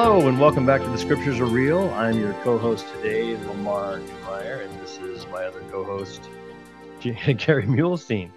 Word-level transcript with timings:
Hello, 0.00 0.28
and 0.28 0.38
welcome 0.38 0.64
back 0.64 0.80
to 0.80 0.88
The 0.90 0.96
Scriptures 0.96 1.40
Are 1.40 1.44
Real. 1.44 1.90
I'm 1.94 2.20
your 2.20 2.32
co 2.44 2.56
host 2.56 2.86
today, 2.94 3.36
Lamar 3.48 3.98
Meyer, 4.24 4.60
and 4.60 4.80
this 4.80 4.96
is 4.98 5.26
my 5.26 5.42
other 5.42 5.60
co 5.72 5.82
host, 5.82 6.22
Kerry 7.00 7.64
Muhlestein. 7.64 8.30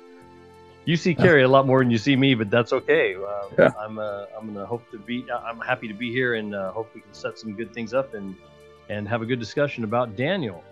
You 0.85 0.97
see 0.97 1.13
Kerry 1.13 1.43
a 1.43 1.47
lot 1.47 1.67
more 1.67 1.77
than 1.77 1.91
you 1.91 1.99
see 1.99 2.15
me, 2.15 2.33
but 2.33 2.49
that's 2.49 2.73
okay. 2.73 3.13
Uh, 3.13 3.43
yeah. 3.59 3.73
I'm 3.79 3.99
uh, 3.99 4.25
I'm 4.35 4.51
gonna 4.51 4.65
hope 4.65 4.89
to 4.89 4.97
be. 4.97 5.23
I'm 5.31 5.59
happy 5.59 5.87
to 5.87 5.93
be 5.93 6.11
here, 6.11 6.33
and 6.33 6.55
uh, 6.55 6.71
hope 6.71 6.89
we 6.95 7.01
can 7.01 7.13
set 7.13 7.37
some 7.37 7.53
good 7.53 7.71
things 7.75 7.93
up 7.93 8.15
and 8.15 8.35
and 8.89 9.07
have 9.07 9.21
a 9.21 9.25
good 9.27 9.39
discussion 9.39 9.83
about 9.83 10.15
Daniel. 10.15 10.63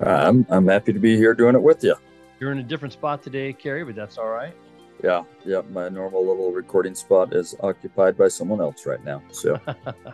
I'm 0.00 0.46
I'm 0.48 0.66
happy 0.68 0.94
to 0.94 0.98
be 0.98 1.18
here 1.18 1.34
doing 1.34 1.54
it 1.54 1.62
with 1.62 1.84
you. 1.84 1.96
You're 2.40 2.52
in 2.52 2.60
a 2.60 2.62
different 2.62 2.94
spot 2.94 3.22
today, 3.22 3.52
Kerry, 3.52 3.84
but 3.84 3.94
that's 3.94 4.16
all 4.16 4.30
right. 4.30 4.54
Yeah, 5.02 5.24
yeah. 5.44 5.62
My 5.70 5.88
normal 5.88 6.26
little 6.26 6.52
recording 6.52 6.94
spot 6.94 7.34
is 7.34 7.54
occupied 7.60 8.16
by 8.16 8.28
someone 8.28 8.60
else 8.60 8.84
right 8.84 9.02
now. 9.04 9.22
So, 9.30 9.60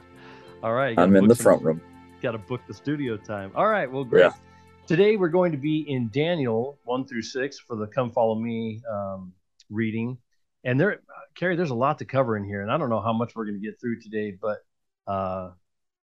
all 0.62 0.74
right. 0.74 0.98
I'm 0.98 1.16
in 1.16 1.26
the 1.26 1.34
front 1.34 1.62
room. 1.62 1.80
Got 2.20 2.32
to 2.32 2.38
book 2.38 2.60
the 2.68 2.74
studio 2.74 3.16
time. 3.16 3.50
All 3.54 3.66
right. 3.66 3.90
Well, 3.90 4.04
great. 4.04 4.20
Yeah. 4.20 4.32
Today 4.86 5.16
we're 5.16 5.28
going 5.28 5.52
to 5.52 5.58
be 5.58 5.80
in 5.88 6.10
Daniel 6.12 6.78
one 6.84 7.06
through 7.06 7.22
six 7.22 7.58
for 7.58 7.76
the 7.76 7.86
"Come 7.86 8.10
Follow 8.10 8.34
Me" 8.34 8.82
um, 8.90 9.32
reading, 9.70 10.18
and 10.64 10.78
there, 10.78 11.00
Kerry, 11.34 11.56
there's 11.56 11.70
a 11.70 11.74
lot 11.74 11.98
to 11.98 12.04
cover 12.04 12.36
in 12.36 12.44
here, 12.44 12.60
and 12.60 12.70
I 12.70 12.76
don't 12.76 12.90
know 12.90 13.00
how 13.00 13.12
much 13.12 13.34
we're 13.34 13.46
going 13.46 13.60
to 13.60 13.66
get 13.66 13.80
through 13.80 14.00
today, 14.00 14.36
but 14.38 14.58
uh, 15.06 15.52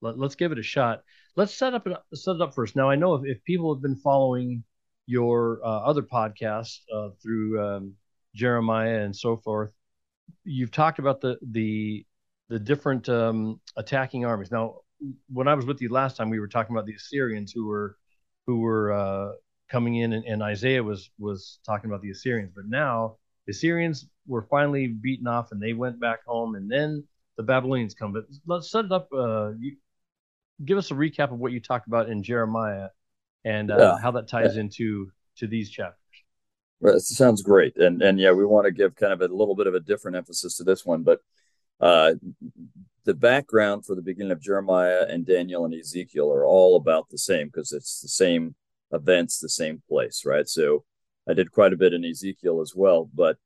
let, 0.00 0.18
us 0.18 0.34
give 0.34 0.52
it 0.52 0.58
a 0.58 0.62
shot. 0.62 1.02
Let's 1.36 1.54
set 1.54 1.74
up 1.74 1.86
set 2.14 2.36
it 2.36 2.40
up 2.40 2.54
first. 2.54 2.76
Now 2.76 2.88
I 2.88 2.96
know 2.96 3.14
if, 3.14 3.22
if 3.26 3.44
people 3.44 3.74
have 3.74 3.82
been 3.82 3.96
following 3.96 4.64
your 5.06 5.60
uh, 5.62 5.80
other 5.80 6.02
podcasts 6.02 6.78
uh, 6.94 7.10
through 7.22 7.62
um, 7.62 7.94
Jeremiah 8.34 9.02
and 9.02 9.14
so 9.14 9.36
forth, 9.36 9.70
you've 10.44 10.70
talked 10.70 10.98
about 10.98 11.20
the 11.20 11.38
the 11.42 12.04
the 12.48 12.58
different 12.58 13.08
um, 13.08 13.60
attacking 13.76 14.24
armies. 14.24 14.50
Now, 14.50 14.80
when 15.32 15.48
I 15.48 15.54
was 15.54 15.66
with 15.66 15.80
you 15.80 15.88
last 15.88 16.16
time, 16.16 16.30
we 16.30 16.40
were 16.40 16.48
talking 16.48 16.74
about 16.74 16.86
the 16.86 16.94
Assyrians 16.94 17.52
who 17.52 17.66
were 17.66 17.96
who 18.46 18.60
were 18.60 18.92
uh, 18.92 19.32
coming 19.70 19.96
in, 19.96 20.12
and, 20.12 20.24
and, 20.24 20.42
Isaiah 20.42 20.82
was 20.82 21.10
was 21.18 21.60
talking 21.64 21.90
about 21.90 22.02
the 22.02 22.10
Assyrians. 22.10 22.52
But 22.54 22.66
now 22.66 23.16
the 23.46 23.52
Assyrians 23.52 24.06
were 24.26 24.42
finally 24.42 24.88
beaten 24.88 25.26
off, 25.26 25.52
and 25.52 25.62
they 25.62 25.72
went 25.72 26.00
back 26.00 26.24
home, 26.26 26.56
and 26.56 26.70
then 26.70 27.04
the 27.36 27.42
Babylonians 27.42 27.94
come. 27.94 28.12
But 28.12 28.24
let's 28.46 28.70
set 28.70 28.86
it 28.86 28.92
up. 28.92 29.08
Uh, 29.12 29.52
you, 29.58 29.76
give 30.64 30.76
us 30.76 30.90
a 30.90 30.94
recap 30.94 31.32
of 31.32 31.38
what 31.38 31.52
you 31.52 31.60
talked 31.60 31.86
about 31.86 32.08
in 32.08 32.22
Jeremiah, 32.22 32.88
and 33.44 33.70
uh, 33.70 33.76
yeah. 33.78 33.98
how 34.02 34.10
that 34.12 34.28
ties 34.28 34.56
yeah. 34.56 34.62
into 34.62 35.10
to 35.36 35.46
these 35.46 35.70
chapters. 35.70 35.99
Well, 36.80 36.96
it 36.96 37.00
sounds 37.02 37.42
great, 37.42 37.76
and 37.76 38.00
and 38.02 38.18
yeah, 38.18 38.32
we 38.32 38.44
want 38.44 38.64
to 38.64 38.72
give 38.72 38.96
kind 38.96 39.12
of 39.12 39.20
a 39.20 39.34
little 39.34 39.54
bit 39.54 39.66
of 39.66 39.74
a 39.74 39.80
different 39.80 40.16
emphasis 40.16 40.56
to 40.56 40.64
this 40.64 40.84
one, 40.86 41.02
but 41.02 41.20
uh, 41.80 42.14
the 43.04 43.14
background 43.14 43.84
for 43.84 43.94
the 43.94 44.02
beginning 44.02 44.32
of 44.32 44.40
Jeremiah 44.40 45.06
and 45.08 45.26
Daniel 45.26 45.64
and 45.64 45.74
Ezekiel 45.74 46.30
are 46.32 46.44
all 46.44 46.76
about 46.76 47.08
the 47.10 47.18
same 47.18 47.48
because 47.48 47.72
it's 47.72 48.00
the 48.00 48.08
same 48.08 48.54
events, 48.92 49.38
the 49.38 49.48
same 49.48 49.82
place, 49.88 50.24
right? 50.24 50.48
So 50.48 50.84
I 51.28 51.34
did 51.34 51.52
quite 51.52 51.72
a 51.72 51.76
bit 51.76 51.92
in 51.94 52.04
Ezekiel 52.04 52.60
as 52.60 52.74
well, 52.74 53.10
but 53.14 53.36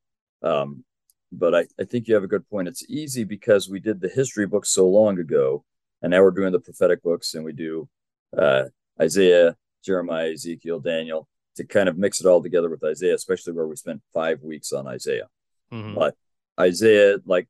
um, 0.43 0.85
but 1.33 1.55
I, 1.55 1.67
I 1.81 1.85
think 1.85 2.07
you 2.07 2.15
have 2.15 2.25
a 2.25 2.29
good 2.29 2.49
point. 2.49 2.69
It's 2.69 2.89
easy 2.89 3.25
because 3.25 3.69
we 3.69 3.81
did 3.81 4.01
the 4.01 4.09
history 4.09 4.47
books 4.47 4.71
so 4.71 4.89
long 4.89 5.19
ago, 5.19 5.65
and 6.03 6.12
now 6.12 6.23
we're 6.23 6.31
doing 6.31 6.53
the 6.53 6.61
prophetic 6.61 7.03
books, 7.03 7.35
and 7.35 7.45
we 7.45 7.53
do 7.53 7.89
uh, 8.37 8.65
Isaiah, 9.01 9.57
Jeremiah, 9.85 10.31
Ezekiel, 10.33 10.79
Daniel 10.79 11.29
to 11.56 11.64
kind 11.64 11.88
of 11.88 11.98
mix 11.98 12.20
it 12.20 12.27
all 12.27 12.42
together 12.42 12.69
with 12.69 12.84
Isaiah, 12.84 13.14
especially 13.14 13.52
where 13.52 13.66
we 13.66 13.77
spent 13.77 14.02
five 14.12 14.42
weeks 14.42 14.72
on 14.72 14.86
Isaiah. 14.86 15.28
Mm-hmm. 15.72 15.94
But 15.94 16.16
Isaiah, 16.58 17.19
like 17.24 17.48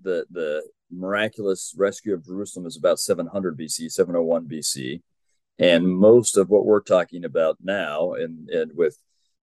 the 0.00 0.26
the 0.30 0.62
miraculous 0.90 1.74
rescue 1.76 2.14
of 2.14 2.24
Jerusalem, 2.24 2.66
is 2.66 2.76
about 2.76 2.98
700 2.98 3.58
BC, 3.58 3.90
701 3.90 4.46
BC, 4.48 5.02
and 5.58 5.88
most 5.88 6.36
of 6.36 6.48
what 6.48 6.64
we're 6.64 6.80
talking 6.80 7.24
about 7.24 7.58
now, 7.62 8.12
and 8.12 8.48
and 8.48 8.72
with 8.74 8.98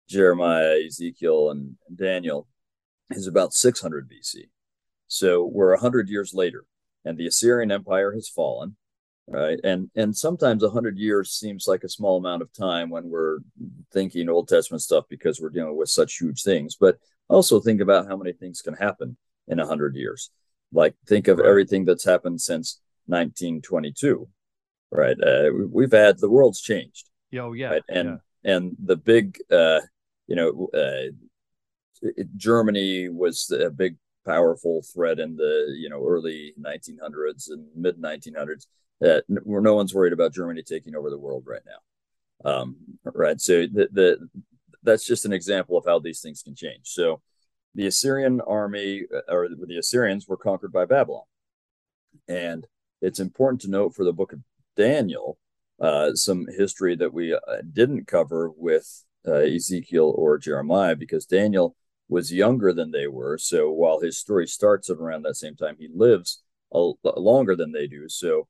Jeremiah, 0.08 0.80
Ezekiel, 0.86 1.52
and 1.52 1.76
Daniel, 1.94 2.48
is 3.12 3.28
about 3.28 3.54
600 3.54 4.10
BC. 4.10 4.50
So 5.08 5.46
we're 5.46 5.72
100 5.72 6.10
years 6.10 6.34
later, 6.34 6.66
and 7.04 7.18
the 7.18 7.28
Assyrian 7.28 7.72
Empire 7.72 8.14
has 8.14 8.30
fallen 8.30 8.76
right 9.28 9.60
and 9.64 9.90
and 9.96 10.16
sometimes 10.16 10.62
a 10.64 10.70
hundred 10.70 10.98
years 10.98 11.32
seems 11.32 11.68
like 11.68 11.84
a 11.84 11.90
small 11.90 12.18
amount 12.18 12.42
of 12.42 12.54
time 12.54 12.90
when 12.90 13.10
we're 13.10 13.40
thinking 13.92 14.30
old 14.30 14.48
testament 14.48 14.82
stuff 14.82 15.06
because 15.10 15.42
we're 15.42 15.50
dealing 15.50 15.76
with 15.76 15.90
such 15.90 16.18
huge 16.18 16.44
things 16.44 16.76
but 16.80 16.98
also 17.28 17.60
think 17.60 17.82
about 17.82 18.08
how 18.08 18.16
many 18.16 18.32
things 18.34 18.62
can 18.62 18.76
happen 18.76 19.18
in 19.48 19.60
a 19.60 19.66
hundred 19.66 19.96
years 19.96 20.30
like 20.72 20.94
think 21.08 21.28
of 21.28 21.40
everything 21.40 21.86
that's 21.86 22.06
happened 22.06 22.40
since 22.40 22.80
1922 23.08 24.28
right 24.92 25.18
uh, 25.24 25.50
we've 25.72 25.92
had 25.92 26.20
the 26.20 26.30
world's 26.30 26.62
changed 26.62 27.10
oh 27.40 27.54
yeah 27.54 27.70
right? 27.70 27.84
and 27.90 28.20
yeah. 28.44 28.54
and 28.56 28.76
the 28.84 28.96
big 28.96 29.38
uh 29.52 29.80
you 30.28 30.36
know 30.36 30.70
uh 30.74 31.12
germany 32.38 33.10
was 33.10 33.50
a 33.52 33.72
big 33.72 33.96
powerful 34.26 34.84
threat 34.94 35.20
in 35.20 35.36
the 35.36 35.76
you 35.78 35.90
know 35.90 36.04
early 36.06 36.54
1900s 36.60 37.50
and 37.50 37.66
mid 37.76 37.98
1900s 37.98 38.68
that 39.02 39.26
no 39.28 39.76
one's 39.76 39.94
worried 39.94 40.14
about 40.14 40.34
Germany 40.34 40.64
taking 40.64 40.96
over 40.96 41.10
the 41.10 41.18
world 41.18 41.44
right 41.46 41.62
now. 41.66 42.50
Um, 42.50 42.78
right. 43.04 43.40
So 43.40 43.68
the, 43.68 43.90
the 43.92 44.30
that's 44.84 45.06
just 45.06 45.26
an 45.26 45.34
example 45.34 45.78
of 45.78 45.86
how 45.86 46.00
these 46.00 46.22
things 46.22 46.42
can 46.44 46.56
change. 46.56 46.82
So 46.84 47.22
the 47.74 47.88
Assyrian 47.88 48.42
army 48.42 49.04
uh, 49.14 49.34
or 49.34 49.50
the 49.50 49.78
Assyrians 49.78 50.28
were 50.28 50.38
conquered 50.38 50.72
by 50.72 50.86
Babylon. 50.86 51.24
And 52.28 52.66
it's 53.02 53.20
important 53.20 53.62
to 53.62 53.70
note 53.70 53.96
for 53.96 54.06
the 54.06 54.14
book 54.14 54.32
of 54.32 54.40
Daniel 54.78 55.38
uh, 55.80 56.14
some 56.14 56.48
history 56.48 56.96
that 56.96 57.14
we 57.14 57.34
uh, 57.34 57.40
didn't 57.74 58.08
cover 58.08 58.52
with 58.56 59.04
uh, 59.28 59.34
Ezekiel 59.34 60.14
or 60.16 60.38
Jeremiah 60.38 60.96
because 60.96 61.26
Daniel 61.26 61.76
was 62.08 62.32
younger 62.32 62.72
than 62.72 62.92
they 62.92 63.08
were. 63.08 63.38
So 63.38 63.72
while 63.72 64.00
his 64.00 64.18
story 64.18 64.48
starts 64.48 64.90
at 64.90 64.98
around 64.98 65.24
that 65.24 65.36
same 65.36 65.56
time, 65.56 65.76
he 65.78 65.90
lives 65.94 66.44
a, 66.74 66.92
a 67.04 67.20
longer 67.20 67.56
than 67.56 67.72
they 67.72 67.88
do. 67.88 68.08
So 68.08 68.48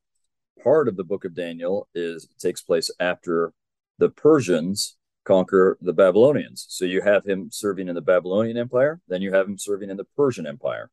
part 0.62 0.88
of 0.88 0.96
the 0.96 1.04
book 1.04 1.24
of 1.24 1.34
Daniel 1.34 1.88
is 1.94 2.28
takes 2.38 2.62
place 2.62 2.90
after 3.00 3.52
the 3.98 4.08
Persians 4.08 4.96
conquer 5.24 5.76
the 5.80 5.92
Babylonians. 5.92 6.66
So 6.68 6.84
you 6.84 7.02
have 7.02 7.24
him 7.24 7.48
serving 7.50 7.88
in 7.88 7.94
the 7.94 8.00
Babylonian 8.00 8.56
Empire, 8.56 9.00
then 9.08 9.22
you 9.22 9.32
have 9.32 9.46
him 9.46 9.58
serving 9.58 9.90
in 9.90 9.96
the 9.96 10.06
Persian 10.16 10.46
Empire. 10.46 10.90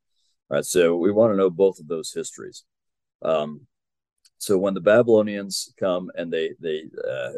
Right. 0.50 0.66
So 0.66 0.98
we 0.98 1.12
want 1.12 1.32
to 1.32 1.38
know 1.38 1.50
both 1.50 1.80
of 1.80 1.88
those 1.88 2.12
histories. 2.12 2.64
Um, 3.22 3.62
so 4.38 4.58
when 4.58 4.74
the 4.74 4.82
Babylonians 4.82 5.74
come 5.80 6.12
and 6.16 6.32
they 6.32 6.52
they 6.60 6.84
uh, 7.10 7.32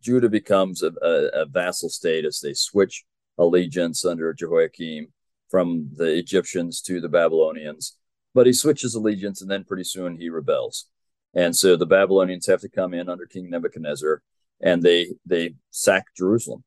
Judah 0.00 0.28
becomes 0.28 0.82
a, 0.82 0.92
a, 1.00 1.42
a 1.42 1.46
vassal 1.46 1.88
state 1.88 2.24
as 2.24 2.40
they 2.40 2.52
switch 2.52 3.04
allegiance 3.38 4.04
under 4.04 4.34
Jehoiakim 4.34 5.12
from 5.48 5.90
the 5.94 6.12
Egyptians 6.16 6.80
to 6.82 7.00
the 7.00 7.08
Babylonians, 7.08 7.96
but 8.34 8.46
he 8.46 8.52
switches 8.52 8.94
allegiance 8.94 9.40
and 9.40 9.50
then 9.50 9.64
pretty 9.64 9.84
soon 9.84 10.16
he 10.16 10.28
rebels. 10.28 10.88
And 11.34 11.56
so 11.56 11.76
the 11.76 11.86
Babylonians 11.86 12.46
have 12.46 12.60
to 12.60 12.68
come 12.68 12.94
in 12.94 13.08
under 13.08 13.26
King 13.26 13.50
Nebuchadnezzar 13.50 14.22
and 14.60 14.82
they 14.82 15.08
they 15.26 15.54
sack 15.70 16.06
Jerusalem. 16.16 16.64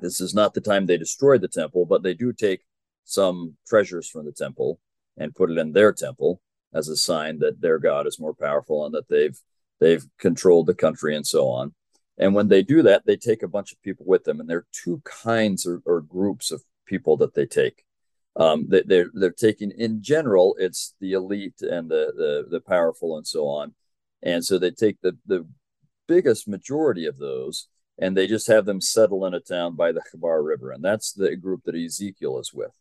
This 0.00 0.20
is 0.20 0.34
not 0.34 0.54
the 0.54 0.60
time 0.60 0.86
they 0.86 0.98
destroy 0.98 1.38
the 1.38 1.48
temple, 1.48 1.86
but 1.86 2.02
they 2.02 2.14
do 2.14 2.32
take 2.32 2.62
some 3.04 3.56
treasures 3.66 4.08
from 4.08 4.26
the 4.26 4.32
temple 4.32 4.80
and 5.16 5.34
put 5.34 5.50
it 5.50 5.58
in 5.58 5.72
their 5.72 5.92
temple 5.92 6.40
as 6.74 6.88
a 6.88 6.96
sign 6.96 7.38
that 7.38 7.60
their 7.60 7.78
God 7.78 8.06
is 8.06 8.20
more 8.20 8.34
powerful 8.34 8.84
and 8.84 8.94
that 8.94 9.08
they've 9.08 9.38
they've 9.80 10.04
controlled 10.18 10.66
the 10.66 10.74
country 10.74 11.14
and 11.14 11.26
so 11.26 11.48
on. 11.48 11.74
And 12.18 12.34
when 12.34 12.48
they 12.48 12.62
do 12.62 12.82
that, 12.82 13.04
they 13.04 13.16
take 13.16 13.42
a 13.42 13.48
bunch 13.48 13.72
of 13.72 13.82
people 13.82 14.06
with 14.06 14.24
them, 14.24 14.40
and 14.40 14.48
there 14.48 14.58
are 14.58 14.66
two 14.72 15.02
kinds 15.04 15.66
or, 15.66 15.82
or 15.84 16.00
groups 16.00 16.50
of 16.50 16.64
people 16.86 17.16
that 17.18 17.34
they 17.34 17.44
take 17.46 17.84
um, 18.36 18.66
they, 18.68 18.82
they're 18.82 19.10
they're 19.14 19.30
taking 19.30 19.72
in 19.72 20.02
general 20.02 20.56
it's 20.58 20.94
the 21.00 21.12
elite 21.12 21.62
and 21.62 21.90
the, 21.90 22.12
the 22.16 22.46
the 22.50 22.60
powerful 22.60 23.16
and 23.16 23.26
so 23.26 23.46
on. 23.46 23.74
And 24.22 24.44
so 24.44 24.58
they 24.58 24.70
take 24.70 25.00
the 25.00 25.16
the 25.26 25.46
biggest 26.06 26.46
majority 26.46 27.06
of 27.06 27.18
those 27.18 27.68
and 27.98 28.16
they 28.16 28.26
just 28.26 28.46
have 28.48 28.66
them 28.66 28.80
settle 28.80 29.24
in 29.24 29.34
a 29.34 29.40
town 29.40 29.74
by 29.74 29.90
the 29.90 30.02
Khabar 30.02 30.44
River. 30.44 30.70
And 30.70 30.84
that's 30.84 31.12
the 31.12 31.34
group 31.34 31.62
that 31.64 31.74
Ezekiel 31.74 32.38
is 32.38 32.52
with. 32.52 32.72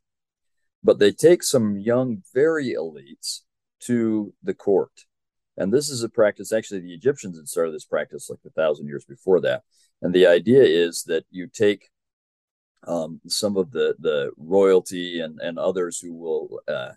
But 0.83 0.99
they 0.99 1.11
take 1.11 1.41
some 1.41 1.79
young 1.79 2.21
very 2.33 2.73
elites 2.73 3.41
to 3.81 4.33
the 4.43 4.53
court. 4.53 5.05
And 5.57 5.73
this 5.73 5.89
is 5.89 6.03
a 6.03 6.09
practice 6.09 6.51
actually 6.51 6.81
the 6.81 6.93
Egyptians 6.93 7.37
had 7.37 7.47
started 7.47 7.73
this 7.73 7.85
practice 7.85 8.29
like 8.29 8.39
a 8.45 8.49
thousand 8.49 8.87
years 8.87 9.05
before 9.05 9.39
that. 9.41 9.63
And 10.01 10.13
the 10.13 10.27
idea 10.27 10.63
is 10.63 11.03
that 11.03 11.25
you 11.31 11.47
take 11.47 11.89
um, 12.87 13.21
some 13.27 13.57
of 13.57 13.71
the 13.71 13.95
the 13.99 14.31
royalty 14.37 15.19
and 15.21 15.39
and 15.39 15.57
others 15.57 15.99
who 15.99 16.13
will 16.13 16.59
uh, 16.67 16.91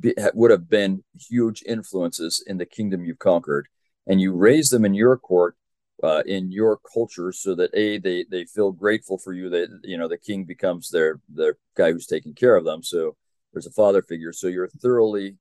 be, 0.00 0.14
would 0.34 0.50
have 0.50 0.68
been 0.68 1.02
huge 1.18 1.62
influences 1.66 2.42
in 2.46 2.58
the 2.58 2.66
kingdom 2.66 3.04
you've 3.04 3.18
conquered, 3.18 3.68
and 4.06 4.20
you 4.20 4.32
raise 4.32 4.70
them 4.70 4.84
in 4.84 4.94
your 4.94 5.16
court. 5.16 5.56
Uh, 6.02 6.22
in 6.26 6.50
your 6.50 6.80
culture, 6.92 7.30
so 7.30 7.54
that 7.54 7.70
a 7.74 7.96
they 7.96 8.24
they 8.28 8.44
feel 8.44 8.72
grateful 8.72 9.18
for 9.18 9.32
you. 9.32 9.48
That 9.48 9.68
you 9.84 9.96
know 9.96 10.08
the 10.08 10.18
king 10.18 10.42
becomes 10.44 10.90
their 10.90 11.20
their 11.28 11.58
guy 11.76 11.92
who's 11.92 12.08
taking 12.08 12.34
care 12.34 12.56
of 12.56 12.64
them. 12.64 12.82
So 12.82 13.14
there's 13.52 13.68
a 13.68 13.70
father 13.70 14.02
figure. 14.02 14.32
So 14.32 14.48
you're 14.48 14.66
thoroughly 14.66 15.36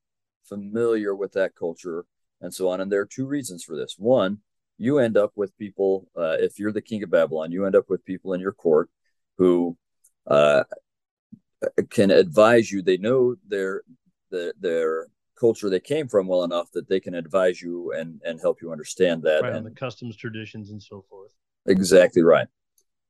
familiar 0.48 1.16
with 1.16 1.32
that 1.32 1.56
culture 1.56 2.06
and 2.42 2.54
so 2.54 2.70
on. 2.70 2.82
And 2.82 2.92
there 2.92 3.02
are 3.02 3.06
two 3.06 3.26
reasons 3.26 3.64
for 3.64 3.76
this. 3.76 3.96
One, 3.98 4.40
you 4.78 5.00
end 5.00 5.16
up 5.16 5.32
with 5.36 5.58
people, 5.58 6.08
uh, 6.18 6.38
if 6.40 6.60
you're 6.60 6.72
the 6.72 6.82
king 6.82 7.04
of 7.04 7.12
Babylon, 7.12 7.52
you 7.52 7.66
end 7.66 7.76
up 7.76 7.90
with 7.90 8.06
people 8.06 8.34
in 8.34 8.42
your 8.42 8.52
court 8.52 8.90
who 9.42 9.76
uh, 10.28 10.64
can 11.90 12.12
advise 12.12 12.72
you. 12.72 12.84
They 12.84 12.98
know 12.98 13.36
their, 13.48 13.82
their, 14.30 14.54
their 14.60 15.08
culture 15.40 15.68
they 15.68 15.80
came 15.80 16.08
from 16.08 16.28
well 16.28 16.44
enough 16.44 16.72
that 16.74 16.88
they 16.88 17.00
can 17.00 17.16
advise 17.16 17.60
you 17.60 17.92
and, 17.94 18.22
and 18.24 18.40
help 18.40 18.62
you 18.62 18.72
understand 18.72 19.24
that. 19.24 19.42
Right, 19.42 19.56
and 19.56 19.66
the 19.66 19.72
customs, 19.72 20.16
traditions, 20.16 20.70
and 20.70 20.82
so 20.82 21.04
forth. 21.10 21.32
Exactly 21.66 22.22
right. 22.22 22.48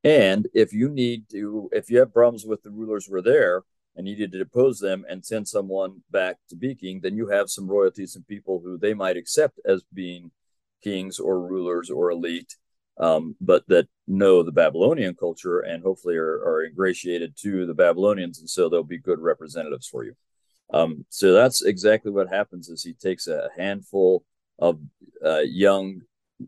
And 0.06 0.48
if 0.54 0.72
you 0.72 0.88
need 0.88 1.30
to, 1.32 1.70
if 1.74 1.90
you 1.90 2.00
have 2.00 2.14
problems 2.14 2.46
with 2.46 2.64
the 2.64 2.72
rulers 2.72 3.08
who 3.08 3.16
are 3.16 3.22
there 3.22 3.64
and 3.98 4.06
needed 4.06 4.32
to 4.32 4.38
depose 4.38 4.80
them 4.80 5.04
and 5.10 5.26
send 5.26 5.50
someone 5.50 6.02
back 6.12 6.38
to 6.50 6.56
be 6.56 6.76
king, 6.76 7.02
then 7.04 7.18
you 7.18 7.28
have 7.28 7.50
some 7.50 7.68
royalties 7.68 8.16
and 8.16 8.26
people 8.26 8.62
who 8.64 8.78
they 8.78 8.94
might 8.94 9.18
accept 9.18 9.60
as 9.66 9.84
being 9.94 10.32
kings 10.82 11.20
or 11.20 11.46
rulers 11.46 11.90
or 11.90 12.10
elite, 12.10 12.56
um, 12.98 13.36
but 13.42 13.68
that 13.68 13.90
know 14.12 14.44
the 14.44 14.52
Babylonian 14.52 15.16
culture 15.16 15.60
and 15.60 15.82
hopefully 15.82 16.16
are, 16.18 16.44
are, 16.46 16.66
ingratiated 16.66 17.36
to 17.38 17.66
the 17.66 17.74
Babylonians, 17.74 18.40
and 18.40 18.50
so 18.50 18.68
they'll 18.68 18.84
be 18.84 19.00
good 19.00 19.20
representatives 19.20 19.88
for 19.88 20.04
you. 20.04 20.14
Um, 20.74 21.06
so 21.10 21.34
that's 21.34 21.64
exactly 21.64 22.12
what 22.12 22.30
happens. 22.30 22.70
Is 22.70 22.84
he 22.84 22.94
takes 22.94 23.28
a 23.28 23.50
handful 23.58 24.24
of 24.60 24.80
uh, 25.26 25.40
young 25.40 26.02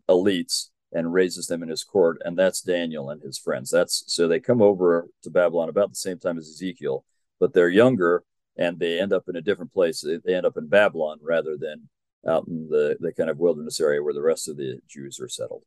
elites 0.09 0.69
and 0.91 1.13
raises 1.13 1.47
them 1.47 1.63
in 1.63 1.69
his 1.69 1.83
court, 1.83 2.21
and 2.23 2.37
that's 2.37 2.61
Daniel 2.61 3.09
and 3.09 3.21
his 3.21 3.37
friends. 3.37 3.69
That's 3.69 4.03
so 4.07 4.27
they 4.27 4.39
come 4.39 4.61
over 4.61 5.07
to 5.23 5.29
Babylon 5.29 5.69
about 5.69 5.89
the 5.89 5.95
same 5.95 6.19
time 6.19 6.37
as 6.37 6.49
Ezekiel, 6.49 7.05
but 7.39 7.53
they're 7.53 7.69
younger 7.69 8.23
and 8.57 8.77
they 8.77 8.99
end 8.99 9.13
up 9.13 9.23
in 9.27 9.35
a 9.35 9.41
different 9.41 9.73
place. 9.73 10.05
They 10.23 10.35
end 10.35 10.45
up 10.45 10.57
in 10.57 10.67
Babylon 10.67 11.19
rather 11.21 11.57
than 11.57 11.89
out 12.27 12.47
in 12.47 12.67
the 12.69 12.97
the 12.99 13.11
kind 13.13 13.29
of 13.29 13.39
wilderness 13.39 13.79
area 13.79 14.03
where 14.03 14.13
the 14.13 14.21
rest 14.21 14.47
of 14.47 14.57
the 14.57 14.79
Jews 14.87 15.19
are 15.19 15.29
settled. 15.29 15.63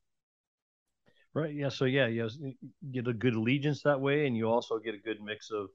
Right. 1.37 1.53
Yeah. 1.53 1.69
So 1.69 1.85
yeah, 1.85 2.07
you 2.07 2.27
get 2.91 3.07
a 3.07 3.13
good 3.13 3.35
allegiance 3.35 3.83
that 3.83 4.01
way, 4.01 4.27
and 4.27 4.35
you 4.35 4.49
also 4.49 4.79
get 4.79 4.95
a 4.95 4.99
good 4.99 5.21
mix 5.23 5.51
of, 5.51 5.67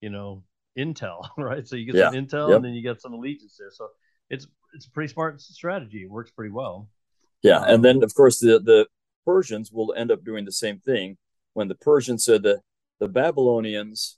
you 0.00 0.08
know, 0.08 0.42
intel. 0.78 1.28
Right. 1.36 1.68
So 1.68 1.76
you 1.76 1.84
get 1.84 1.96
yeah. 1.96 2.10
some 2.10 2.14
intel, 2.14 2.48
yep. 2.48 2.56
and 2.56 2.64
then 2.64 2.72
you 2.72 2.82
get 2.82 3.02
some 3.02 3.12
allegiance 3.12 3.56
there. 3.58 3.70
So 3.70 3.88
it's 4.30 4.46
it's 4.72 4.86
a 4.86 4.90
pretty 4.92 5.12
smart 5.12 5.42
strategy. 5.42 6.04
It 6.04 6.10
works 6.10 6.30
pretty 6.30 6.52
well. 6.52 6.88
Yeah, 7.42 7.58
um, 7.58 7.68
and 7.68 7.84
then 7.84 8.02
of 8.02 8.14
course 8.14 8.38
the 8.38 8.58
the 8.58 8.86
Persians 9.26 9.70
will 9.70 9.92
end 9.94 10.10
up 10.10 10.24
doing 10.24 10.46
the 10.46 10.52
same 10.52 10.78
thing 10.78 11.18
when 11.52 11.68
the 11.68 11.74
Persians 11.74 12.24
said 12.24 12.42
the 12.42 12.62
the 12.98 13.08
Babylonians 13.08 14.16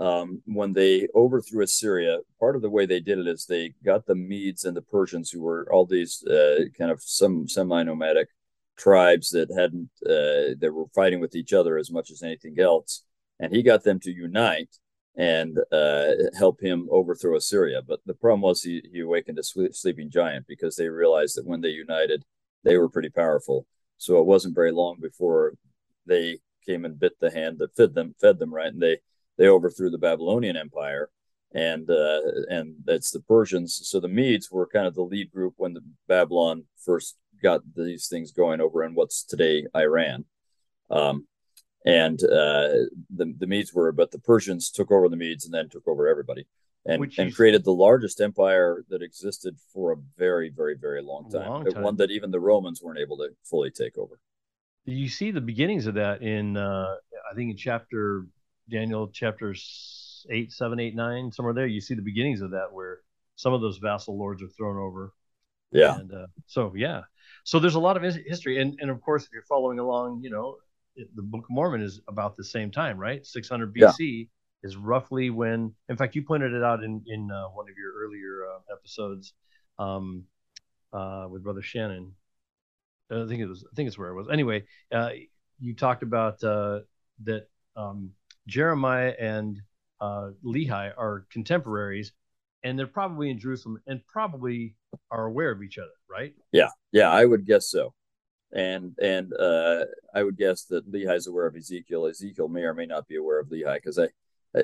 um, 0.00 0.42
when 0.46 0.72
they 0.72 1.06
overthrew 1.14 1.62
Assyria, 1.62 2.18
part 2.40 2.56
of 2.56 2.62
the 2.62 2.70
way 2.70 2.86
they 2.86 2.98
did 2.98 3.20
it 3.20 3.28
is 3.28 3.46
they 3.46 3.72
got 3.84 4.06
the 4.06 4.16
Medes 4.16 4.64
and 4.64 4.76
the 4.76 4.82
Persians, 4.82 5.30
who 5.30 5.42
were 5.42 5.72
all 5.72 5.86
these 5.86 6.24
uh, 6.24 6.64
kind 6.76 6.90
of 6.90 7.00
some 7.00 7.46
semi-nomadic 7.46 8.26
tribes 8.76 9.30
that 9.30 9.50
hadn't 9.56 9.90
uh, 10.04 10.54
that 10.58 10.72
were 10.72 10.86
fighting 10.94 11.20
with 11.20 11.34
each 11.34 11.52
other 11.52 11.78
as 11.78 11.90
much 11.90 12.10
as 12.10 12.22
anything 12.22 12.58
else, 12.58 13.04
and 13.40 13.52
he 13.52 13.62
got 13.62 13.84
them 13.84 14.00
to 14.00 14.10
unite 14.10 14.76
and 15.16 15.58
uh, 15.70 16.10
help 16.36 16.60
him 16.60 16.88
overthrow 16.90 17.36
Assyria. 17.36 17.80
But 17.86 18.00
the 18.04 18.14
problem 18.14 18.40
was 18.40 18.62
he, 18.62 18.82
he 18.92 19.00
awakened 19.00 19.38
a 19.38 19.42
sleeping 19.44 20.10
giant 20.10 20.46
because 20.48 20.74
they 20.74 20.88
realized 20.88 21.36
that 21.36 21.46
when 21.46 21.60
they 21.60 21.68
united, 21.68 22.24
they 22.64 22.76
were 22.76 22.88
pretty 22.88 23.10
powerful. 23.10 23.66
So 23.96 24.18
it 24.18 24.26
wasn't 24.26 24.56
very 24.56 24.72
long 24.72 24.96
before 25.00 25.54
they 26.06 26.40
came 26.66 26.84
and 26.84 26.98
bit 26.98 27.12
the 27.20 27.30
hand 27.30 27.58
that 27.58 27.76
fed 27.76 27.94
them, 27.94 28.14
fed 28.20 28.38
them 28.38 28.52
right, 28.52 28.72
and 28.72 28.82
they 28.82 28.98
they 29.36 29.48
overthrew 29.48 29.90
the 29.90 29.98
Babylonian 29.98 30.56
Empire, 30.56 31.10
and 31.54 31.88
uh, 31.90 32.20
and 32.48 32.74
that's 32.84 33.10
the 33.10 33.20
Persians. 33.20 33.80
So 33.84 34.00
the 34.00 34.08
Medes 34.08 34.50
were 34.50 34.66
kind 34.66 34.86
of 34.86 34.94
the 34.94 35.02
lead 35.02 35.30
group 35.32 35.54
when 35.56 35.74
the 35.74 35.82
Babylon 36.08 36.64
first 36.84 37.16
got 37.44 37.60
these 37.76 38.08
things 38.08 38.32
going 38.32 38.60
over 38.60 38.82
in 38.82 38.94
what's 38.94 39.22
today 39.22 39.66
Iran. 39.76 40.24
Um, 40.90 41.26
and 41.86 42.18
uh, 42.24 42.88
the 43.14 43.34
the 43.38 43.46
Medes 43.46 43.72
were, 43.72 43.92
but 43.92 44.10
the 44.10 44.18
Persians 44.18 44.70
took 44.70 44.90
over 44.90 45.08
the 45.08 45.16
Medes 45.16 45.44
and 45.44 45.52
then 45.52 45.68
took 45.68 45.86
over 45.86 46.08
everybody, 46.08 46.46
and 46.86 47.12
and 47.18 47.34
created 47.34 47.62
the 47.62 47.74
largest 47.74 48.20
empire 48.20 48.84
that 48.88 49.02
existed 49.02 49.56
for 49.72 49.92
a 49.92 49.96
very 50.16 50.50
very 50.50 50.76
very 50.80 51.02
long 51.02 51.30
time. 51.30 51.48
Long 51.48 51.64
time. 51.66 51.82
One 51.82 51.96
that 51.96 52.10
even 52.10 52.30
the 52.30 52.40
Romans 52.40 52.80
weren't 52.82 52.98
able 52.98 53.18
to 53.18 53.28
fully 53.44 53.70
take 53.70 53.98
over. 53.98 54.18
You 54.86 55.08
see 55.08 55.30
the 55.30 55.42
beginnings 55.42 55.86
of 55.86 55.94
that 55.94 56.22
in 56.22 56.56
uh, 56.56 56.96
I 57.30 57.34
think 57.34 57.50
in 57.50 57.56
chapter 57.56 58.26
Daniel 58.70 59.08
chapters 59.08 60.26
eight, 60.30 60.52
seven, 60.52 60.80
eight, 60.80 60.94
nine, 60.94 61.30
somewhere 61.32 61.54
there. 61.54 61.66
You 61.66 61.82
see 61.82 61.94
the 61.94 62.02
beginnings 62.02 62.40
of 62.40 62.52
that 62.52 62.72
where 62.72 63.00
some 63.36 63.52
of 63.52 63.60
those 63.60 63.78
vassal 63.78 64.18
lords 64.18 64.42
are 64.42 64.48
thrown 64.48 64.78
over. 64.78 65.12
Yeah. 65.70 65.98
And 65.98 66.12
uh, 66.12 66.26
so 66.46 66.72
yeah, 66.74 67.02
so 67.44 67.58
there's 67.58 67.74
a 67.74 67.80
lot 67.80 67.96
of 67.96 68.02
history, 68.02 68.60
and 68.60 68.76
and 68.80 68.90
of 68.90 69.00
course 69.00 69.24
if 69.24 69.30
you're 69.32 69.42
following 69.42 69.78
along, 69.78 70.20
you 70.22 70.30
know, 70.30 70.56
the 70.96 71.22
Book 71.22 71.44
of 71.44 71.50
Mormon 71.50 71.82
is 71.82 72.00
about 72.08 72.36
the 72.36 72.44
same 72.44 72.70
time, 72.70 72.98
right? 72.98 73.24
600 73.24 73.74
BC 73.74 73.98
yeah. 73.98 74.24
is 74.62 74.76
roughly 74.76 75.30
when. 75.30 75.74
In 75.88 75.96
fact, 75.96 76.14
you 76.14 76.22
pointed 76.22 76.52
it 76.52 76.62
out 76.62 76.82
in 76.82 77.02
in 77.06 77.30
uh, 77.30 77.48
one 77.48 77.68
of 77.68 77.76
your 77.76 77.92
earlier 78.02 78.46
uh, 78.50 78.72
episodes 78.72 79.34
um, 79.78 80.24
uh, 80.92 81.26
with 81.30 81.42
Brother 81.42 81.62
Shannon. 81.62 82.12
I 83.10 83.26
think 83.26 83.40
it 83.40 83.46
was. 83.46 83.64
I 83.70 83.74
think 83.76 83.88
it's 83.88 83.98
where 83.98 84.08
it 84.08 84.14
was. 84.14 84.28
Anyway, 84.32 84.64
uh, 84.92 85.10
you 85.60 85.74
talked 85.74 86.02
about 86.02 86.42
uh, 86.42 86.80
that 87.24 87.48
um, 87.76 88.10
Jeremiah 88.46 89.14
and 89.18 89.60
uh, 90.00 90.30
Lehi 90.44 90.92
are 90.96 91.26
contemporaries, 91.30 92.12
and 92.64 92.78
they're 92.78 92.86
probably 92.86 93.30
in 93.30 93.38
Jerusalem 93.38 93.78
and 93.86 94.00
probably 94.06 94.74
are 95.10 95.26
aware 95.26 95.52
of 95.52 95.62
each 95.62 95.78
other, 95.78 95.92
right? 96.10 96.34
Yeah, 96.50 96.70
yeah, 96.90 97.10
I 97.10 97.24
would 97.24 97.46
guess 97.46 97.68
so 97.68 97.94
and 98.54 98.94
and 99.02 99.32
uh, 99.34 99.84
I 100.14 100.22
would 100.22 100.38
guess 100.38 100.64
that 100.66 100.90
Lehi 100.90 101.14
is 101.14 101.26
aware 101.26 101.46
of 101.46 101.56
Ezekiel. 101.56 102.06
Ezekiel 102.06 102.48
may 102.48 102.62
or 102.62 102.72
may 102.72 102.86
not 102.86 103.08
be 103.08 103.16
aware 103.16 103.40
of 103.40 103.48
Lehi 103.48 103.74
because 103.74 103.98
I, 103.98 104.08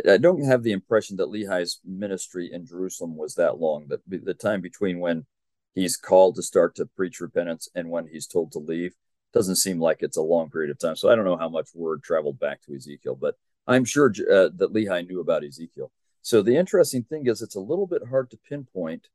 I 0.09 0.17
don't 0.17 0.45
have 0.45 0.63
the 0.63 0.73
impression 0.73 1.17
that 1.17 1.29
Lehi's 1.29 1.81
ministry 1.85 2.51
in 2.53 2.65
Jerusalem 2.65 3.17
was 3.17 3.35
that 3.35 3.59
long. 3.59 3.89
That 3.89 4.01
the 4.09 4.35
time 4.35 4.61
between 4.61 5.01
when 5.01 5.27
he's 5.75 5.97
called 5.97 6.37
to 6.37 6.43
start 6.43 6.77
to 6.77 6.87
preach 6.87 7.21
repentance 7.21 7.69
and 7.75 7.91
when 7.91 8.07
he's 8.07 8.29
told 8.29 8.53
to 8.53 8.61
leave 8.61 8.95
doesn't 9.33 9.57
seem 9.57 9.81
like 9.81 9.99
it's 10.01 10.17
a 10.17 10.23
long 10.23 10.51
period 10.51 10.71
of 10.71 10.79
time. 10.79 10.97
So 10.97 11.11
I 11.11 11.17
don't 11.17 11.25
know 11.25 11.37
how 11.37 11.49
much 11.49 11.69
word 11.75 12.03
traveled 12.03 12.39
back 12.39 12.63
to 12.63 12.75
Ezekiel, 12.75 13.17
but 13.21 13.35
I'm 13.67 13.85
sure 13.85 14.09
uh, 14.09 14.51
that 14.57 14.73
Lehi 14.73 15.07
knew 15.07 15.21
about 15.21 15.45
Ezekiel. 15.45 15.91
So 16.23 16.43
the 16.43 16.57
interesting 16.57 17.03
thing 17.03 17.27
is, 17.27 17.43
it's 17.43 17.55
a 17.57 17.61
little 17.61 17.87
bit 17.87 18.03
hard 18.09 18.31
to 18.31 18.39
pinpoint 18.49 19.09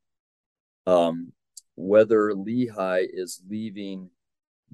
um, 0.88 1.34
whether 1.76 2.32
Lehi 2.32 3.08
is 3.12 3.42
leaving 3.50 4.10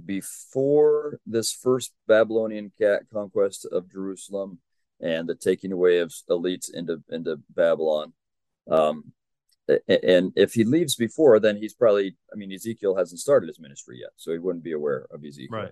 before 0.05 1.19
this 1.25 1.51
first 1.51 1.93
Babylonian 2.07 2.71
conquest 3.11 3.67
of 3.71 3.91
Jerusalem 3.91 4.59
and 5.01 5.27
the 5.27 5.35
taking 5.35 5.71
away 5.71 5.99
of 5.99 6.13
elites 6.29 6.73
into 6.73 7.03
into 7.09 7.39
Babylon. 7.49 8.13
Um, 8.69 9.11
and 9.87 10.33
if 10.35 10.53
he 10.53 10.63
leaves 10.63 10.95
before, 10.95 11.39
then 11.39 11.55
he's 11.55 11.73
probably, 11.73 12.15
I 12.31 12.35
mean, 12.35 12.51
Ezekiel 12.51 12.95
hasn't 12.95 13.21
started 13.21 13.47
his 13.47 13.59
ministry 13.59 13.99
yet, 14.01 14.11
so 14.17 14.31
he 14.31 14.37
wouldn't 14.37 14.63
be 14.63 14.73
aware 14.73 15.07
of 15.11 15.23
Ezekiel. 15.23 15.57
Right. 15.57 15.71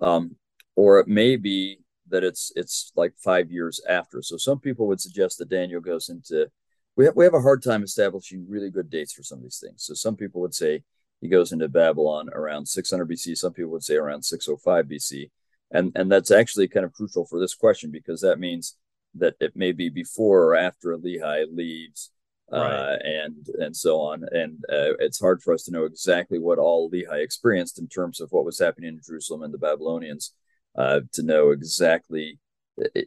Um, 0.00 0.36
or 0.76 0.98
it 1.00 1.08
may 1.08 1.36
be 1.36 1.80
that 2.08 2.24
it's 2.24 2.52
it's 2.56 2.92
like 2.96 3.14
five 3.16 3.50
years 3.50 3.80
after. 3.88 4.22
So 4.22 4.36
some 4.36 4.58
people 4.58 4.86
would 4.88 5.00
suggest 5.00 5.38
that 5.38 5.48
Daniel 5.48 5.80
goes 5.80 6.08
into. 6.08 6.50
We 6.96 7.06
have 7.06 7.16
we 7.16 7.24
have 7.24 7.34
a 7.34 7.40
hard 7.40 7.62
time 7.62 7.82
establishing 7.82 8.46
really 8.48 8.70
good 8.70 8.90
dates 8.90 9.12
for 9.12 9.22
some 9.22 9.38
of 9.38 9.44
these 9.44 9.62
things. 9.64 9.84
So 9.84 9.94
some 9.94 10.16
people 10.16 10.40
would 10.40 10.54
say 10.54 10.84
he 11.20 11.28
goes 11.28 11.52
into 11.52 11.68
Babylon 11.68 12.28
around 12.32 12.66
600 12.66 13.08
BC. 13.08 13.36
Some 13.36 13.52
people 13.52 13.72
would 13.72 13.82
say 13.82 13.96
around 13.96 14.24
605 14.24 14.86
BC. 14.86 15.30
And, 15.70 15.90
and 15.94 16.12
that's 16.12 16.30
actually 16.30 16.68
kind 16.68 16.84
of 16.84 16.92
crucial 16.92 17.24
for 17.24 17.40
this 17.40 17.54
question 17.54 17.90
because 17.90 18.20
that 18.20 18.38
means 18.38 18.76
that 19.14 19.34
it 19.40 19.56
may 19.56 19.72
be 19.72 19.88
before 19.88 20.42
or 20.44 20.56
after 20.56 20.96
Lehi 20.96 21.46
leaves 21.50 22.10
uh, 22.52 22.58
right. 22.58 22.72
uh, 22.72 22.96
and 23.02 23.48
and 23.58 23.76
so 23.76 24.00
on. 24.00 24.24
And 24.32 24.58
uh, 24.68 24.94
it's 24.98 25.20
hard 25.20 25.42
for 25.42 25.54
us 25.54 25.64
to 25.64 25.72
know 25.72 25.84
exactly 25.84 26.38
what 26.38 26.58
all 26.58 26.90
Lehi 26.90 27.22
experienced 27.22 27.78
in 27.78 27.88
terms 27.88 28.20
of 28.20 28.30
what 28.30 28.44
was 28.44 28.58
happening 28.58 28.90
in 28.90 29.00
Jerusalem 29.04 29.42
and 29.42 29.54
the 29.54 29.58
Babylonians 29.58 30.32
uh, 30.76 31.00
to 31.12 31.22
know 31.22 31.50
exactly, 31.50 32.38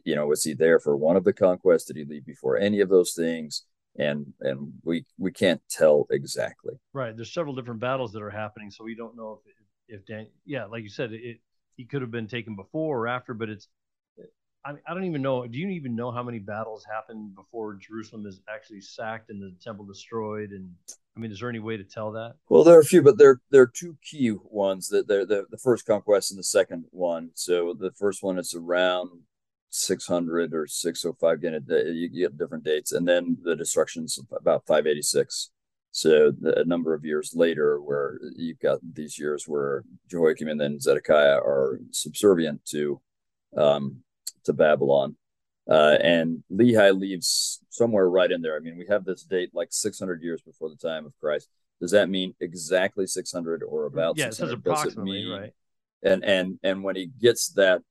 you 0.04 0.14
know, 0.14 0.26
was 0.26 0.44
he 0.44 0.54
there 0.54 0.78
for 0.78 0.96
one 0.96 1.16
of 1.16 1.24
the 1.24 1.32
conquests? 1.32 1.84
Did 1.84 1.96
he 1.96 2.04
leave 2.04 2.26
before 2.26 2.56
any 2.56 2.80
of 2.80 2.88
those 2.88 3.12
things? 3.12 3.64
and 3.98 4.32
and 4.40 4.72
we 4.84 5.04
we 5.18 5.32
can't 5.32 5.60
tell 5.68 6.06
exactly. 6.10 6.74
Right. 6.92 7.14
There's 7.16 7.32
several 7.32 7.54
different 7.54 7.80
battles 7.80 8.12
that 8.12 8.22
are 8.22 8.30
happening, 8.30 8.70
so 8.70 8.84
we 8.84 8.94
don't 8.94 9.16
know 9.16 9.40
if 9.44 9.54
if 10.00 10.06
Dan, 10.06 10.26
yeah, 10.46 10.66
like 10.66 10.82
you 10.82 10.88
said, 10.88 11.12
it 11.12 11.40
he 11.76 11.84
could 11.84 12.02
have 12.02 12.10
been 12.10 12.26
taken 12.26 12.56
before 12.56 13.00
or 13.00 13.08
after, 13.08 13.34
but 13.34 13.48
it's. 13.48 13.68
I, 14.68 14.72
I 14.86 14.94
don't 14.94 15.04
even 15.04 15.22
know. 15.22 15.46
Do 15.46 15.58
you 15.58 15.68
even 15.68 15.96
know 15.96 16.10
how 16.10 16.22
many 16.22 16.38
battles 16.38 16.84
happened 16.84 17.34
before 17.34 17.74
Jerusalem 17.74 18.26
is 18.26 18.40
actually 18.52 18.82
sacked 18.82 19.30
and 19.30 19.40
the 19.40 19.54
temple 19.62 19.86
destroyed? 19.86 20.50
And 20.50 20.70
I 21.16 21.20
mean, 21.20 21.32
is 21.32 21.40
there 21.40 21.48
any 21.48 21.58
way 21.58 21.78
to 21.78 21.84
tell 21.84 22.12
that? 22.12 22.34
Well, 22.50 22.64
there 22.64 22.76
are 22.76 22.80
a 22.80 22.84
few, 22.84 23.02
but 23.02 23.16
there 23.16 23.40
there 23.50 23.62
are 23.62 23.72
two 23.74 23.96
key 24.04 24.34
ones 24.44 24.88
that 24.88 25.08
they're 25.08 25.24
the, 25.24 25.46
the 25.50 25.56
first 25.56 25.86
conquest 25.86 26.30
and 26.30 26.38
the 26.38 26.44
second 26.44 26.84
one. 26.90 27.30
So 27.34 27.74
the 27.78 27.92
first 27.92 28.22
one 28.22 28.38
is 28.38 28.54
around 28.54 29.10
600 29.70 30.54
or 30.54 30.66
605 30.66 31.34
again 31.34 31.62
you 31.94 32.08
get 32.08 32.38
different 32.38 32.64
dates 32.64 32.90
and 32.90 33.06
then 33.06 33.36
the 33.42 33.54
destruction's 33.54 34.18
about 34.34 34.66
586 34.66 35.50
So 35.90 36.32
a 36.42 36.64
number 36.64 36.94
of 36.94 37.04
years 37.04 37.32
later, 37.34 37.78
where 37.78 38.18
you've 38.34 38.60
got 38.60 38.78
these 38.94 39.18
years 39.18 39.44
where 39.46 39.84
Jehoiakim 40.10 40.48
and 40.48 40.60
then 40.60 40.80
Zedekiah 40.80 41.36
are 41.36 41.80
subservient 41.90 42.64
to 42.70 43.00
um, 43.56 44.02
to 44.48 44.52
Babylon, 44.52 45.16
uh, 45.70 45.96
and 46.02 46.42
Lehi 46.52 46.98
leaves 46.98 47.60
somewhere 47.70 48.08
right 48.08 48.30
in 48.30 48.42
there. 48.42 48.56
I 48.56 48.60
mean, 48.60 48.76
we 48.76 48.86
have 48.88 49.04
this 49.04 49.22
date 49.22 49.50
like 49.54 49.68
600 49.70 50.22
years 50.22 50.42
before 50.42 50.68
the 50.68 50.76
time 50.76 51.06
of 51.06 51.12
Christ. 51.20 51.48
Does 51.80 51.92
that 51.92 52.08
mean 52.08 52.34
exactly 52.40 53.06
600 53.06 53.62
or 53.62 53.86
about? 53.86 54.16
Yeah, 54.16 54.26
it 54.26 54.34
says 54.34 54.50
approximately, 54.50 55.24
mean, 55.24 55.40
right? 55.40 55.52
And 56.02 56.24
and 56.24 56.58
and 56.62 56.82
when 56.82 56.96
he 56.96 57.06
gets 57.20 57.50
that, 57.50 57.82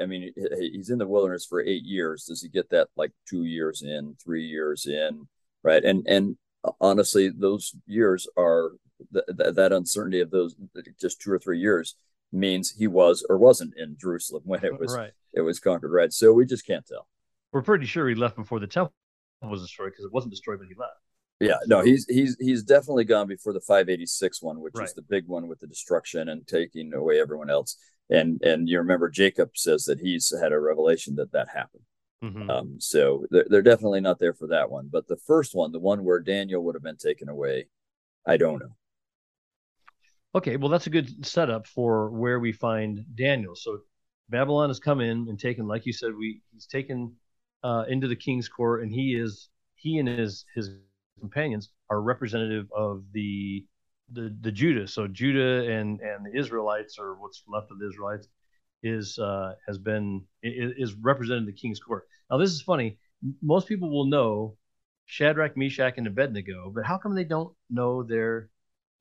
I 0.00 0.06
mean, 0.06 0.32
he's 0.58 0.90
in 0.90 0.98
the 0.98 1.06
wilderness 1.06 1.46
for 1.46 1.60
eight 1.62 1.84
years. 1.84 2.24
Does 2.24 2.42
he 2.42 2.48
get 2.48 2.68
that 2.70 2.88
like 2.96 3.12
two 3.28 3.44
years 3.44 3.82
in, 3.82 4.16
three 4.22 4.44
years 4.44 4.86
in, 4.86 5.26
right? 5.62 5.82
And 5.82 6.06
and 6.06 6.36
honestly, 6.80 7.30
those 7.30 7.74
years 7.86 8.28
are 8.36 8.72
th- 9.12 9.24
th- 9.38 9.54
that 9.54 9.72
uncertainty 9.72 10.20
of 10.20 10.30
those 10.30 10.54
just 11.00 11.20
two 11.20 11.32
or 11.32 11.38
three 11.38 11.58
years 11.58 11.94
means 12.32 12.70
he 12.70 12.86
was 12.86 13.24
or 13.28 13.38
wasn't 13.38 13.74
in 13.76 13.96
Jerusalem 13.98 14.42
when 14.44 14.64
it 14.64 14.78
was 14.80 14.94
right. 14.94 15.12
It 15.32 15.40
was 15.40 15.60
conquered, 15.60 15.92
right? 15.92 16.12
So 16.12 16.32
we 16.32 16.46
just 16.46 16.66
can't 16.66 16.86
tell. 16.86 17.06
We're 17.52 17.62
pretty 17.62 17.86
sure 17.86 18.08
he 18.08 18.14
left 18.14 18.36
before 18.36 18.60
the 18.60 18.66
temple 18.66 18.94
was 19.42 19.62
destroyed 19.62 19.92
because 19.92 20.04
it 20.04 20.12
wasn't 20.12 20.32
destroyed 20.32 20.58
when 20.58 20.68
he 20.68 20.74
left. 20.74 20.98
Yeah, 21.40 21.56
no, 21.66 21.80
he's 21.80 22.04
he's 22.06 22.36
he's 22.38 22.62
definitely 22.62 23.04
gone 23.04 23.26
before 23.26 23.54
the 23.54 23.60
586 23.60 24.42
one, 24.42 24.60
which 24.60 24.74
right. 24.76 24.84
is 24.84 24.92
the 24.92 25.02
big 25.02 25.26
one 25.26 25.48
with 25.48 25.60
the 25.60 25.66
destruction 25.66 26.28
and 26.28 26.46
taking 26.46 26.92
away 26.92 27.18
everyone 27.18 27.48
else. 27.48 27.76
And 28.10 28.42
and 28.42 28.68
you 28.68 28.78
remember 28.78 29.08
Jacob 29.08 29.56
says 29.56 29.84
that 29.84 30.00
he's 30.00 30.32
had 30.38 30.52
a 30.52 30.60
revelation 30.60 31.16
that 31.16 31.32
that 31.32 31.48
happened. 31.48 31.84
Mm-hmm. 32.22 32.50
Um, 32.50 32.76
so 32.78 33.24
they're, 33.30 33.46
they're 33.48 33.62
definitely 33.62 34.02
not 34.02 34.18
there 34.18 34.34
for 34.34 34.48
that 34.48 34.70
one. 34.70 34.90
But 34.92 35.08
the 35.08 35.16
first 35.16 35.54
one, 35.54 35.72
the 35.72 35.78
one 35.78 36.04
where 36.04 36.20
Daniel 36.20 36.62
would 36.64 36.74
have 36.74 36.82
been 36.82 36.98
taken 36.98 37.30
away, 37.30 37.68
I 38.26 38.36
don't 38.36 38.58
know. 38.58 38.76
Okay, 40.34 40.56
well, 40.58 40.68
that's 40.68 40.86
a 40.86 40.90
good 40.90 41.24
setup 41.24 41.66
for 41.66 42.10
where 42.10 42.38
we 42.38 42.52
find 42.52 43.04
Daniel. 43.14 43.56
So 43.56 43.78
Babylon 44.30 44.70
has 44.70 44.80
come 44.80 45.00
in 45.00 45.28
and 45.28 45.38
taken, 45.38 45.66
like 45.66 45.86
you 45.86 45.92
said, 45.92 46.14
we 46.16 46.40
he's 46.52 46.66
taken 46.66 47.12
uh, 47.64 47.84
into 47.88 48.08
the 48.08 48.16
king's 48.16 48.48
court, 48.48 48.82
and 48.82 48.92
he 48.92 49.14
is 49.14 49.48
he 49.76 49.98
and 49.98 50.08
his 50.08 50.44
his 50.54 50.70
companions 51.20 51.70
are 51.90 52.00
representative 52.00 52.66
of 52.76 53.04
the 53.12 53.66
the 54.12 54.34
the 54.40 54.52
Judah. 54.52 54.86
So 54.86 55.06
Judah 55.08 55.70
and 55.70 56.00
and 56.00 56.26
the 56.26 56.38
Israelites, 56.38 56.98
or 56.98 57.14
what's 57.14 57.42
left 57.48 57.70
of 57.70 57.78
the 57.78 57.88
Israelites, 57.88 58.28
is 58.82 59.18
uh, 59.18 59.54
has 59.66 59.78
been 59.78 60.24
is 60.42 60.94
represented 60.94 61.42
in 61.42 61.46
the 61.46 61.52
king's 61.52 61.80
court. 61.80 62.06
Now 62.30 62.38
this 62.38 62.52
is 62.52 62.62
funny. 62.62 62.98
Most 63.42 63.68
people 63.68 63.90
will 63.90 64.06
know 64.06 64.56
Shadrach, 65.06 65.56
Meshach, 65.56 65.94
and 65.98 66.06
Abednego, 66.06 66.70
but 66.74 66.86
how 66.86 66.98
come 66.98 67.14
they 67.14 67.24
don't 67.24 67.54
know 67.68 68.02
their? 68.02 68.48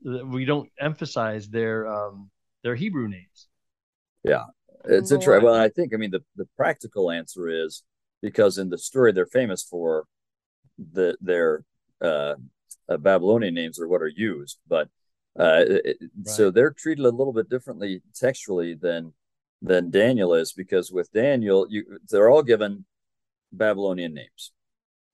We 0.04 0.46
don't 0.46 0.70
emphasize 0.80 1.50
their 1.50 1.88
um, 1.88 2.32
their 2.64 2.76
Hebrew 2.76 3.08
names. 3.08 3.48
Yeah, 4.24 4.46
it's 4.86 5.12
interesting. 5.12 5.46
Well, 5.46 5.56
I 5.56 5.70
think 5.70 5.94
I 5.94 5.98
mean 5.98 6.12
the 6.12 6.24
the 6.36 6.48
practical 6.58 7.12
answer 7.12 7.50
is 7.50 7.84
because 8.22 8.58
in 8.58 8.70
the 8.70 8.78
story 8.78 9.12
they're 9.12 9.26
famous 9.26 9.64
for 9.64 10.06
the 10.78 11.18
their 11.22 11.64
uh, 12.02 12.36
uh, 12.88 12.98
Babylonian 12.98 13.54
names 13.54 13.80
are 13.80 13.88
what 13.88 14.02
are 14.02 14.08
used, 14.08 14.60
but 14.68 14.90
uh, 15.40 15.64
it, 15.68 15.98
right. 16.00 16.28
so 16.28 16.52
they're 16.52 16.72
treated 16.72 17.06
a 17.06 17.10
little 17.10 17.34
bit 17.34 17.50
differently 17.50 18.02
textually 18.16 18.74
than 18.74 19.14
than 19.62 19.92
Daniel 19.92 20.34
is 20.34 20.54
because 20.54 20.92
with 20.92 21.12
Daniel, 21.12 21.68
you 21.70 22.00
they're 22.10 22.30
all 22.30 22.44
given 22.44 22.86
Babylonian 23.52 24.14
names. 24.14 24.52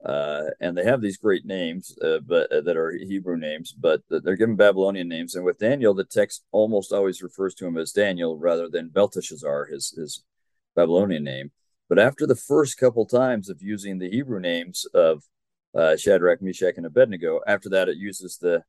Uh, 0.03 0.43
and 0.59 0.77
they 0.77 0.83
have 0.83 1.01
these 1.01 1.17
great 1.17 1.45
names, 1.45 1.97
uh, 2.03 2.19
but 2.19 2.51
uh, 2.51 2.61
that 2.61 2.77
are 2.77 2.91
Hebrew 2.91 3.37
names, 3.37 3.71
but 3.71 4.01
they're 4.09 4.35
given 4.35 4.55
Babylonian 4.55 5.07
names. 5.07 5.35
And 5.35 5.43
with 5.43 5.57
Daniel, 5.57 5.93
the 5.93 6.03
text 6.03 6.43
almost 6.51 6.91
always 6.91 7.23
refers 7.23 7.55
to 7.55 7.65
him 7.65 7.77
as 7.77 7.91
Daniel 7.91 8.37
rather 8.37 8.69
than 8.69 8.89
Belteshazzar, 8.89 9.65
his 9.65 9.91
his 9.97 10.23
Babylonian 10.75 11.23
name. 11.23 11.51
But 11.89 11.99
after 11.99 12.27
the 12.27 12.35
first 12.35 12.77
couple 12.77 13.05
times 13.05 13.49
of 13.49 13.61
using 13.61 13.97
the 13.97 14.09
Hebrew 14.09 14.39
names 14.39 14.85
of 14.93 15.23
uh, 15.73 15.97
Shadrach, 15.97 16.41
Meshach, 16.41 16.75
and 16.77 16.85
Abednego, 16.85 17.41
after 17.47 17.69
that 17.69 17.89
it 17.89 17.97
uses 17.97 18.37
the 18.37 18.63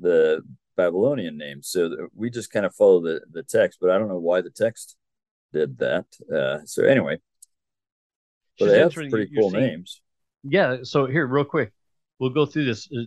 the 0.00 0.42
Babylonian 0.76 1.36
names. 1.36 1.68
So 1.68 2.08
we 2.14 2.30
just 2.30 2.52
kind 2.52 2.64
of 2.64 2.74
follow 2.74 3.02
the 3.02 3.20
the 3.30 3.42
text, 3.42 3.78
but 3.80 3.90
I 3.90 3.98
don't 3.98 4.08
know 4.08 4.18
why 4.18 4.40
the 4.40 4.50
text 4.50 4.96
did 5.52 5.78
that. 5.78 6.06
Uh, 6.32 6.64
so 6.64 6.84
anyway, 6.84 7.18
but 8.58 8.66
they 8.66 8.78
have 8.78 8.92
pretty 8.92 9.30
cool 9.34 9.50
seeing, 9.50 9.62
names. 9.62 10.00
Yeah. 10.50 10.78
So 10.82 11.06
here, 11.06 11.26
real 11.26 11.44
quick, 11.44 11.72
we'll 12.18 12.30
go 12.30 12.46
through 12.46 12.64
this. 12.64 12.88
Uh, 12.92 13.04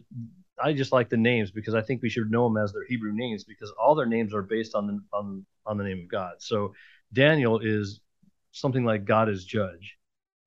I 0.62 0.74
just 0.74 0.91
like 0.91 1.10
the 1.10 1.17
names 1.17 1.51
because 1.51 1.74
I 1.74 1.81
think 1.81 2.01
we 2.01 2.10
should 2.10 2.29
know 2.29 2.48
them 2.48 2.62
as 2.62 2.71
their 2.71 2.86
Hebrew 2.88 3.13
names 3.13 3.43
because 3.43 3.74
all 3.81 3.95
their 3.95 4.05
names 4.05 4.33
are 4.33 4.43
based 4.43 4.75
on 4.75 4.88
the 4.88 5.00
on 5.13 5.45
on 5.65 5.77
the 5.77 5.83
name 5.83 6.00
of 6.00 6.10
God. 6.10 6.33
So 6.39 6.74
Daniel 7.13 7.60
is 7.60 8.00
something 8.51 8.86
like 8.86 9.05
God 9.05 9.29
is 9.29 9.45
judge. 9.45 9.98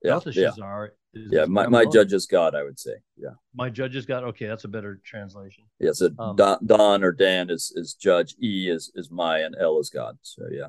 Yeah, 0.02 0.12
Belteshazzar 0.12 0.92
yeah. 1.14 1.28
yeah 1.30 1.44
my, 1.46 1.66
my 1.66 1.84
judge 1.84 2.12
is 2.12 2.26
God, 2.26 2.54
I 2.54 2.62
would 2.62 2.78
say. 2.78 2.94
Yeah. 3.16 3.30
My 3.54 3.70
judge 3.70 3.96
is 3.96 4.06
God. 4.06 4.24
Okay, 4.24 4.46
that's 4.46 4.64
a 4.64 4.68
better 4.68 5.00
translation. 5.04 5.64
Yeah, 5.78 5.92
so 5.92 6.10
um, 6.18 6.36
Don, 6.36 6.58
Don, 6.66 7.04
or 7.04 7.12
Dan 7.12 7.50
is 7.50 7.72
is 7.74 7.94
judge, 7.94 8.34
E 8.42 8.68
is 8.68 8.90
is 8.94 9.10
my, 9.10 9.38
and 9.38 9.54
L 9.58 9.78
is 9.78 9.90
God. 9.90 10.18
So 10.22 10.44
yeah. 10.50 10.68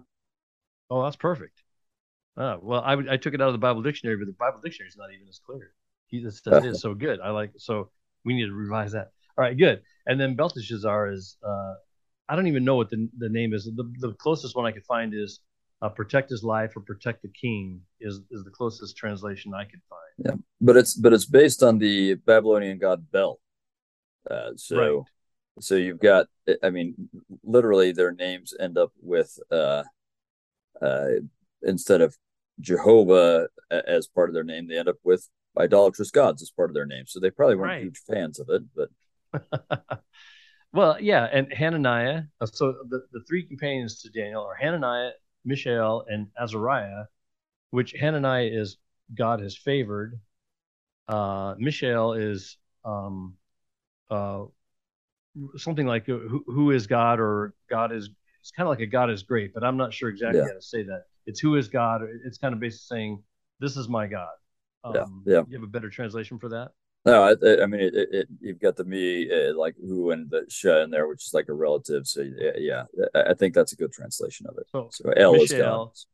Oh, 0.89 1.03
that's 1.03 1.15
perfect. 1.15 1.63
Uh, 2.37 2.57
well, 2.61 2.81
I, 2.81 2.93
I 3.13 3.17
took 3.17 3.33
it 3.33 3.41
out 3.41 3.47
of 3.47 3.53
the 3.53 3.59
Bible 3.59 3.81
dictionary, 3.81 4.17
but 4.17 4.27
the 4.27 4.33
Bible 4.33 4.59
dictionary 4.63 4.89
is 4.89 4.97
not 4.97 5.11
even 5.13 5.27
as 5.27 5.39
clear. 5.39 5.71
He 6.07 6.23
this 6.23 6.41
is 6.45 6.81
so 6.81 6.93
good. 6.93 7.19
I 7.19 7.31
like 7.31 7.51
so 7.57 7.89
we 8.23 8.33
need 8.33 8.45
to 8.45 8.53
revise 8.53 8.91
that. 8.91 9.11
All 9.37 9.43
right, 9.43 9.57
good. 9.57 9.81
And 10.05 10.19
then 10.19 10.35
Belteshazzar 10.35 11.11
is 11.11 11.37
uh, 11.45 11.73
I 12.29 12.35
don't 12.35 12.47
even 12.47 12.63
know 12.63 12.75
what 12.75 12.89
the 12.89 13.09
the 13.17 13.29
name 13.29 13.53
is. 13.53 13.65
The 13.65 13.91
the 13.99 14.13
closest 14.13 14.55
one 14.55 14.65
I 14.65 14.71
could 14.71 14.85
find 14.85 15.13
is 15.13 15.39
uh, 15.81 15.89
protect 15.89 16.29
his 16.29 16.43
life 16.43 16.75
or 16.75 16.81
protect 16.81 17.21
the 17.21 17.29
king 17.29 17.81
is 17.99 18.21
is 18.31 18.43
the 18.43 18.51
closest 18.51 18.95
translation 18.95 19.53
I 19.53 19.65
could 19.65 19.81
find. 19.89 20.25
Yeah, 20.25 20.43
but 20.61 20.77
it's 20.77 20.93
but 20.95 21.13
it's 21.13 21.25
based 21.25 21.63
on 21.63 21.79
the 21.79 22.15
Babylonian 22.15 22.77
god 22.77 23.05
Bel. 23.11 23.39
Uh, 24.29 24.51
so 24.55 24.77
right. 24.77 25.03
so 25.59 25.75
you've 25.75 25.99
got 25.99 26.27
I 26.63 26.69
mean 26.69 27.09
literally 27.43 27.91
their 27.91 28.11
names 28.11 28.53
end 28.59 28.77
up 28.77 28.91
with 29.01 29.37
uh, 29.51 29.83
uh, 30.81 31.07
instead 31.61 32.01
of 32.01 32.15
Jehovah 32.59 33.47
as 33.69 34.07
part 34.07 34.29
of 34.29 34.33
their 34.33 34.43
name, 34.43 34.67
they 34.67 34.77
end 34.77 34.87
up 34.87 34.97
with 35.03 35.27
idolatrous 35.59 36.11
gods 36.11 36.41
as 36.41 36.51
part 36.51 36.69
of 36.69 36.73
their 36.73 36.85
name. 36.85 37.05
So 37.07 37.19
they 37.19 37.29
probably 37.29 37.55
weren't 37.55 37.69
right. 37.69 37.83
huge 37.83 38.01
fans 38.07 38.39
of 38.39 38.49
it, 38.49 38.63
but. 38.75 38.89
well, 40.73 40.97
yeah, 40.99 41.27
and 41.31 41.51
Hananiah. 41.51 42.23
Uh, 42.39 42.45
so 42.45 42.73
the, 42.89 43.05
the 43.11 43.21
three 43.27 43.43
companions 43.43 44.01
to 44.01 44.09
Daniel 44.09 44.43
are 44.43 44.55
Hananiah, 44.55 45.11
Mishael, 45.43 46.05
and 46.07 46.27
Azariah, 46.39 47.05
which 47.71 47.93
Hananiah 47.93 48.49
is 48.51 48.77
God 49.13 49.41
has 49.41 49.55
favored. 49.55 50.19
Uh, 51.07 51.55
Mishael 51.57 52.13
is 52.13 52.57
um, 52.83 53.35
uh, 54.09 54.45
something 55.57 55.85
like 55.85 56.05
who, 56.05 56.43
who 56.47 56.71
is 56.71 56.87
God 56.87 57.19
or 57.19 57.53
God 57.69 57.91
is 57.91 58.09
it's 58.45 58.51
kind 58.51 58.67
of 58.67 58.69
like 58.69 58.79
a 58.79 58.85
God 58.85 59.09
is 59.09 59.23
great, 59.23 59.55
but 59.55 59.63
I'm 59.63 59.75
not 59.75 59.91
sure 59.91 60.07
exactly 60.07 60.39
yeah. 60.39 60.45
how 60.45 60.53
to 60.53 60.61
say 60.61 60.83
that. 60.83 61.05
It's 61.25 61.39
who 61.39 61.55
is 61.55 61.67
God. 61.67 62.01
It's 62.25 62.37
kind 62.37 62.53
of 62.53 62.59
basically 62.59 62.95
saying, 62.95 63.23
"This 63.59 63.75
is 63.75 63.89
my 63.89 64.05
God." 64.05 64.29
Um, 64.85 65.23
yeah, 65.25 65.33
yeah. 65.33 65.43
You 65.47 65.57
have 65.57 65.63
a 65.63 65.71
better 65.71 65.89
translation 65.89 66.39
for 66.39 66.49
that? 66.49 66.71
No, 67.05 67.23
I, 67.23 67.63
I 67.63 67.65
mean, 67.67 67.81
it, 67.81 67.93
it, 68.11 68.27
you've 68.39 68.59
got 68.59 68.75
the 68.75 68.83
me 68.83 69.29
uh, 69.31 69.55
like 69.55 69.75
who 69.79 70.09
and 70.11 70.29
the 70.29 70.45
sh 70.49 70.65
in 70.65 70.89
there, 70.89 71.07
which 71.07 71.23
is 71.23 71.33
like 71.33 71.49
a 71.49 71.53
relative. 71.53 72.07
So 72.07 72.21
yeah, 72.21 72.51
yeah, 72.57 72.83
I 73.13 73.35
think 73.35 73.53
that's 73.53 73.73
a 73.73 73.75
good 73.75 73.91
translation 73.91 74.47
of 74.47 74.57
it. 74.57 74.67
So, 74.71 74.89
so 74.91 75.13
Mishael, 75.15 75.91
is 75.93 76.07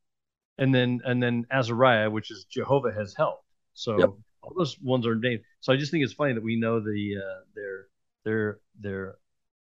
and 0.58 0.76
then 0.76 1.00
and 1.06 1.24
then 1.24 1.46
Azariah, 1.50 2.10
which 2.10 2.30
is 2.30 2.46
Jehovah 2.46 2.92
has 2.92 3.14
helped. 3.16 3.46
So 3.74 4.00
yep. 4.00 4.10
all 4.42 4.54
those 4.58 4.78
ones 4.82 5.08
are 5.08 5.16
named. 5.16 5.42
So 5.62 5.72
I 5.72 5.78
just 5.78 5.92
think 5.92 6.04
it's 6.04 6.14
funny 6.14 6.34
that 6.34 6.44
we 6.44 6.60
know 6.60 6.82
the 6.82 7.16
uh, 7.18 7.40
their 7.56 7.88
their 8.26 8.60
their 8.80 9.16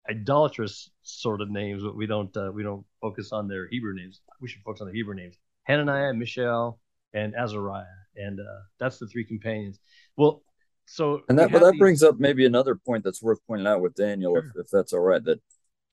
idolatrous 0.09 0.89
sort 1.03 1.41
of 1.41 1.51
names, 1.51 1.83
but 1.83 1.95
we 1.95 2.07
don't 2.07 2.35
uh, 2.35 2.51
we 2.51 2.63
don't 2.63 2.85
focus 2.99 3.31
on 3.31 3.47
their 3.47 3.67
Hebrew 3.67 3.93
names. 3.93 4.21
We 4.41 4.47
should 4.47 4.63
focus 4.63 4.81
on 4.81 4.87
the 4.87 4.93
Hebrew 4.93 5.13
names: 5.13 5.35
Hananiah, 5.63 6.13
Mishael, 6.13 6.79
and 7.13 7.35
Azariah, 7.35 7.85
and 8.15 8.39
uh, 8.39 8.61
that's 8.79 8.97
the 8.97 9.07
three 9.07 9.25
companions. 9.25 9.79
Well, 10.17 10.43
so 10.85 11.21
and 11.29 11.37
that 11.39 11.51
but 11.51 11.61
that 11.61 11.71
these... 11.71 11.79
brings 11.79 12.03
up 12.03 12.19
maybe 12.19 12.45
another 12.45 12.75
point 12.75 13.03
that's 13.03 13.21
worth 13.21 13.39
pointing 13.47 13.67
out 13.67 13.81
with 13.81 13.95
Daniel, 13.95 14.33
sure. 14.33 14.51
if, 14.55 14.65
if 14.65 14.67
that's 14.71 14.93
all 14.93 14.99
right. 14.99 15.23
That 15.23 15.41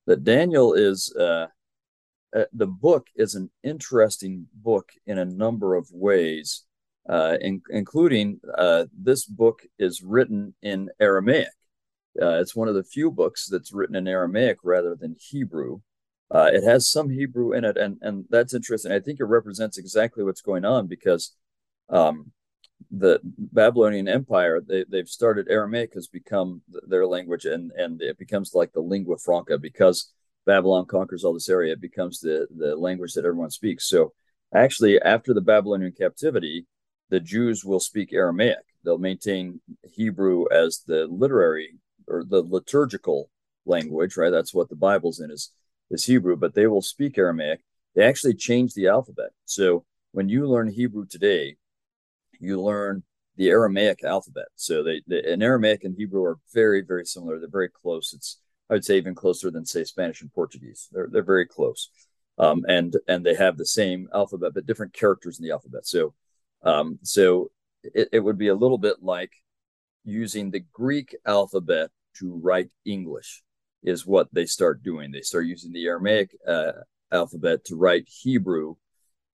that 0.07 0.25
Daniel 0.25 0.75
is 0.75 1.15
uh, 1.15 1.47
uh, 2.37 2.45
the 2.53 2.67
book 2.67 3.07
is 3.17 3.35
an 3.35 3.51
interesting 3.63 4.47
book 4.55 4.91
in 5.07 5.19
a 5.19 5.25
number 5.25 5.75
of 5.75 5.89
ways, 5.93 6.65
uh, 7.09 7.37
in, 7.41 7.63
including 7.71 8.41
uh, 8.57 8.85
this 8.97 9.25
book 9.25 9.61
is 9.79 10.03
written 10.03 10.55
in 10.63 10.91
Aramaic. 11.01 11.49
Uh, 12.21 12.41
it's 12.41 12.57
one 12.57 12.69
of 12.69 12.75
the 12.75 12.85
few 12.85 13.11
books 13.11 13.47
that's 13.47 13.73
written 13.73 13.95
in 13.95 14.09
Aramaic 14.09 14.59
rather 14.63 14.95
than 14.95 15.17
Hebrew. 15.19 15.81
Uh, 16.31 16.51
it 16.53 16.63
has 16.65 16.91
some 16.91 17.09
Hebrew 17.09 17.53
in 17.53 17.65
it, 17.65 17.79
and 17.79 17.97
and 18.03 18.27
that's 18.29 18.53
interesting. 18.53 18.93
I 18.93 19.01
think 19.01 19.21
it 19.21 19.25
represents 19.25 19.79
exactly 19.79 20.25
what's 20.25 20.43
going 20.43 20.65
on 20.65 20.87
because 20.87 21.35
um, 21.91 22.33
the 22.91 23.21
Babylonian 23.25 24.09
Empire, 24.09 24.61
they, 24.61 24.85
they've 24.89 25.09
started 25.09 25.49
Aramaic 25.51 25.95
has 25.95 26.07
become 26.07 26.63
their 26.87 27.07
language, 27.07 27.45
and 27.45 27.71
and 27.73 28.01
it 28.01 28.19
becomes 28.19 28.55
like 28.55 28.73
the 28.73 28.81
lingua 28.81 29.19
franca 29.19 29.59
because 29.59 30.13
Babylon 30.47 30.87
conquers 30.87 31.25
all 31.25 31.35
this 31.35 31.49
area. 31.49 31.73
It 31.73 31.81
becomes 31.81 32.21
the 32.21 32.47
the 32.57 32.77
language 32.77 33.13
that 33.15 33.25
everyone 33.25 33.51
speaks. 33.51 33.89
So 33.89 34.13
actually, 34.55 35.01
after 35.03 35.35
the 35.35 35.41
Babylonian 35.41 35.93
captivity, 35.93 36.67
the 37.11 37.21
Jews 37.21 37.65
will 37.65 37.81
speak 37.81 38.13
Aramaic. 38.13 38.65
They'll 38.85 38.99
maintain 38.99 39.61
Hebrew 39.83 40.47
as 40.51 40.83
the 40.87 41.07
literary 41.07 41.75
or 42.07 42.25
the 42.25 42.43
liturgical 42.43 43.29
language, 43.67 44.17
right? 44.17 44.31
That's 44.31 44.55
what 44.55 44.71
the 44.71 44.77
Bible's 44.77 45.21
in 45.21 45.31
is 45.31 45.53
is 45.91 46.07
Hebrew, 46.07 46.37
but 46.37 46.55
they 46.55 46.67
will 46.67 46.83
speak 46.83 47.19
Aramaic. 47.19 47.61
They 47.95 48.05
actually 48.05 48.35
change 48.35 48.75
the 48.75 48.89
alphabet. 48.89 49.31
So 49.45 49.85
when 50.13 50.29
you 50.29 50.47
learn 50.47 50.69
Hebrew 50.69 51.07
today, 51.07 51.57
you 52.39 52.61
learn 52.61 53.03
the 53.37 53.49
Aramaic 53.49 54.05
alphabet. 54.05 54.49
So 54.57 54.83
they, 54.83 55.03
they 55.07 55.25
in 55.25 55.43
Aramaic 55.43 55.85
and 55.85 55.95
Hebrew 55.97 56.25
are 56.25 56.39
very, 56.53 56.83
very 56.83 57.05
similar. 57.05 57.39
They're 57.39 57.49
very 57.49 57.71
close. 57.71 58.13
It's 58.13 58.39
I 58.69 58.75
would 58.75 58.85
say 58.85 58.97
even 58.97 59.15
closer 59.15 59.51
than 59.51 59.65
say 59.65 59.85
Spanish 59.85 60.21
and 60.21 60.33
Portuguese. 60.33 60.89
They're 60.93 61.09
they're 61.11 61.23
very 61.23 61.47
close, 61.47 61.91
um, 62.39 62.65
and 62.69 62.97
and 63.07 63.25
they 63.25 63.35
have 63.35 63.57
the 63.57 63.67
same 63.67 64.09
alphabet 64.13 64.53
but 64.55 64.67
different 64.67 64.93
characters 64.93 65.39
in 65.39 65.45
the 65.45 65.53
alphabet. 65.53 65.87
So 65.87 66.15
um, 66.63 66.99
so 67.03 67.51
it, 67.83 68.09
it 68.13 68.21
would 68.21 68.39
be 68.39 68.49
a 68.49 68.55
little 68.55 68.79
bit 68.79 69.03
like 69.03 69.33
using 70.05 70.51
the 70.51 70.65
Greek 70.73 71.17
alphabet 71.27 71.91
to 72.19 72.35
write 72.43 72.71
English 72.85 73.43
is 73.83 74.07
what 74.07 74.29
they 74.33 74.47
start 74.47 74.83
doing. 74.83 75.13
They 75.13 75.21
start 75.21 75.47
using 75.47 75.73
the 75.73 75.87
Aramaic 75.87 76.37
uh, 76.47 76.73
alphabet 77.13 77.65
to 77.67 77.77
write 77.77 78.09
Hebrew, 78.09 78.75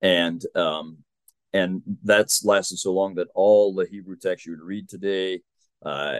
and 0.02 0.44
um, 0.54 0.98
and 1.54 1.82
that's 2.02 2.44
lasted 2.44 2.78
so 2.78 2.92
long 2.92 3.14
that 3.14 3.28
all 3.34 3.72
the 3.72 3.86
Hebrew 3.86 4.16
text 4.16 4.44
you 4.44 4.52
would 4.52 4.60
read 4.60 4.88
today, 4.88 5.40
uh, 5.86 6.16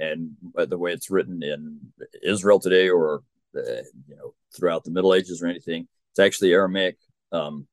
and 0.00 0.32
the 0.54 0.78
way 0.78 0.92
it's 0.92 1.10
written 1.10 1.42
in 1.42 1.80
Israel 2.22 2.60
today, 2.60 2.90
or 2.90 3.22
uh, 3.56 3.82
you 4.06 4.16
know 4.16 4.34
throughout 4.54 4.84
the 4.84 4.90
Middle 4.90 5.14
Ages 5.14 5.42
or 5.42 5.46
anything, 5.46 5.88
it's 6.12 6.18
actually 6.20 6.52
Aramaic 6.52 6.98
um, 7.32 7.66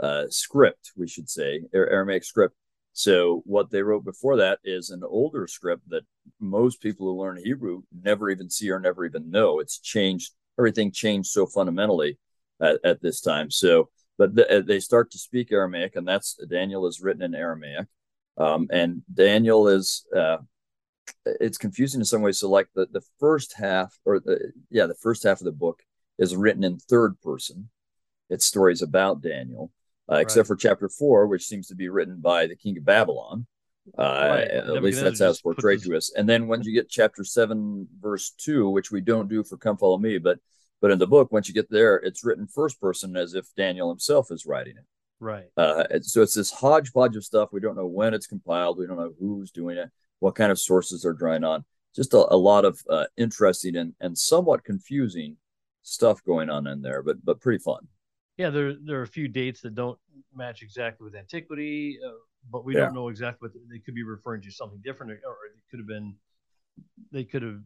uh, 0.00 0.24
script, 0.30 0.92
we 0.96 1.08
should 1.08 1.30
say, 1.30 1.62
Aramaic 1.72 2.24
script. 2.24 2.56
So 2.92 3.42
what 3.44 3.70
they 3.70 3.82
wrote 3.82 4.04
before 4.04 4.36
that 4.38 4.58
is 4.64 4.90
an 4.90 5.02
older 5.04 5.46
script 5.46 5.82
that 5.90 6.02
most 6.40 6.82
people 6.82 7.06
who 7.06 7.20
learn 7.20 7.40
Hebrew 7.42 7.82
never 8.02 8.30
even 8.30 8.50
see 8.50 8.70
or 8.70 8.80
never 8.80 9.04
even 9.04 9.30
know. 9.30 9.60
It's 9.60 9.78
changed. 9.78 10.32
Everything 10.58 10.90
changed 10.90 11.30
so 11.30 11.46
fundamentally 11.46 12.18
at, 12.60 12.78
at 12.84 13.00
this 13.00 13.20
time. 13.20 13.52
So 13.52 13.90
but 14.18 14.34
the, 14.34 14.58
uh, 14.58 14.60
they 14.60 14.80
start 14.80 15.10
to 15.12 15.18
speak 15.18 15.52
Aramaic, 15.52 15.96
and 15.96 16.06
that's 16.06 16.34
Daniel 16.50 16.86
is 16.86 17.00
written 17.00 17.22
in 17.22 17.34
Aramaic, 17.34 17.86
um, 18.36 18.66
and 18.70 19.02
Daniel 19.12 19.68
is 19.68 20.04
uh, 20.14 20.38
it's 21.24 21.56
confusing 21.56 22.00
in 22.00 22.04
some 22.04 22.22
ways. 22.22 22.40
So, 22.40 22.50
like 22.50 22.68
the 22.74 22.86
the 22.90 23.02
first 23.20 23.54
half, 23.56 23.96
or 24.04 24.20
the 24.20 24.52
yeah, 24.70 24.86
the 24.86 24.94
first 24.94 25.22
half 25.22 25.40
of 25.40 25.44
the 25.44 25.52
book 25.52 25.82
is 26.18 26.36
written 26.36 26.64
in 26.64 26.78
third 26.78 27.20
person. 27.22 27.70
It's 28.28 28.44
stories 28.44 28.82
about 28.82 29.22
Daniel, 29.22 29.72
uh, 30.10 30.16
right. 30.16 30.20
except 30.22 30.48
for 30.48 30.56
chapter 30.56 30.88
four, 30.88 31.26
which 31.28 31.46
seems 31.46 31.68
to 31.68 31.76
be 31.76 31.88
written 31.88 32.20
by 32.20 32.46
the 32.46 32.56
king 32.56 32.76
of 32.76 32.84
Babylon. 32.84 33.46
Uh, 33.96 34.02
right. 34.02 34.50
At 34.50 34.82
least 34.82 35.00
that's 35.00 35.20
how 35.20 35.30
it's 35.30 35.40
portrayed 35.40 35.82
to 35.84 35.96
us. 35.96 36.12
And 36.14 36.28
then 36.28 36.46
when 36.46 36.62
you 36.62 36.74
get 36.74 36.90
chapter 36.90 37.24
seven, 37.24 37.88
verse 38.00 38.32
two, 38.36 38.68
which 38.68 38.90
we 38.90 39.00
don't 39.00 39.30
do 39.30 39.42
for 39.44 39.56
"Come 39.56 39.78
Follow 39.78 39.96
Me," 39.96 40.18
but 40.18 40.38
but 40.80 40.90
in 40.90 40.98
the 40.98 41.06
book, 41.06 41.32
once 41.32 41.48
you 41.48 41.54
get 41.54 41.70
there, 41.70 41.96
it's 41.96 42.24
written 42.24 42.46
first 42.46 42.80
person 42.80 43.16
as 43.16 43.34
if 43.34 43.46
Daniel 43.56 43.88
himself 43.88 44.30
is 44.30 44.46
writing 44.46 44.76
it. 44.76 44.84
Right. 45.20 45.46
Uh, 45.56 45.84
so 46.02 46.22
it's 46.22 46.34
this 46.34 46.50
hodgepodge 46.50 47.16
of 47.16 47.24
stuff. 47.24 47.48
We 47.52 47.60
don't 47.60 47.76
know 47.76 47.86
when 47.86 48.14
it's 48.14 48.26
compiled. 48.26 48.78
We 48.78 48.86
don't 48.86 48.98
know 48.98 49.14
who's 49.18 49.50
doing 49.50 49.76
it, 49.76 49.90
what 50.20 50.36
kind 50.36 50.52
of 50.52 50.58
sources 50.58 51.04
are 51.04 51.12
drawing 51.12 51.44
on. 51.44 51.64
Just 51.96 52.14
a, 52.14 52.18
a 52.32 52.36
lot 52.36 52.64
of 52.64 52.80
uh, 52.88 53.06
interesting 53.16 53.76
and, 53.76 53.94
and 54.00 54.16
somewhat 54.16 54.62
confusing 54.62 55.36
stuff 55.82 56.22
going 56.22 56.50
on 56.50 56.66
in 56.66 56.82
there, 56.82 57.02
but 57.02 57.24
but 57.24 57.40
pretty 57.40 57.58
fun. 57.58 57.88
Yeah, 58.36 58.50
there 58.50 58.74
there 58.74 59.00
are 59.00 59.02
a 59.02 59.08
few 59.08 59.26
dates 59.26 59.60
that 59.62 59.74
don't 59.74 59.98
match 60.34 60.62
exactly 60.62 61.04
with 61.04 61.16
antiquity, 61.16 61.98
uh, 62.06 62.10
but 62.52 62.64
we 62.64 62.74
yeah. 62.74 62.82
don't 62.82 62.94
know 62.94 63.08
exactly 63.08 63.48
what 63.48 63.52
they 63.70 63.78
could 63.78 63.94
be 63.94 64.04
referring 64.04 64.42
to 64.42 64.50
something 64.50 64.80
different, 64.84 65.12
or 65.12 65.36
it 65.46 65.62
could 65.70 65.80
have 65.80 65.88
been 65.88 66.14
they 67.10 67.24
could 67.24 67.42
have 67.42 67.60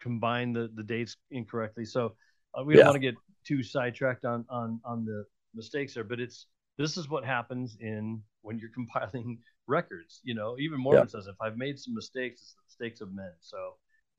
combined 0.00 0.54
the 0.54 0.70
the 0.74 0.82
dates 0.82 1.16
incorrectly. 1.30 1.84
So 1.84 2.14
uh, 2.58 2.64
we 2.64 2.74
don't 2.76 2.86
want 2.86 2.96
to 2.96 3.00
get 3.00 3.14
too 3.46 3.62
sidetracked 3.62 4.24
on 4.24 4.44
on 4.48 4.80
on 4.84 5.04
the 5.04 5.24
mistakes 5.54 5.94
there, 5.94 6.04
but 6.04 6.20
it's 6.20 6.46
this 6.78 6.96
is 6.96 7.08
what 7.08 7.24
happens 7.24 7.76
in 7.80 8.22
when 8.42 8.58
you're 8.58 8.70
compiling 8.74 9.38
records. 9.66 10.20
You 10.22 10.34
know, 10.34 10.56
even 10.58 10.80
Mormon 10.80 11.04
yeah. 11.04 11.10
says 11.10 11.26
if 11.26 11.36
I've 11.40 11.56
made 11.56 11.78
some 11.78 11.94
mistakes, 11.94 12.40
it's 12.40 12.54
the 12.54 12.84
mistakes 12.84 13.00
of 13.00 13.14
men. 13.14 13.32
So 13.40 13.74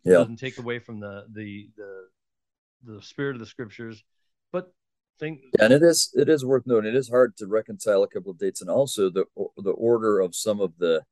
it 0.06 0.12
yeah. 0.12 0.17
doesn't 0.17 0.38
take 0.38 0.58
away 0.58 0.80
from 0.80 1.00
the 1.00 1.26
the 1.34 1.70
the 1.78 2.94
the 2.94 3.02
spirit 3.02 3.36
of 3.36 3.39
the 3.39 3.46
scriptures, 3.46 4.04
but 4.52 4.74
think 5.20 5.41
and 5.60 5.72
it 5.72 5.84
is 5.84 6.12
it 6.13 6.30
is 6.30 6.46
worth 6.46 6.63
noting. 6.65 6.89
It 6.89 6.98
is 6.98 7.10
hard 7.10 7.38
to 7.38 7.48
reconcile 7.48 8.04
a 8.04 8.08
couple 8.08 8.32
of 8.32 8.39
dates, 8.39 8.62
and 8.62 8.70
also 8.70 9.10
the 9.10 9.26
the 9.58 9.72
order 9.72 10.20
of 10.20 10.36
some 10.36 10.60
of 10.60 10.78
the 10.80 11.04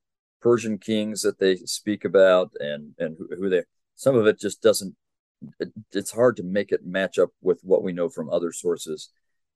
Persian 0.41 0.77
kings 0.77 1.21
that 1.21 1.39
they 1.39 1.57
speak 1.57 2.03
about, 2.05 2.51
and 2.59 2.93
and 2.97 3.17
who, 3.17 3.35
who 3.35 3.49
they 3.49 3.63
some 3.95 4.15
of 4.15 4.25
it 4.25 4.39
just 4.39 4.61
doesn't 4.61 4.95
it, 5.59 5.71
it's 5.91 6.11
hard 6.11 6.37
to 6.37 6.43
make 6.43 6.71
it 6.71 6.85
match 6.85 7.17
up 7.17 7.29
with 7.41 7.59
what 7.63 7.83
we 7.83 7.93
know 7.93 8.09
from 8.09 8.29
other 8.29 8.51
sources. 8.51 9.09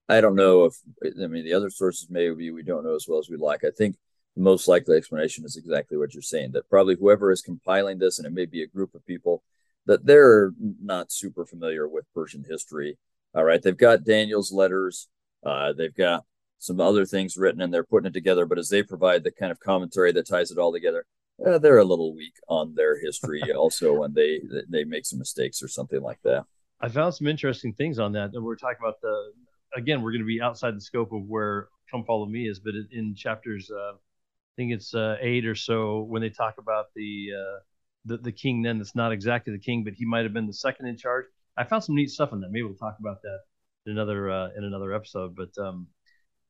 I 0.10 0.22
don't 0.22 0.36
know 0.36 0.66
if 0.66 0.76
I 1.04 1.28
mean 1.28 1.46
the 1.46 1.54
other 1.54 1.70
sources 1.70 2.08
maybe 2.10 2.52
we 2.52 2.64
don't 2.64 2.84
know 2.84 2.96
as 2.96 3.08
well 3.08 3.20
as 3.20 3.30
we'd 3.30 3.40
like. 3.40 3.64
I 3.64 3.72
think 3.76 3.96
the 4.36 4.42
most 4.42 4.68
likely 4.68 4.98
explanation 4.98 5.46
is 5.46 5.56
exactly 5.56 5.98
what 5.98 6.14
you're 6.14 6.22
saying 6.22 6.52
that 6.54 6.70
probably 6.70 6.96
whoever 6.96 7.32
is 7.32 7.42
compiling 7.42 8.00
this 8.00 8.18
and 8.18 8.26
it 8.26 8.34
may 8.34 8.46
be 8.46 8.64
a 8.64 8.68
group 8.68 8.96
of 8.96 9.06
people 9.06 9.44
that 9.86 10.06
they're 10.06 10.52
not 10.82 11.12
super 11.12 11.46
familiar 11.46 11.88
with 11.88 12.06
Persian 12.14 12.46
history. 12.48 12.98
All 13.36 13.44
right, 13.44 13.62
they've 13.62 13.78
got 13.78 14.04
Daniel's 14.04 14.52
letters, 14.52 15.08
uh, 15.46 15.74
they've 15.74 15.94
got 15.94 16.24
some 16.60 16.80
other 16.80 17.06
things 17.06 17.36
written, 17.36 17.62
and 17.62 17.74
they're 17.74 17.84
putting 17.84 18.08
it 18.08 18.14
together. 18.14 18.46
But 18.46 18.60
as 18.60 18.70
they 18.70 18.84
provide 18.84 19.24
the 19.24 19.32
kind 19.32 19.52
of 19.52 19.60
commentary 19.60 20.12
that 20.14 20.28
ties 20.28 20.52
it 20.52 20.58
all 20.58 20.72
together, 20.72 21.06
uh, 21.46 21.58
they're 21.58 21.80
a 21.80 21.86
little 21.86 22.16
weak 22.16 22.36
on 22.48 22.76
their 22.76 23.00
history 23.00 23.42
also 23.56 23.94
when 23.94 24.14
they 24.14 24.42
they 24.70 24.84
make 24.84 25.06
some 25.06 25.20
mistakes 25.20 25.62
or 25.62 25.68
something 25.68 26.02
like 26.02 26.20
that. 26.24 26.46
I 26.82 26.90
found 26.90 27.14
some 27.14 27.28
interesting 27.28 27.74
things 27.74 28.00
on 28.00 28.12
that. 28.14 28.34
and 28.34 28.44
We're 28.44 28.56
talking 28.56 28.78
about 28.82 29.02
the 29.02 29.32
again, 29.76 30.02
we're 30.02 30.12
going 30.12 30.22
to 30.22 30.28
be 30.28 30.42
outside 30.42 30.76
the 30.76 30.82
scope 30.82 31.12
of 31.14 31.24
where 31.24 31.68
"Come 31.90 32.04
Follow 32.06 32.26
Me" 32.26 32.48
is, 32.48 32.60
but 32.60 32.74
in 32.92 33.16
chapters, 33.16 33.72
uh, 33.72 33.94
I 33.94 34.56
think 34.56 34.72
it's 34.72 34.94
uh, 34.94 35.18
eight 35.20 35.46
or 35.46 35.56
so, 35.56 36.02
when 36.02 36.22
they 36.22 36.30
talk 36.30 36.56
about 36.60 36.88
the, 36.96 37.30
uh, 37.36 37.60
the 38.06 38.18
the 38.18 38.32
king, 38.32 38.62
then 38.62 38.78
that's 38.78 38.96
not 38.96 39.12
exactly 39.12 39.54
the 39.54 39.60
king, 39.60 39.84
but 39.84 39.94
he 39.94 40.06
might 40.06 40.24
have 40.24 40.34
been 40.34 40.48
the 40.48 40.54
second 40.54 40.88
in 40.88 40.98
charge. 40.98 41.26
I 41.58 41.64
found 41.64 41.84
some 41.84 41.96
neat 41.96 42.10
stuff 42.10 42.34
in 42.34 42.42
that. 42.42 42.52
Maybe 42.52 42.64
we'll 42.64 42.76
talk 42.76 42.98
about 43.00 43.22
that 43.22 43.40
in 43.86 43.94
another 43.94 44.30
uh, 44.30 44.50
in 44.56 44.64
another 44.64 44.94
episode. 44.94 45.36
But 45.36 45.58
um, 45.58 45.88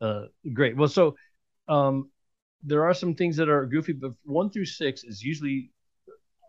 uh, 0.02 0.26
great. 0.54 0.76
Well, 0.76 0.90
so 0.90 1.16
um, 1.68 2.10
there 2.64 2.86
are 2.86 2.94
some 2.94 3.14
things 3.16 3.38
that 3.38 3.50
are 3.50 3.66
goofy, 3.66 3.94
but 3.94 4.14
one 4.24 4.50
through 4.50 4.66
six 4.66 5.04
is 5.04 5.22
usually 5.22 5.72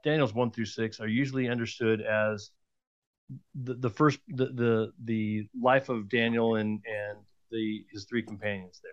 Daniel's 0.04 0.34
one 0.34 0.50
through 0.50 0.66
six 0.66 1.00
are 1.00 1.08
usually 1.08 1.48
understood 1.48 2.00
as 2.00 2.50
the, 3.54 3.74
the 3.74 3.90
first 3.90 4.20
the, 4.28 4.46
the 4.46 4.92
the 5.04 5.48
life 5.60 5.88
of 5.88 6.08
Daniel 6.08 6.56
and 6.56 6.80
and 6.86 7.18
the 7.50 7.84
his 7.92 8.04
three 8.04 8.22
companions 8.22 8.80
there. 8.82 8.92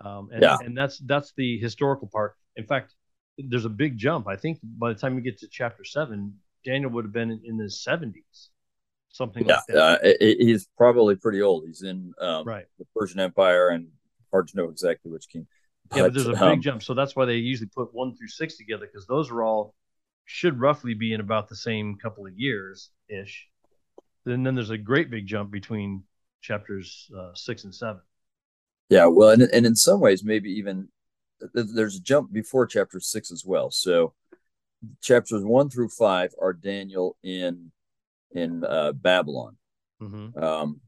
Um, 0.00 0.30
and, 0.32 0.42
yeah. 0.42 0.58
and 0.64 0.76
that's 0.76 0.98
that's 0.98 1.32
the 1.36 1.58
historical 1.58 2.08
part. 2.08 2.36
In 2.56 2.64
fact, 2.64 2.94
there's 3.36 3.64
a 3.64 3.70
big 3.70 3.98
jump. 3.98 4.28
I 4.28 4.36
think 4.36 4.58
by 4.62 4.92
the 4.92 4.98
time 4.98 5.16
you 5.16 5.20
get 5.20 5.38
to 5.38 5.48
chapter 5.48 5.84
seven, 5.84 6.34
Daniel 6.64 6.90
would 6.92 7.04
have 7.04 7.12
been 7.12 7.30
in, 7.30 7.40
in 7.44 7.58
his 7.58 7.82
seventies, 7.82 8.50
something 9.10 9.46
yeah, 9.46 9.56
like 9.56 9.64
that. 9.68 10.04
Uh, 10.04 10.12
he's 10.20 10.68
probably 10.76 11.16
pretty 11.16 11.42
old. 11.42 11.64
He's 11.66 11.82
in 11.82 12.12
um, 12.20 12.46
right. 12.46 12.66
the 12.78 12.86
Persian 12.94 13.20
Empire, 13.20 13.68
and 13.70 13.88
hard 14.30 14.48
to 14.48 14.56
know 14.56 14.68
exactly 14.68 15.10
which 15.10 15.28
king. 15.28 15.46
Yeah, 15.94 16.02
but 16.02 16.14
there's 16.14 16.28
a 16.28 16.44
um, 16.44 16.52
big 16.52 16.62
jump, 16.62 16.82
so 16.82 16.94
that's 16.94 17.16
why 17.16 17.24
they 17.24 17.36
usually 17.36 17.70
put 17.74 17.94
one 17.94 18.14
through 18.14 18.28
six 18.28 18.56
together 18.56 18.86
because 18.86 19.06
those 19.06 19.30
are 19.30 19.42
all 19.42 19.74
should 20.26 20.60
roughly 20.60 20.92
be 20.92 21.14
in 21.14 21.20
about 21.20 21.48
the 21.48 21.56
same 21.56 21.96
couple 21.96 22.26
of 22.26 22.38
years 22.38 22.90
ish. 23.08 23.48
And 24.26 24.44
then 24.44 24.54
there's 24.54 24.70
a 24.70 24.76
great 24.76 25.10
big 25.10 25.26
jump 25.26 25.50
between 25.50 26.02
chapters 26.42 27.10
uh, 27.18 27.30
six 27.34 27.64
and 27.64 27.74
seven. 27.74 28.02
Yeah, 28.90 29.06
well, 29.06 29.30
and 29.30 29.42
and 29.42 29.66
in 29.66 29.74
some 29.74 30.00
ways, 30.00 30.22
maybe 30.22 30.50
even 30.52 30.88
there's 31.54 31.96
a 31.96 32.02
jump 32.02 32.32
before 32.32 32.66
chapter 32.66 33.00
six 33.00 33.30
as 33.30 33.44
well. 33.44 33.70
So 33.70 34.14
chapters 35.02 35.42
one 35.44 35.70
through 35.70 35.88
five 35.88 36.32
are 36.40 36.52
Daniel 36.52 37.16
in 37.22 37.72
in 38.32 38.64
uh, 38.64 38.92
Babylon, 38.92 39.56
mm-hmm. 40.00 40.38
um, 40.42 40.80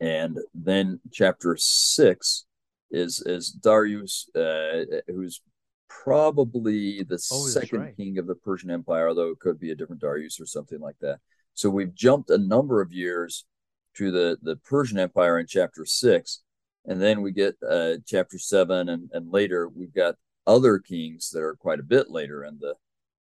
and 0.00 0.38
then 0.54 1.00
chapter 1.12 1.56
six 1.58 2.44
is 2.92 3.22
is 3.26 3.50
Darius, 3.50 4.28
uh, 4.36 4.84
who's 5.08 5.40
probably 5.88 7.02
the 7.02 7.22
oh, 7.32 7.46
second 7.46 7.80
right. 7.80 7.96
king 7.96 8.18
of 8.18 8.26
the 8.26 8.34
Persian 8.34 8.70
Empire, 8.70 9.08
although 9.08 9.30
it 9.30 9.40
could 9.40 9.58
be 9.58 9.70
a 9.70 9.74
different 9.74 10.00
Darius 10.00 10.40
or 10.40 10.46
something 10.46 10.80
like 10.80 10.96
that. 11.00 11.18
So 11.54 11.68
we've 11.68 11.94
jumped 11.94 12.30
a 12.30 12.38
number 12.38 12.80
of 12.80 12.92
years 12.92 13.44
to 13.96 14.10
the 14.10 14.38
the 14.42 14.56
Persian 14.56 14.98
Empire 14.98 15.38
in 15.38 15.46
chapter 15.46 15.84
six, 15.84 16.42
and 16.86 17.00
then 17.00 17.22
we 17.22 17.32
get 17.32 17.56
uh, 17.68 17.94
chapter 18.06 18.38
seven, 18.38 18.88
and 18.88 19.10
and 19.12 19.32
later 19.32 19.68
we've 19.68 19.94
got 19.94 20.16
other 20.46 20.78
kings 20.78 21.30
that 21.30 21.42
are 21.42 21.56
quite 21.56 21.80
a 21.80 21.84
bit 21.84 22.10
later 22.10 22.44
in 22.44 22.58
the 22.60 22.74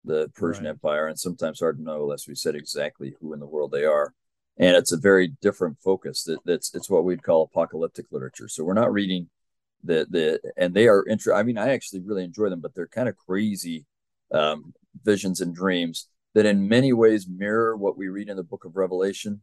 the 0.04 0.30
Persian 0.36 0.66
Right. 0.66 0.72
Empire, 0.72 1.08
and 1.08 1.20
sometimes 1.20 1.60
hard 1.60 1.78
to 1.78 1.84
know 1.84 2.04
unless 2.04 2.28
we 2.28 2.36
said 2.36 2.56
exactly 2.56 3.16
who 3.20 3.34
in 3.34 3.40
the 3.40 3.46
world 3.46 3.72
they 3.72 3.86
are. 3.86 4.14
And 4.58 4.76
it's 4.76 4.92
a 4.92 4.98
very 4.98 5.34
different 5.42 5.78
focus. 5.84 6.24
That 6.24 6.40
that's 6.46 6.74
it's 6.76 6.90
what 6.90 7.04
we'd 7.04 7.24
call 7.24 7.44
apocalyptic 7.44 8.08
literature. 8.12 8.48
So 8.48 8.64
we're 8.64 8.74
not 8.74 8.92
reading 8.92 9.30
the 9.84 10.08
the 10.10 10.54
and 10.58 10.74
they 10.74 10.88
are 10.88 11.06
intro. 11.08 11.36
I 11.36 11.44
mean, 11.44 11.58
I 11.58 11.74
actually 11.74 12.02
really 12.02 12.24
enjoy 12.24 12.50
them, 12.50 12.62
but 12.62 12.74
they're 12.76 12.88
kind 12.88 13.10
of 13.10 13.16
crazy 13.18 13.86
um, 14.32 14.74
visions 15.04 15.42
and 15.42 15.56
dreams 15.56 16.08
that 16.34 16.46
in 16.46 16.68
many 16.68 16.94
ways 16.94 17.28
mirror 17.28 17.76
what 17.76 17.98
we 17.98 18.08
read 18.08 18.30
in 18.30 18.38
the 18.38 18.44
Book 18.44 18.66
of 18.66 18.76
Revelation. 18.76 19.42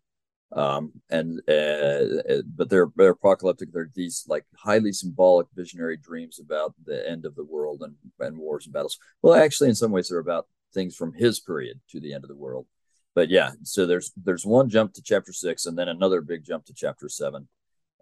Um, 0.50 0.92
and 1.10 1.40
uh, 1.40 2.40
but 2.56 2.70
they're 2.70 2.88
they're 2.96 3.10
apocalyptic. 3.10 3.70
They're 3.70 3.90
these 3.94 4.24
like 4.26 4.46
highly 4.56 4.92
symbolic, 4.92 5.46
visionary 5.54 5.98
dreams 5.98 6.40
about 6.40 6.74
the 6.86 7.06
end 7.08 7.26
of 7.26 7.34
the 7.34 7.44
world 7.44 7.82
and 7.82 7.94
and 8.18 8.38
wars 8.38 8.64
and 8.64 8.72
battles. 8.72 8.98
Well, 9.20 9.34
actually, 9.34 9.68
in 9.68 9.74
some 9.74 9.92
ways, 9.92 10.08
they're 10.08 10.18
about 10.18 10.46
things 10.72 10.96
from 10.96 11.12
his 11.12 11.38
period 11.38 11.80
to 11.90 12.00
the 12.00 12.14
end 12.14 12.24
of 12.24 12.28
the 12.28 12.36
world. 12.36 12.66
But 13.14 13.28
yeah, 13.28 13.52
so 13.62 13.84
there's 13.84 14.12
there's 14.16 14.46
one 14.46 14.70
jump 14.70 14.94
to 14.94 15.02
chapter 15.02 15.32
six, 15.32 15.66
and 15.66 15.76
then 15.76 15.88
another 15.88 16.22
big 16.22 16.44
jump 16.44 16.64
to 16.66 16.72
chapter 16.72 17.08
seven, 17.10 17.48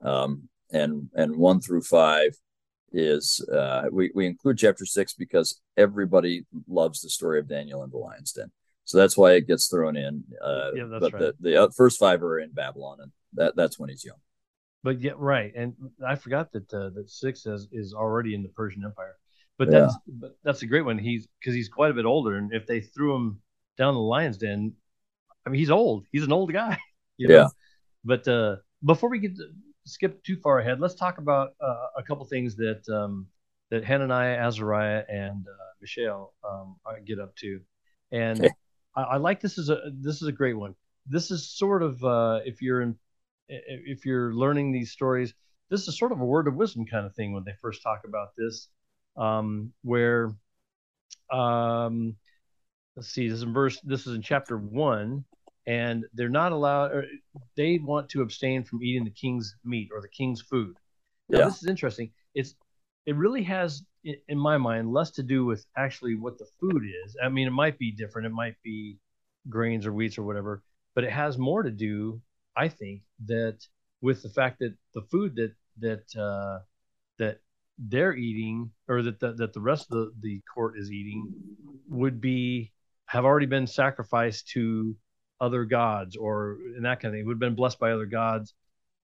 um, 0.03 0.49
and 0.73 1.09
and 1.15 1.37
one 1.37 1.61
through 1.61 1.83
five 1.83 2.37
is 2.93 3.41
uh, 3.53 3.85
we 3.93 4.11
we 4.15 4.27
include 4.27 4.59
chapter 4.59 4.87
six 4.87 5.13
because 5.13 5.61
everybody 5.77 6.47
loves 6.69 7.01
the 7.01 7.11
story 7.11 7.39
of 7.39 7.49
Daniel 7.49 7.83
and 7.83 7.93
the 7.93 7.99
lion's 7.99 8.33
den. 8.33 8.51
So 8.85 8.99
that's 8.99 9.17
why 9.17 9.33
it 9.33 9.49
gets 9.49 9.67
thrown 9.69 9.97
in. 9.97 10.23
Uh, 10.43 10.71
Yeah, 10.75 10.85
that's 10.85 11.01
but 11.01 11.13
right. 11.13 11.21
the, 11.21 11.35
the 11.41 11.63
uh, 11.65 11.69
first 11.77 11.99
five 11.99 12.23
are 12.23 12.39
in 12.39 12.53
Babylon, 12.53 12.99
and 13.01 13.13
that 13.35 13.57
that's 13.57 13.79
when 13.79 13.89
he's 13.91 14.05
young. 14.05 14.19
But 14.85 15.01
yeah, 15.01 15.13
right. 15.17 15.53
And 15.57 15.75
I 16.07 16.15
forgot 16.15 16.53
that 16.53 16.73
uh, 16.73 16.91
that 16.91 17.11
six 17.11 17.45
is 17.47 17.67
is 17.73 17.93
already 17.93 18.35
in 18.35 18.43
the 18.43 18.49
Persian 18.51 18.85
Empire. 18.85 19.17
But 19.59 19.69
Yeah. 19.73 19.81
that's 19.81 19.97
but 20.07 20.37
that's 20.45 20.63
a 20.63 20.67
great 20.67 20.85
one. 20.85 20.99
He's 20.99 21.27
because 21.41 21.55
he's 21.55 21.69
quite 21.69 21.91
a 21.91 21.95
bit 21.95 22.05
older, 22.05 22.37
and 22.37 22.53
if 22.53 22.67
they 22.67 22.81
threw 22.81 23.17
him 23.17 23.41
down 23.77 23.95
the 23.95 24.01
lion's 24.01 24.39
den, 24.39 24.73
I 25.45 25.51
mean, 25.51 25.59
he's 25.59 25.71
old. 25.71 26.07
He's 26.13 26.23
an 26.25 26.33
old 26.33 26.53
guy. 26.53 26.79
You 27.19 27.29
know? 27.29 27.35
Yeah. 27.35 27.49
But 28.05 28.29
uh, 28.29 28.57
before 28.85 29.09
we 29.09 29.19
get 29.21 29.37
to 29.37 29.49
skip 29.87 30.23
too 30.25 30.37
far 30.37 30.59
ahead, 30.61 30.81
let's 30.81 30.95
talk 30.95 31.19
about 31.19 31.55
uh, 31.61 31.89
a 31.97 32.03
couple 32.03 32.25
things 32.27 32.57
that 32.57 32.89
um, 32.89 33.27
that 33.71 33.85
Hananiah, 33.85 34.37
Azariah, 34.37 35.05
and 35.09 35.47
uh, 35.47 35.73
Mishael 35.81 36.35
um, 36.49 36.77
uh, 36.87 36.95
get 37.05 37.19
up 37.19 37.35
to. 37.37 37.61
And 38.13 38.45
Okay. 38.45 38.55
I, 38.97 39.03
I 39.03 39.17
like 39.19 39.41
this 39.41 39.59
is 39.59 39.71
a 39.71 39.79
this 39.95 40.23
is 40.23 40.29
a 40.29 40.33
great 40.33 40.55
one. 40.57 40.75
This 41.07 41.31
is 41.31 41.49
sort 41.49 41.83
of 41.83 42.03
uh, 42.05 42.41
if 42.45 42.63
you're 42.63 42.83
in 42.83 42.97
if 43.49 44.05
you're 44.05 44.35
learning 44.35 44.73
these 44.73 44.93
stories, 44.93 45.35
this 45.71 45.89
is 45.89 45.99
sort 45.99 46.13
of 46.13 46.21
a 46.21 46.25
word 46.25 46.49
of 46.49 46.57
wisdom 46.57 46.87
kind 46.87 47.07
of 47.07 47.15
thing 47.15 47.33
when 47.33 47.45
they 47.45 47.55
first 47.63 47.83
talk 47.83 48.03
about 48.05 48.31
this, 48.37 48.69
um, 49.17 49.73
where 49.83 50.35
um, 51.31 52.17
let's 52.97 53.09
see, 53.09 53.29
this 53.29 53.39
is 53.39 53.43
in 53.43 53.53
verse, 53.53 53.81
this 53.83 54.07
is 54.07 54.15
in 54.17 54.23
chapter 54.23 54.57
one, 54.57 55.25
and 55.67 56.05
they're 56.15 56.29
not 56.29 56.53
allowed, 56.53 56.93
or 56.93 57.05
they 57.57 57.79
want 57.79 58.09
to 58.11 58.23
abstain 58.23 58.63
from 58.65 58.83
eating 58.83 59.05
the 59.05 59.11
king's 59.11 59.57
meat 59.65 59.91
or 59.93 60.01
the 60.01 60.09
king's 60.09 60.41
food. 60.41 60.77
Now, 61.29 61.39
Yeah. 61.39 61.45
this 61.47 61.63
is 61.63 61.69
interesting. 61.69 62.13
It's 62.35 62.55
it 63.07 63.15
really 63.17 63.43
has, 63.45 63.85
in 64.05 64.39
my 64.39 64.59
mind, 64.59 64.93
less 64.93 65.13
to 65.13 65.23
do 65.23 65.45
with 65.45 65.65
actually 65.77 66.17
what 66.17 66.39
the 66.39 66.47
food 66.61 66.83
is. 67.05 67.17
I 67.23 67.29
mean, 67.29 67.47
it 67.47 67.53
might 67.53 67.79
be 67.79 67.93
different. 67.93 68.27
It 68.27 68.33
might 68.33 68.57
be 68.65 68.99
grains 69.49 69.87
or 69.87 69.93
wheats 69.93 70.19
or 70.19 70.25
whatever, 70.25 70.63
but 70.95 71.05
it 71.05 71.13
has 71.13 71.39
more 71.39 71.63
to 71.63 71.71
do, 71.71 72.21
I 72.57 72.69
think, 72.69 73.03
that 73.27 73.65
with 74.01 74.23
the 74.23 74.29
fact 74.29 74.59
that 74.59 74.75
the 74.95 75.03
food 75.03 75.37
that 75.37 75.55
that 75.79 76.17
uh, 76.21 76.61
that 77.19 77.41
they're 77.79 78.15
eating 78.15 78.71
or 78.89 79.03
that 79.03 79.21
the, 79.21 79.33
that 79.35 79.53
the 79.53 79.61
rest 79.61 79.93
of 79.93 79.99
the, 79.99 80.13
the 80.21 80.41
court 80.53 80.79
is 80.79 80.91
eating 80.91 81.33
would 81.89 82.21
be 82.21 82.73
have 83.07 83.25
already 83.25 83.47
been 83.47 83.67
sacrificed 83.67 84.49
to 84.49 84.97
other 85.41 85.65
gods 85.65 86.17
or 86.17 86.59
and 86.77 86.85
that 86.85 87.01
kind 87.01 87.11
of 87.11 87.13
thing. 87.15 87.21
It 87.21 87.27
would 87.27 87.35
have 87.35 87.41
been 87.41 87.55
blessed 87.55 87.79
by 87.79 87.93
other 87.93 88.07
gods, 88.07 88.55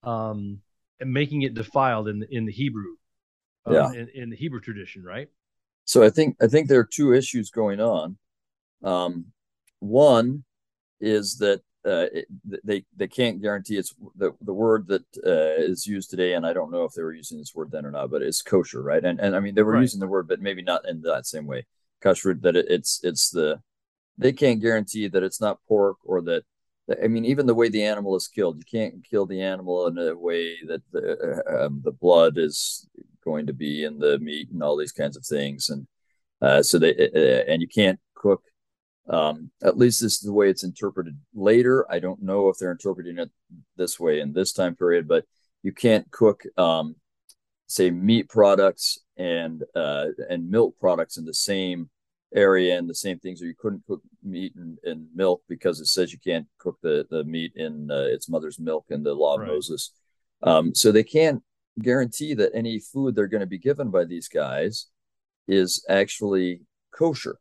um, 0.03 0.61
and 1.01 1.13
making 1.13 1.43
it 1.43 1.55
defiled 1.55 2.09
in 2.09 2.21
the, 2.21 2.35
in 2.35 2.45
the 2.47 2.53
Hebrew, 2.53 2.97
uh, 3.67 3.73
Yeah. 3.73 3.93
in, 3.93 4.09
in 4.15 4.31
the 4.31 4.37
Hebrew 4.37 4.61
tradition, 4.61 5.03
right? 5.03 5.29
So 5.85 6.03
I 6.03 6.11
think 6.11 6.37
I 6.41 6.47
think 6.47 6.69
there 6.69 6.81
are 6.81 6.85
two 6.85 7.13
issues 7.13 7.51
going 7.51 7.81
on. 7.81 8.17
Um, 8.83 9.27
one 9.81 10.45
is 11.01 11.37
that 11.39 11.61
uh, 11.85 12.07
it, 12.13 12.27
they 12.65 12.85
they 12.97 13.09
can't 13.09 13.43
guarantee 13.43 13.77
it's 13.77 13.93
the 14.17 14.33
the 14.41 14.53
word 14.55 14.87
that 14.87 15.03
uh, 15.27 15.61
is 15.61 15.87
used 15.87 16.11
today, 16.11 16.35
and 16.35 16.47
I 16.47 16.53
don't 16.53 16.71
know 16.71 16.85
if 16.85 16.93
they 16.93 17.03
were 17.03 17.13
using 17.13 17.39
this 17.39 17.55
word 17.55 17.73
then 17.73 17.85
or 17.85 17.91
not, 17.91 18.11
but 18.11 18.23
it's 18.23 18.41
kosher, 18.43 18.83
right? 18.83 19.05
And 19.05 19.21
and 19.21 19.35
I 19.35 19.41
mean 19.41 19.55
they 19.55 19.63
were 19.65 19.73
Right. 19.73 19.81
using 19.83 20.01
the 20.01 20.07
word, 20.07 20.29
but 20.29 20.41
maybe 20.41 20.63
not 20.63 20.89
in 20.89 21.01
that 21.03 21.27
same 21.27 21.47
way. 21.47 21.67
Kosher 22.01 22.35
that 22.35 22.55
it, 22.57 22.67
it's 22.71 23.01
it's 23.03 23.31
the 23.31 23.61
they 24.23 24.33
can't 24.33 24.61
guarantee 24.61 25.09
that 25.09 25.23
it's 25.23 25.41
not 25.41 25.59
pork 25.69 25.99
or 26.05 26.21
that. 26.23 26.45
I 27.03 27.07
mean, 27.07 27.25
even 27.25 27.47
the 27.47 27.55
way 27.55 27.69
the 27.69 27.85
animal 27.85 28.17
is 28.17 28.27
killed, 28.29 28.59
you 28.59 28.65
can't 28.65 29.05
kill 29.09 29.25
the 29.25 29.41
animal 29.41 29.87
in 29.87 29.99
a 29.99 30.17
way 30.17 30.57
that 30.67 30.83
the 30.91 31.65
um, 31.65 31.81
the 31.85 31.93
blood 31.93 32.39
is 32.39 32.89
going 33.25 33.47
to 33.47 33.53
be 33.53 33.85
in 33.85 33.99
the 33.99 34.19
meat 34.19 34.51
and 34.51 34.63
all 34.63 34.77
these 34.77 34.93
kinds 34.93 35.17
of 35.17 35.25
things, 35.25 35.69
and 35.71 35.87
uh, 36.41 36.63
so 36.63 36.79
they 36.79 36.93
uh, 36.93 37.51
and 37.51 37.63
you 37.63 37.69
can't 37.69 38.01
cook. 38.15 38.43
Um, 39.09 39.51
at 39.63 39.77
least 39.77 40.01
this 40.01 40.15
is 40.15 40.21
the 40.21 40.33
way 40.33 40.49
it's 40.49 40.65
interpreted 40.65 41.19
later. 41.35 41.91
I 41.91 41.99
don't 41.99 42.23
know 42.23 42.49
if 42.49 42.59
they're 42.59 42.71
interpreting 42.71 43.19
it 43.19 43.31
this 43.77 43.99
way 43.99 44.21
in 44.21 44.33
this 44.33 44.53
time 44.53 44.77
period, 44.77 45.09
but 45.09 45.25
you 45.63 45.73
can't 45.73 46.11
cook, 46.11 46.45
um, 46.57 46.97
say, 47.67 47.91
meat 47.91 48.29
products 48.29 48.99
and 49.17 49.63
uh, 49.75 50.07
and 50.29 50.51
milk 50.51 50.77
products 50.81 51.17
in 51.17 51.25
the 51.25 51.35
same 51.35 51.91
area 52.35 52.79
and 52.79 52.89
the 52.89 52.95
same 52.95 53.19
things, 53.19 53.43
or 53.43 53.47
you 53.47 53.55
couldn't 53.59 53.85
cook 53.87 54.03
meat 54.23 54.55
and, 54.57 54.79
and 54.85 55.07
milk 55.15 55.43
because 55.49 55.81
it 55.81 55.87
says 55.87 56.13
you 56.13 56.19
can't 56.19 56.47
cook 56.59 56.79
the 56.83 57.07
the 57.11 57.25
meat 57.25 57.53
in 57.57 57.91
uh, 57.91 58.07
its 58.11 58.29
mother's 58.29 58.59
milk 58.59 58.87
in 58.91 59.03
the 59.03 59.15
law 59.15 59.35
of 59.35 59.41
Right. 59.41 59.49
Moses. 59.49 59.93
Um, 60.43 60.75
so 60.75 60.91
they 60.91 61.05
can't 61.05 61.43
guarantee 61.81 62.35
that 62.35 62.53
any 62.55 62.79
food 62.79 63.15
they're 63.15 63.27
going 63.27 63.41
to 63.41 63.47
be 63.47 63.59
given 63.59 63.91
by 63.91 64.05
these 64.05 64.29
guys 64.29 64.87
is 65.47 65.85
actually 65.89 66.61
kosher. 66.91 67.39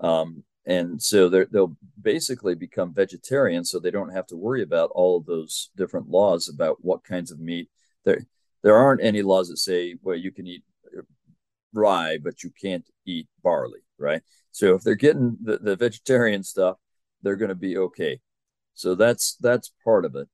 Um, 0.00 0.44
and 0.66 1.02
so 1.02 1.28
they'll 1.28 1.76
basically 2.00 2.54
become 2.54 2.92
vegetarian, 2.92 3.64
so 3.64 3.78
they 3.78 3.90
don't 3.90 4.12
have 4.12 4.26
to 4.26 4.36
worry 4.36 4.62
about 4.62 4.90
all 4.94 5.16
of 5.16 5.24
those 5.24 5.70
different 5.76 6.10
laws 6.10 6.48
about 6.48 6.76
what 6.84 7.04
kinds 7.04 7.30
of 7.30 7.40
meat. 7.40 7.70
There, 8.04 8.26
there 8.62 8.76
aren't 8.76 9.02
any 9.02 9.22
laws 9.22 9.48
that 9.48 9.56
say, 9.56 9.96
well, 10.02 10.16
you 10.16 10.30
can 10.30 10.46
eat 10.46 10.62
rye, 11.72 12.18
but 12.22 12.42
you 12.42 12.50
can't 12.60 12.84
eat 13.06 13.28
barley, 13.42 13.80
right? 13.98 14.22
So 14.52 14.74
if 14.74 14.82
they're 14.82 14.94
getting 14.94 15.36
the, 15.42 15.58
the 15.58 15.76
vegetarian 15.76 16.42
stuff, 16.42 16.76
they're 17.22 17.36
going 17.36 17.50
to 17.50 17.54
be 17.54 17.76
okay. 17.76 18.20
So 18.74 18.94
that's 18.94 19.36
that's 19.40 19.72
part 19.84 20.04
of 20.04 20.14
it. 20.14 20.28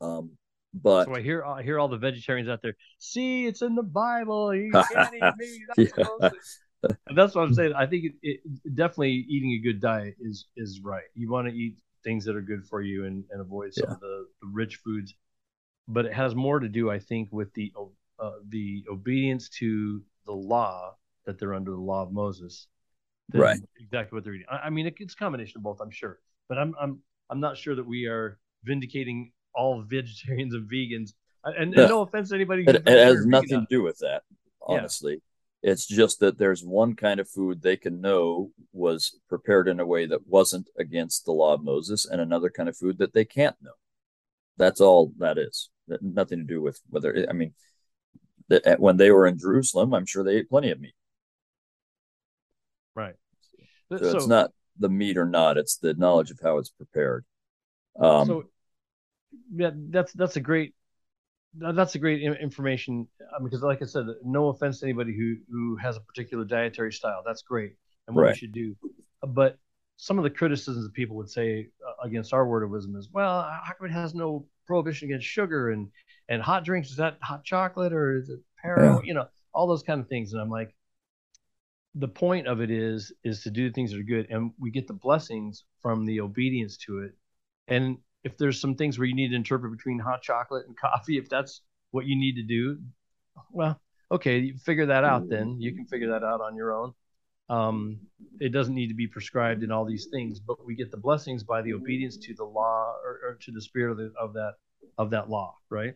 Um, 0.00 0.32
but 0.74 1.06
So 1.06 1.14
I 1.14 1.20
hear 1.22 1.44
I 1.44 1.62
hear 1.62 1.78
all 1.78 1.88
the 1.88 1.98
vegetarians 1.98 2.48
out 2.48 2.62
there. 2.62 2.76
See, 2.98 3.46
it's 3.46 3.62
in 3.62 3.74
the 3.74 3.82
Bible. 3.82 4.54
You 4.54 4.72
can't 4.92 5.14
eat 5.14 5.22
meat. 5.76 5.88
Yeah. 5.98 6.30
And 7.08 7.16
that's 7.16 7.34
what 7.34 7.42
I'm 7.42 7.54
saying. 7.54 7.74
I 7.74 7.86
think 7.86 8.06
it, 8.06 8.12
it, 8.22 8.40
definitely 8.74 9.24
eating 9.28 9.52
a 9.52 9.58
good 9.58 9.80
diet 9.80 10.16
is 10.20 10.46
is 10.56 10.80
right. 10.82 11.04
You 11.14 11.30
want 11.30 11.48
to 11.48 11.54
eat 11.54 11.76
things 12.04 12.24
that 12.24 12.34
are 12.34 12.42
good 12.42 12.64
for 12.66 12.80
you 12.80 13.04
and, 13.04 13.24
and 13.30 13.40
avoid 13.40 13.72
some 13.74 13.88
Yeah. 13.88 13.94
of 13.94 14.00
the, 14.00 14.26
the 14.40 14.48
rich 14.48 14.76
foods. 14.76 15.14
But 15.86 16.06
it 16.06 16.12
has 16.12 16.34
more 16.34 16.58
to 16.58 16.68
do, 16.68 16.90
I 16.90 16.98
think, 16.98 17.28
with 17.32 17.52
the 17.54 17.72
uh, 18.18 18.30
the 18.48 18.84
obedience 18.90 19.48
to 19.60 20.02
the 20.26 20.32
law 20.32 20.96
that 21.26 21.38
they're 21.38 21.54
under 21.54 21.70
the 21.72 21.76
law 21.80 22.02
of 22.02 22.12
Moses. 22.12 22.66
Right. 23.32 23.60
Exactly 23.80 24.16
what 24.16 24.24
they're 24.24 24.34
eating. 24.34 24.46
I, 24.50 24.56
I 24.66 24.70
mean, 24.70 24.86
it, 24.86 24.94
it's 24.98 25.14
a 25.14 25.16
combination 25.16 25.58
of 25.58 25.62
both, 25.62 25.80
I'm 25.80 25.90
sure. 25.90 26.18
But 26.48 26.58
I'm 26.58 26.74
I'm 26.80 27.00
I'm 27.30 27.40
not 27.40 27.56
sure 27.56 27.74
that 27.74 27.86
we 27.86 28.06
are 28.06 28.38
vindicating 28.64 29.32
all 29.54 29.82
vegetarians 29.82 30.54
and 30.54 30.70
vegans. 30.70 31.10
And, 31.44 31.56
and 31.56 31.74
Yeah. 31.74 31.86
no 31.86 32.02
offense 32.02 32.28
to 32.30 32.34
anybody. 32.34 32.64
it, 32.66 32.76
it 32.86 32.98
has 32.98 33.26
nothing 33.26 33.60
to 33.60 33.66
do 33.68 33.82
with 33.82 33.98
that 33.98 34.22
Yeah. 34.68 34.76
honestly 34.76 35.22
it's 35.62 35.86
just 35.86 36.18
that 36.20 36.38
there's 36.38 36.64
one 36.64 36.94
kind 36.96 37.20
of 37.20 37.28
food 37.28 37.62
they 37.62 37.76
can 37.76 38.00
know 38.00 38.50
was 38.72 39.18
prepared 39.28 39.68
in 39.68 39.78
a 39.80 39.86
way 39.86 40.06
that 40.06 40.26
wasn't 40.26 40.68
against 40.78 41.24
the 41.24 41.32
law 41.32 41.54
of 41.54 41.62
moses 41.64 42.04
and 42.06 42.20
another 42.20 42.48
kind 42.50 42.68
of 42.68 42.76
food 42.76 42.98
that 42.98 43.12
they 43.12 43.24
can't 43.24 43.56
know 43.60 43.72
that's 44.56 44.80
all 44.80 45.12
that 45.18 45.36
is 45.38 45.70
That- 45.88 46.02
nothing 46.02 46.38
to 46.38 46.44
do 46.44 46.62
with 46.62 46.80
whether 46.90 47.26
i 47.28 47.32
mean 47.32 47.54
that 48.48 48.64
eh, 48.66 48.76
when 48.78 48.96
they 48.96 49.10
were 49.10 49.26
in 49.26 49.36
jerusalem 49.38 49.92
i'm 49.94 50.06
sure 50.06 50.22
they 50.22 50.36
ate 50.36 50.48
plenty 50.50 50.70
of 50.70 50.80
meat 50.80 50.94
Right. 52.94 53.14
so, 53.96 53.96
So, 54.04 54.18
it's 54.18 54.26
not 54.26 54.52
the 54.78 54.88
meat 54.88 55.16
or 55.18 55.26
not 55.26 55.58
it's 55.58 55.76
the 55.76 55.94
knowledge 55.94 56.30
of 56.30 56.38
how 56.42 56.58
it's 56.58 56.70
prepared 56.70 57.24
um 58.00 58.28
so 58.28 58.44
yeah, 59.54 59.70
that's 59.90 60.12
that's 60.12 60.36
a 60.36 60.40
great 60.40 60.74
that's 61.54 61.94
a 61.94 61.98
great 61.98 62.22
information 62.22 63.06
uh, 63.34 63.42
because, 63.42 63.62
like 63.62 63.82
I 63.82 63.86
said, 63.86 64.06
no 64.24 64.48
offense 64.48 64.80
to 64.80 64.86
anybody 64.86 65.16
who 65.16 65.36
who 65.50 65.76
has 65.76 65.96
a 65.96 66.00
particular 66.00 66.44
dietary 66.44 66.92
style. 66.92 67.22
That's 67.26 67.42
great 67.42 67.74
and 68.06 68.16
what 68.16 68.26
we 68.26 68.28
Right. 68.28 68.38
should 68.38 68.52
do. 68.52 68.76
But 69.26 69.58
some 69.96 70.18
of 70.18 70.24
the 70.24 70.30
criticisms 70.30 70.84
that 70.84 70.94
people 70.94 71.16
would 71.16 71.30
say 71.30 71.68
uh, 71.86 72.06
against 72.06 72.32
our 72.32 72.46
word 72.46 72.62
of 72.64 72.70
wisdom 72.70 72.96
is, 72.96 73.08
well, 73.12 73.42
how 73.42 73.72
come 73.78 73.86
it 73.88 73.92
has 73.92 74.14
no 74.14 74.46
prohibition 74.66 75.08
against 75.08 75.26
sugar 75.26 75.70
and 75.70 75.88
and 76.28 76.42
hot 76.42 76.64
drinks? 76.64 76.90
Is 76.90 76.96
that 76.96 77.18
hot 77.22 77.44
chocolate 77.44 77.92
or 77.92 78.18
is 78.18 78.30
it 78.30 78.40
pear? 78.62 78.84
Yeah. 78.84 79.00
You 79.04 79.14
know, 79.14 79.26
all 79.54 79.66
those 79.66 79.82
kind 79.82 80.00
of 80.00 80.08
things. 80.08 80.32
And 80.32 80.40
I'm 80.42 80.50
like, 80.50 80.74
the 81.94 82.08
point 82.08 82.46
of 82.46 82.60
it 82.60 82.70
is 82.70 83.12
is 83.22 83.42
to 83.42 83.50
do 83.50 83.70
things 83.70 83.90
that 83.90 84.00
are 84.00 84.04
good 84.04 84.26
and 84.30 84.52
we 84.58 84.70
get 84.70 84.86
the 84.86 84.94
blessings 84.94 85.64
from 85.80 86.06
the 86.06 86.20
obedience 86.20 86.76
to 86.78 87.00
it. 87.00 87.12
And 87.68 87.98
if 88.24 88.38
there's 88.38 88.60
some 88.60 88.76
things 88.76 88.98
where 88.98 89.06
you 89.06 89.14
need 89.14 89.30
to 89.30 89.36
interpret 89.36 89.76
between 89.76 89.98
hot 89.98 90.22
chocolate 90.22 90.66
and 90.66 90.76
coffee 90.80 91.18
if 91.18 91.28
that's 91.28 91.60
what 91.90 92.06
you 92.06 92.16
need 92.16 92.36
to 92.36 92.42
do 92.42 92.78
well 93.50 93.78
okay 94.10 94.38
you 94.38 94.56
figure 94.56 94.86
that 94.86 95.04
out 95.04 95.28
then. 95.28 95.60
You 95.60 95.74
can 95.74 95.84
figure 95.86 96.08
that 96.10 96.24
out 96.24 96.40
on 96.40 96.56
your 96.56 96.72
own. 96.72 96.94
Um, 97.50 97.98
it 98.40 98.50
doesn't 98.50 98.74
need 98.74 98.88
to 98.88 98.94
be 98.94 99.06
prescribed 99.06 99.62
in 99.62 99.70
all 99.70 99.84
these 99.84 100.06
things 100.10 100.40
but 100.40 100.64
we 100.64 100.74
get 100.74 100.90
the 100.90 100.96
blessings 100.96 101.42
by 101.42 101.60
the 101.60 101.74
obedience 101.74 102.16
to 102.16 102.34
the 102.34 102.44
law 102.44 102.94
or, 103.04 103.20
or 103.24 103.38
to 103.42 103.52
the 103.52 103.60
spirit 103.60 103.90
of, 103.90 103.98
the, 103.98 104.12
of 104.18 104.32
that 104.32 104.54
of 104.96 105.10
that 105.10 105.28
law 105.28 105.56
right? 105.68 105.94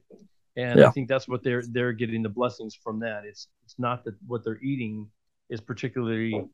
And 0.56 0.80
yeah. 0.80 0.88
i 0.88 0.90
think 0.90 1.08
that's 1.08 1.28
what 1.28 1.42
they're 1.42 1.62
they're 1.70 1.92
getting 1.92 2.22
the 2.22 2.28
blessings 2.28 2.74
from 2.74 3.00
that. 3.00 3.24
It's 3.24 3.48
it's 3.64 3.78
not 3.78 4.04
that 4.04 4.14
what 4.26 4.44
they're 4.44 4.60
eating 4.62 5.08
is 5.48 5.60
particularly 5.60 6.44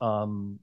um, 0.00 0.58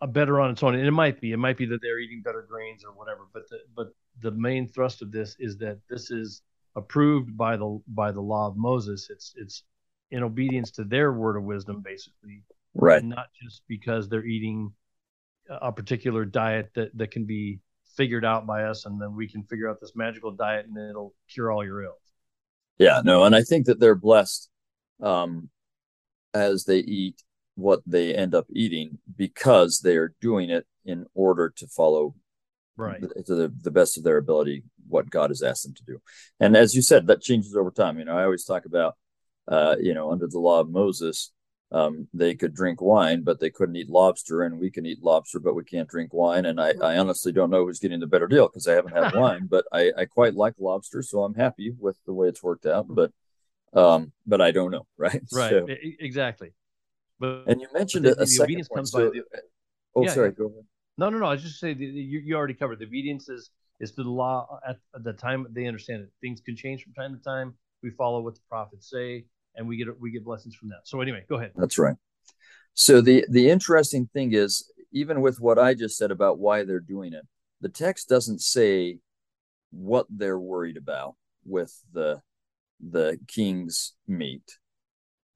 a 0.00 0.06
better 0.06 0.40
on 0.40 0.50
its 0.50 0.62
own. 0.62 0.74
And 0.74 0.86
it 0.86 0.90
might 0.90 1.20
be, 1.20 1.32
it 1.32 1.36
might 1.36 1.56
be 1.56 1.66
that 1.66 1.80
they're 1.82 1.98
eating 1.98 2.22
better 2.22 2.46
grains 2.48 2.84
or 2.84 2.92
whatever. 2.92 3.28
But 3.32 3.48
the, 3.48 3.58
but 3.74 3.88
the 4.20 4.32
main 4.32 4.68
thrust 4.68 5.02
of 5.02 5.12
this 5.12 5.36
is 5.38 5.56
that 5.58 5.78
this 5.88 6.10
is 6.10 6.42
approved 6.76 7.36
by 7.36 7.56
the 7.56 7.80
by 7.88 8.12
the 8.12 8.20
law 8.20 8.46
of 8.46 8.56
Moses. 8.56 9.08
It's 9.10 9.34
it's 9.36 9.64
in 10.10 10.22
obedience 10.22 10.70
to 10.72 10.84
their 10.84 11.12
word 11.12 11.36
of 11.36 11.44
wisdom, 11.44 11.82
basically. 11.82 12.42
Right. 12.74 13.02
Not 13.02 13.26
just 13.42 13.62
because 13.68 14.08
they're 14.08 14.24
eating 14.24 14.72
a 15.48 15.72
particular 15.72 16.24
diet 16.24 16.70
that 16.74 16.96
that 16.96 17.10
can 17.10 17.24
be 17.24 17.60
figured 17.96 18.24
out 18.24 18.46
by 18.46 18.64
us, 18.64 18.86
and 18.86 19.00
then 19.00 19.14
we 19.14 19.28
can 19.28 19.42
figure 19.44 19.68
out 19.68 19.80
this 19.80 19.92
magical 19.94 20.30
diet 20.30 20.66
and 20.66 20.76
it'll 20.78 21.14
cure 21.28 21.50
all 21.50 21.64
your 21.64 21.82
ills. 21.82 21.96
Yeah, 22.78 23.02
no, 23.04 23.24
and 23.24 23.36
I 23.36 23.42
think 23.42 23.66
that 23.66 23.78
they're 23.78 23.94
blessed 23.94 24.48
um, 25.02 25.50
as 26.34 26.64
they 26.64 26.78
eat 26.78 27.22
what 27.54 27.80
they 27.86 28.14
end 28.14 28.34
up 28.34 28.46
eating 28.50 28.98
because 29.16 29.80
they 29.80 29.96
are 29.96 30.14
doing 30.20 30.50
it 30.50 30.66
in 30.84 31.06
order 31.14 31.52
to 31.56 31.66
follow 31.66 32.14
right. 32.76 33.00
to 33.00 33.34
the, 33.34 33.52
the 33.62 33.70
best 33.70 33.98
of 33.98 34.04
their 34.04 34.16
ability 34.16 34.62
what 34.88 35.10
god 35.10 35.30
has 35.30 35.42
asked 35.42 35.64
them 35.64 35.74
to 35.74 35.84
do. 35.84 36.00
And 36.40 36.56
as 36.56 36.74
you 36.74 36.82
said 36.82 37.06
that 37.06 37.20
changes 37.20 37.54
over 37.54 37.70
time. 37.70 37.98
You 37.98 38.04
know 38.04 38.16
i 38.16 38.24
always 38.24 38.44
talk 38.44 38.64
about 38.64 38.96
uh, 39.48 39.76
you 39.80 39.94
know 39.94 40.12
under 40.12 40.26
the 40.26 40.38
law 40.38 40.60
of 40.60 40.70
moses 40.70 41.32
um, 41.72 42.08
they 42.12 42.34
could 42.34 42.54
drink 42.54 42.80
wine 42.80 43.22
but 43.22 43.38
they 43.40 43.50
couldn't 43.50 43.76
eat 43.76 43.88
lobster 43.88 44.42
and 44.42 44.58
we 44.58 44.70
can 44.70 44.86
eat 44.86 45.02
lobster 45.02 45.38
but 45.38 45.54
we 45.54 45.64
can't 45.64 45.88
drink 45.88 46.12
wine. 46.12 46.46
And 46.46 46.60
i, 46.60 46.72
I 46.82 46.98
honestly 46.98 47.32
don't 47.32 47.50
know 47.50 47.66
who's 47.66 47.78
getting 47.78 48.00
the 48.00 48.06
better 48.06 48.26
deal 48.26 48.48
because 48.48 48.66
i 48.66 48.72
haven't 48.72 48.96
had 48.96 49.14
wine 49.20 49.46
but 49.48 49.64
I, 49.72 49.92
I 49.96 50.04
quite 50.06 50.34
like 50.34 50.54
lobster 50.58 51.02
so 51.02 51.22
i'm 51.22 51.34
happy 51.34 51.72
with 51.78 51.96
the 52.06 52.12
way 52.12 52.28
it's 52.28 52.42
worked 52.42 52.66
out. 52.66 52.86
But 52.88 53.12
um, 53.74 54.12
but 54.26 54.40
I 54.40 54.50
don't 54.50 54.70
know, 54.70 54.86
right? 54.96 55.22
Right, 55.32 55.50
so, 55.50 55.66
exactly. 55.98 56.52
But 57.18 57.44
and 57.46 57.60
you 57.60 57.68
mentioned 57.72 58.06
the, 58.06 58.12
a, 58.12 58.24
the 58.24 58.40
obedience 58.42 58.68
point, 58.68 58.78
comes 58.78 58.90
so, 58.92 59.10
by. 59.10 59.18
The, 59.18 59.22
oh, 59.94 60.04
yeah, 60.04 60.14
sorry. 60.14 60.28
Yeah. 60.28 60.34
Go 60.38 60.44
ahead. 60.46 60.64
No, 60.98 61.10
no, 61.10 61.18
no. 61.18 61.26
I 61.26 61.32
was 61.32 61.42
just 61.42 61.60
saying 61.60 61.78
you, 61.78 62.20
you 62.20 62.34
already 62.34 62.54
covered 62.54 62.78
the 62.78 62.86
obedience 62.86 63.28
is 63.28 63.50
is 63.78 63.92
to 63.92 64.02
the 64.02 64.10
law 64.10 64.58
at 64.68 64.76
the 65.02 65.12
time 65.12 65.46
they 65.50 65.66
understand 65.66 66.02
it. 66.02 66.10
Things 66.20 66.40
can 66.40 66.56
change 66.56 66.82
from 66.82 66.92
time 66.94 67.16
to 67.16 67.22
time. 67.22 67.54
We 67.82 67.90
follow 67.90 68.20
what 68.20 68.34
the 68.34 68.40
prophets 68.48 68.90
say, 68.90 69.26
and 69.54 69.66
we 69.68 69.76
get 69.76 69.88
we 70.00 70.10
get 70.10 70.24
blessings 70.24 70.54
from 70.54 70.68
that. 70.70 70.80
So 70.84 71.00
anyway, 71.00 71.24
go 71.28 71.36
ahead. 71.36 71.52
That's 71.56 71.78
right. 71.78 71.96
So 72.74 73.00
the 73.00 73.24
the 73.30 73.50
interesting 73.50 74.08
thing 74.12 74.32
is, 74.32 74.70
even 74.92 75.20
with 75.20 75.40
what 75.40 75.58
I 75.58 75.74
just 75.74 75.96
said 75.96 76.10
about 76.10 76.38
why 76.38 76.64
they're 76.64 76.80
doing 76.80 77.12
it, 77.12 77.26
the 77.60 77.68
text 77.68 78.08
doesn't 78.08 78.40
say 78.40 78.98
what 79.70 80.06
they're 80.10 80.38
worried 80.38 80.76
about 80.76 81.16
with 81.44 81.74
the 81.92 82.20
the 82.80 83.18
king's 83.26 83.94
meat. 84.06 84.58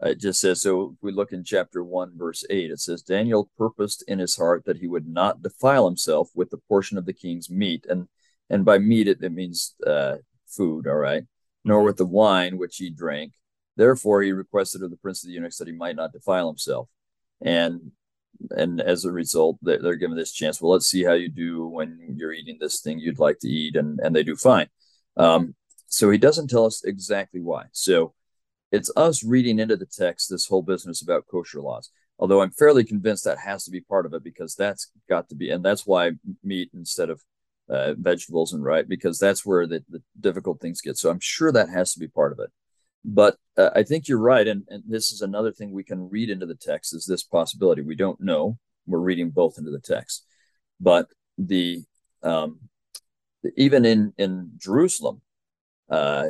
It 0.01 0.21
just 0.21 0.41
says 0.41 0.63
so. 0.63 0.97
We 1.01 1.13
look 1.13 1.33
in 1.33 1.45
chapter 1.45 1.83
1, 1.83 2.13
verse 2.17 2.45
8, 2.51 2.71
it 2.71 2.81
says, 2.81 3.03
Daniel 3.03 3.51
purposed 3.57 4.05
in 4.07 4.19
his 4.19 4.37
heart 4.37 4.65
that 4.67 4.79
he 4.79 4.87
would 4.87 5.07
not 5.07 5.43
defile 5.43 5.87
himself 5.87 6.31
with 6.35 6.51
the 6.51 6.59
portion 6.69 6.99
of 6.99 7.07
the 7.07 7.13
king's 7.13 7.49
meat. 7.49 7.87
And 7.89 8.09
and 8.51 8.65
by 8.65 8.79
meat, 8.79 9.09
it, 9.09 9.23
it 9.23 9.33
means 9.33 9.75
uh, 9.87 10.17
food, 10.47 10.87
all 10.87 10.97
right, 10.97 11.25
nor 11.65 11.83
with 11.83 11.97
the 11.97 12.05
wine 12.05 12.59
which 12.59 12.77
he 12.77 12.91
drank. 12.91 13.33
Therefore, 13.77 14.23
he 14.23 14.33
requested 14.33 14.83
of 14.83 14.91
the 14.91 14.99
prince 14.99 15.25
of 15.25 15.29
the 15.29 15.35
eunuchs 15.35 15.57
that 15.57 15.67
he 15.67 15.73
might 15.73 15.97
not 15.97 16.13
defile 16.13 16.49
himself. 16.49 16.89
And 17.41 17.93
and 18.51 18.81
as 18.81 19.05
a 19.05 19.13
result, 19.13 19.59
they're, 19.63 19.81
they're 19.81 19.97
given 19.97 20.17
this 20.17 20.33
chance. 20.33 20.61
Well, 20.61 20.73
let's 20.73 20.89
see 20.89 21.05
how 21.05 21.13
you 21.13 21.31
do 21.31 21.67
when 21.67 22.17
you're 22.19 22.33
eating 22.33 22.59
this 22.61 22.81
thing 22.81 22.99
you'd 22.99 23.19
like 23.19 23.39
to 23.41 23.49
eat, 23.49 23.77
and 23.77 23.99
and 24.01 24.15
they 24.15 24.23
do 24.23 24.37
fine. 24.37 24.69
Um, 25.17 25.55
so 25.87 26.11
he 26.11 26.19
doesn't 26.19 26.49
tell 26.49 26.65
us 26.65 26.85
exactly 26.85 27.41
why. 27.41 27.65
So 27.73 28.15
it's 28.73 28.91
us 28.97 29.23
reading 29.23 29.59
into 29.59 29.77
the 29.77 29.87
text 29.87 30.29
this 30.31 30.47
whole 30.47 30.63
business 30.63 31.03
about 31.03 31.27
kosher 31.31 31.61
laws. 31.61 31.91
Although 32.19 32.43
I'm 32.43 32.51
fairly 32.51 32.85
convinced 32.85 33.25
that 33.25 33.39
has 33.39 33.65
to 33.65 33.71
be 33.71 33.81
part 33.81 34.07
of 34.07 34.15
it 34.15 34.23
because 34.23 34.55
that's 34.55 34.91
got 35.09 35.29
to 35.29 35.35
be, 35.35 35.51
and 35.51 35.65
that's 35.65 35.87
why 35.87 36.13
meat 36.43 36.71
instead 36.75 37.11
of 37.11 37.23
uh, 37.69 37.95
vegetables 37.95 38.53
and 38.53 38.63
right 38.63 38.89
because 38.89 39.19
that's 39.19 39.45
where 39.45 39.67
the, 39.67 39.83
the 39.89 40.03
difficult 40.21 40.61
things 40.61 40.81
get. 40.81 40.97
So 40.97 41.11
I'm 41.11 41.21
sure 41.21 41.51
that 41.53 41.71
has 41.71 41.93
to 41.95 42.01
be 42.01 42.09
part 42.09 42.33
of 42.33 42.39
it. 42.39 42.51
But 43.05 43.37
uh, 43.57 43.71
I 43.75 43.83
think 43.83 44.09
you're 44.09 44.19
right, 44.19 44.47
and, 44.49 44.65
and 44.69 44.83
this 44.87 45.13
is 45.13 45.21
another 45.21 45.53
thing 45.53 45.71
we 45.71 45.85
can 45.85 46.09
read 46.09 46.31
into 46.31 46.47
the 46.47 46.55
text 46.55 46.95
is 46.95 47.05
this 47.05 47.23
possibility. 47.23 47.83
We 47.83 47.97
don't 47.97 48.21
know. 48.21 48.59
We're 48.87 48.99
reading 48.99 49.31
both 49.31 49.59
into 49.59 49.71
the 49.71 49.81
text, 49.81 50.25
but 50.81 51.09
the 51.37 51.85
um, 52.23 52.61
even 53.57 53.85
in 53.85 54.15
in 54.17 54.53
Jerusalem, 54.57 55.21
uh, 55.91 56.27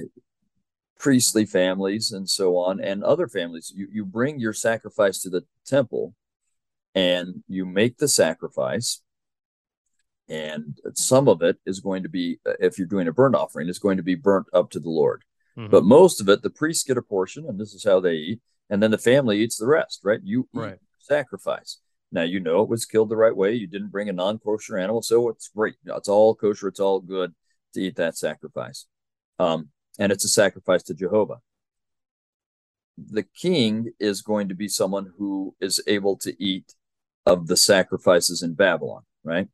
priestly 0.98 1.44
families 1.44 2.12
and 2.12 2.28
so 2.28 2.56
on, 2.56 2.80
and 2.80 3.04
other 3.04 3.28
families. 3.28 3.72
You, 3.74 3.88
you 3.92 4.04
bring 4.04 4.40
your 4.40 4.52
sacrifice 4.52 5.20
to 5.20 5.30
the 5.30 5.44
temple 5.66 6.14
and 6.94 7.42
you 7.48 7.66
make 7.66 7.98
the 7.98 8.08
sacrifice. 8.08 9.02
And 10.28 10.78
some 10.94 11.28
of 11.28 11.42
it 11.42 11.58
is 11.66 11.80
going 11.80 12.04
to 12.04 12.08
be, 12.08 12.38
if 12.58 12.78
you're 12.78 12.86
doing 12.86 13.08
a 13.08 13.12
burnt 13.12 13.34
offering, 13.34 13.68
is 13.68 13.78
going 13.78 13.98
to 13.98 14.02
be 14.02 14.14
burnt 14.14 14.46
up 14.54 14.70
to 14.70 14.80
the 14.80 14.88
Lord. 14.88 15.24
Mm-hmm. 15.58 15.70
But 15.70 15.84
most 15.84 16.20
of 16.20 16.28
it, 16.30 16.42
the 16.42 16.48
priests 16.48 16.84
get 16.84 16.96
a 16.96 17.02
portion, 17.02 17.44
and 17.46 17.60
this 17.60 17.74
is 17.74 17.84
how 17.84 18.00
they 18.00 18.14
eat, 18.14 18.40
and 18.70 18.82
then 18.82 18.90
the 18.90 18.96
family 18.96 19.40
eats 19.40 19.58
the 19.58 19.66
rest, 19.66 20.00
right? 20.04 20.20
You 20.22 20.48
right. 20.54 20.78
sacrifice. 20.98 21.78
Now 22.10 22.22
you 22.22 22.40
know 22.40 22.62
it 22.62 22.70
was 22.70 22.86
killed 22.86 23.10
the 23.10 23.16
right 23.16 23.36
way. 23.36 23.52
You 23.52 23.66
didn't 23.66 23.90
bring 23.90 24.08
a 24.08 24.12
non-kosher 24.12 24.78
animal, 24.78 25.02
so 25.02 25.28
it's 25.28 25.48
great. 25.48 25.74
It's 25.84 26.08
all 26.08 26.34
kosher. 26.34 26.68
It's 26.68 26.80
all 26.80 27.00
good 27.00 27.34
to 27.74 27.82
eat 27.82 27.96
that 27.96 28.16
sacrifice 28.16 28.86
um, 29.38 29.68
and 29.99 30.12
it's 30.12 30.25
a 30.25 30.29
sacrifice 30.29 30.83
to 30.85 30.94
Jehovah. 30.94 31.40
The 32.97 33.25
king 33.25 33.92
is 33.99 34.23
going 34.23 34.49
to 34.49 34.55
be 34.55 34.68
someone 34.68 35.12
who 35.18 35.55
is 35.61 35.83
able 35.87 36.16
to 36.18 36.42
eat 36.42 36.75
of 37.27 37.47
the 37.47 37.57
sacrifices 37.57 38.42
in 38.42 38.55
Babylon, 38.55 39.03
right? 39.25 39.49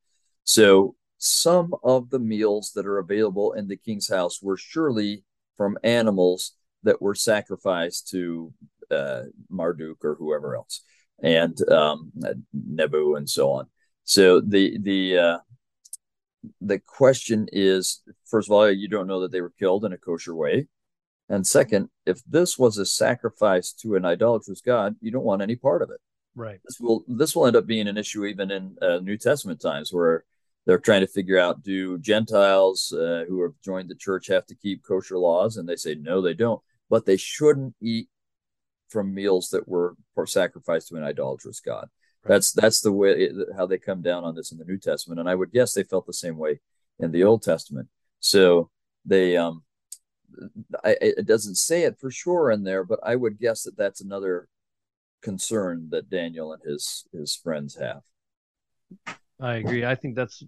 So 0.45 0.97
some 1.19 1.75
of 1.83 2.11
the 2.11 2.19
meals 2.19 2.73
that 2.75 2.87
are 2.87 2.99
available 2.99 3.53
in 3.53 3.69
the 3.69 3.77
king's 3.77 4.09
house 4.09 4.43
were 4.43 4.57
surely 4.57 5.25
from 5.57 5.79
animals 5.85 6.53
that 6.83 7.01
were 7.01 7.15
sacrificed 7.15 8.09
to 8.09 8.53
uh, 8.91 9.25
Marduk 9.49 10.05
or 10.05 10.17
whoever 10.17 10.57
else, 10.57 10.83
and 11.23 11.57
um, 11.71 12.11
Nebu 12.53 13.15
and 13.17 13.29
so 13.29 13.53
on. 13.53 13.67
So 14.05 14.41
the 14.41 14.79
the 14.79 15.19
uh, 15.19 15.39
the 16.61 16.79
question 16.79 17.49
is 17.53 18.03
first 18.25 18.49
of 18.49 18.53
all, 18.53 18.71
you 18.71 18.89
don't 18.89 19.07
know 19.07 19.21
that 19.21 19.33
they 19.33 19.41
were 19.41 19.53
killed 19.59 19.85
in 19.85 19.93
a 19.93 19.99
kosher 19.99 20.35
way. 20.35 20.67
And 21.29 21.47
second, 21.47 21.91
if 22.07 22.23
this 22.25 22.59
was 22.59 22.77
a 22.77 22.87
sacrifice 22.87 23.73
to 23.75 23.95
an 23.95 24.05
idolatrous 24.05 24.61
God, 24.61 24.97
you 25.01 25.11
don't 25.11 25.25
want 25.25 25.43
any 25.43 25.55
part 25.55 25.83
of 25.83 25.91
it. 25.91 26.01
Right. 26.35 26.61
This 26.65 26.79
will 26.81 27.05
this 27.09 27.35
will 27.35 27.47
end 27.47 27.57
up 27.57 27.67
being 27.67 27.89
an 27.89 27.97
issue 27.97 28.25
even 28.25 28.51
in 28.51 28.77
uh, 28.81 28.99
New 28.99 29.17
Testament 29.17 29.61
times 29.61 29.93
where 29.93 30.25
they're 30.67 30.79
trying 30.79 31.01
to 31.01 31.07
figure 31.07 31.39
out 31.39 31.63
do 31.63 31.99
Gentiles 31.99 32.93
uh, 32.93 33.25
who 33.29 33.43
have 33.43 33.53
joined 33.65 33.89
the 33.89 33.95
church 33.95 34.29
have 34.29 34.47
to 34.47 34.55
keep 34.55 34.85
kosher 34.85 35.19
laws? 35.19 35.57
And 35.57 35.69
they 35.69 35.77
say 35.77 35.95
no, 35.95 36.21
they 36.21 36.35
don't. 36.35 36.61
But 36.89 37.07
they 37.07 37.17
shouldn't 37.17 37.75
eat 37.81 38.09
from 38.89 39.15
meals 39.15 39.51
that 39.51 39.69
were 39.69 39.97
sacrificed 40.27 40.89
to 40.89 40.97
an 40.97 41.05
idolatrous 41.05 41.61
God. 41.61 41.89
That's 42.25 42.53
that's 42.53 42.81
the 42.81 42.93
way 42.93 43.13
it, 43.13 43.33
how 43.57 43.67
they 43.67 43.79
come 43.79 44.03
down 44.03 44.25
on 44.25 44.35
this 44.35 44.53
in 44.53 44.59
the 44.59 44.65
New 44.65 44.79
Testament, 44.79 45.21
and 45.21 45.29
I 45.29 45.35
would 45.35 45.53
guess 45.53 45.73
they 45.73 45.83
felt 45.83 46.07
the 46.07 46.13
same 46.13 46.37
way 46.37 46.61
in 46.99 47.13
the 47.13 47.25
Old 47.25 47.43
Testament. 47.43 47.89
So 48.21 48.71
they, 49.07 49.37
um, 49.37 49.63
I, 50.85 50.97
it 51.01 51.27
doesn't 51.27 51.55
say 51.55 51.85
it 51.85 51.99
for 51.99 52.11
sure 52.11 52.51
in 52.51 52.65
there, 52.65 52.85
but 52.85 53.01
I 53.03 53.17
would 53.17 53.39
guess 53.39 53.63
that 53.63 53.77
that's 53.77 54.03
another 54.03 54.49
concern 55.23 55.89
that 55.91 56.11
Daniel 56.11 56.53
and 56.53 56.63
his 56.63 57.07
his 57.13 57.35
friends 57.35 57.77
have. 57.77 58.03
I 59.41 59.57
agree. 59.57 59.87
I 59.87 59.95
think 59.95 60.15
that's 60.15 60.43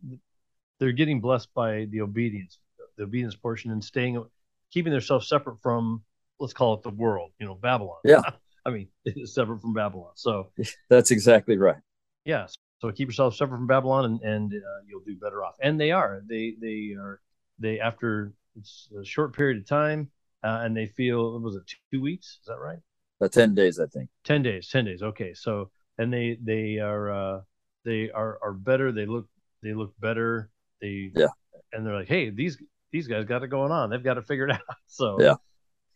they're 0.78 0.92
getting 0.92 1.20
blessed 1.20 1.48
by 1.54 1.86
the 1.86 2.02
obedience, 2.02 2.58
the 2.98 3.04
obedience 3.04 3.34
portion, 3.34 3.70
and 3.70 3.82
staying, 3.82 4.22
keeping 4.70 4.92
themselves 4.92 5.26
separate 5.26 5.58
from 5.62 6.02
let's 6.38 6.52
call 6.52 6.74
it 6.74 6.82
the 6.82 6.90
world, 6.90 7.30
you 7.38 7.46
know, 7.46 7.54
Babylon. 7.54 7.98
Yeah. 8.04 8.20
I 8.64 8.70
mean, 8.70 8.88
it's 9.04 9.34
separate 9.34 9.60
from 9.60 9.74
Babylon. 9.74 10.12
So 10.14 10.50
that's 10.88 11.10
exactly 11.10 11.56
right. 11.56 11.80
Yes. 12.24 12.54
So 12.80 12.90
keep 12.90 13.08
yourself 13.08 13.36
separate 13.36 13.58
from 13.58 13.66
Babylon, 13.66 14.04
and 14.04 14.20
and 14.22 14.52
uh, 14.52 14.82
you'll 14.86 15.04
do 15.06 15.16
better 15.16 15.44
off. 15.44 15.54
And 15.60 15.80
they 15.80 15.92
are. 15.92 16.22
They 16.28 16.54
they 16.60 16.94
are. 16.98 17.20
They 17.58 17.78
after 17.80 18.32
it's 18.56 18.88
a 19.00 19.04
short 19.04 19.34
period 19.36 19.58
of 19.58 19.66
time, 19.66 20.10
uh, 20.42 20.60
and 20.62 20.76
they 20.76 20.86
feel 20.86 21.38
was 21.40 21.56
it 21.56 21.62
two 21.92 22.00
weeks? 22.00 22.38
Is 22.40 22.46
that 22.46 22.58
right? 22.58 22.78
Uh, 23.20 23.28
ten 23.28 23.54
days, 23.54 23.78
I 23.78 23.86
think. 23.86 24.10
Ten 24.24 24.42
days. 24.42 24.68
Ten 24.68 24.84
days. 24.84 25.02
Okay. 25.02 25.32
So 25.34 25.70
and 25.98 26.12
they 26.12 26.38
they 26.42 26.78
are 26.78 27.10
uh, 27.10 27.40
they 27.84 28.10
are 28.10 28.38
are 28.42 28.52
better. 28.52 28.92
They 28.92 29.06
look 29.06 29.28
they 29.62 29.74
look 29.74 29.94
better. 30.00 30.50
They 30.80 31.10
yeah. 31.14 31.28
And 31.72 31.86
they're 31.86 31.94
like, 31.94 32.08
hey, 32.08 32.30
these 32.30 32.58
these 32.90 33.06
guys 33.06 33.24
got 33.24 33.42
it 33.42 33.48
going 33.48 33.72
on. 33.72 33.90
They've 33.90 34.02
got 34.02 34.14
to 34.14 34.22
figure 34.22 34.48
it 34.48 34.52
out. 34.54 34.76
So 34.86 35.20
yeah. 35.20 35.36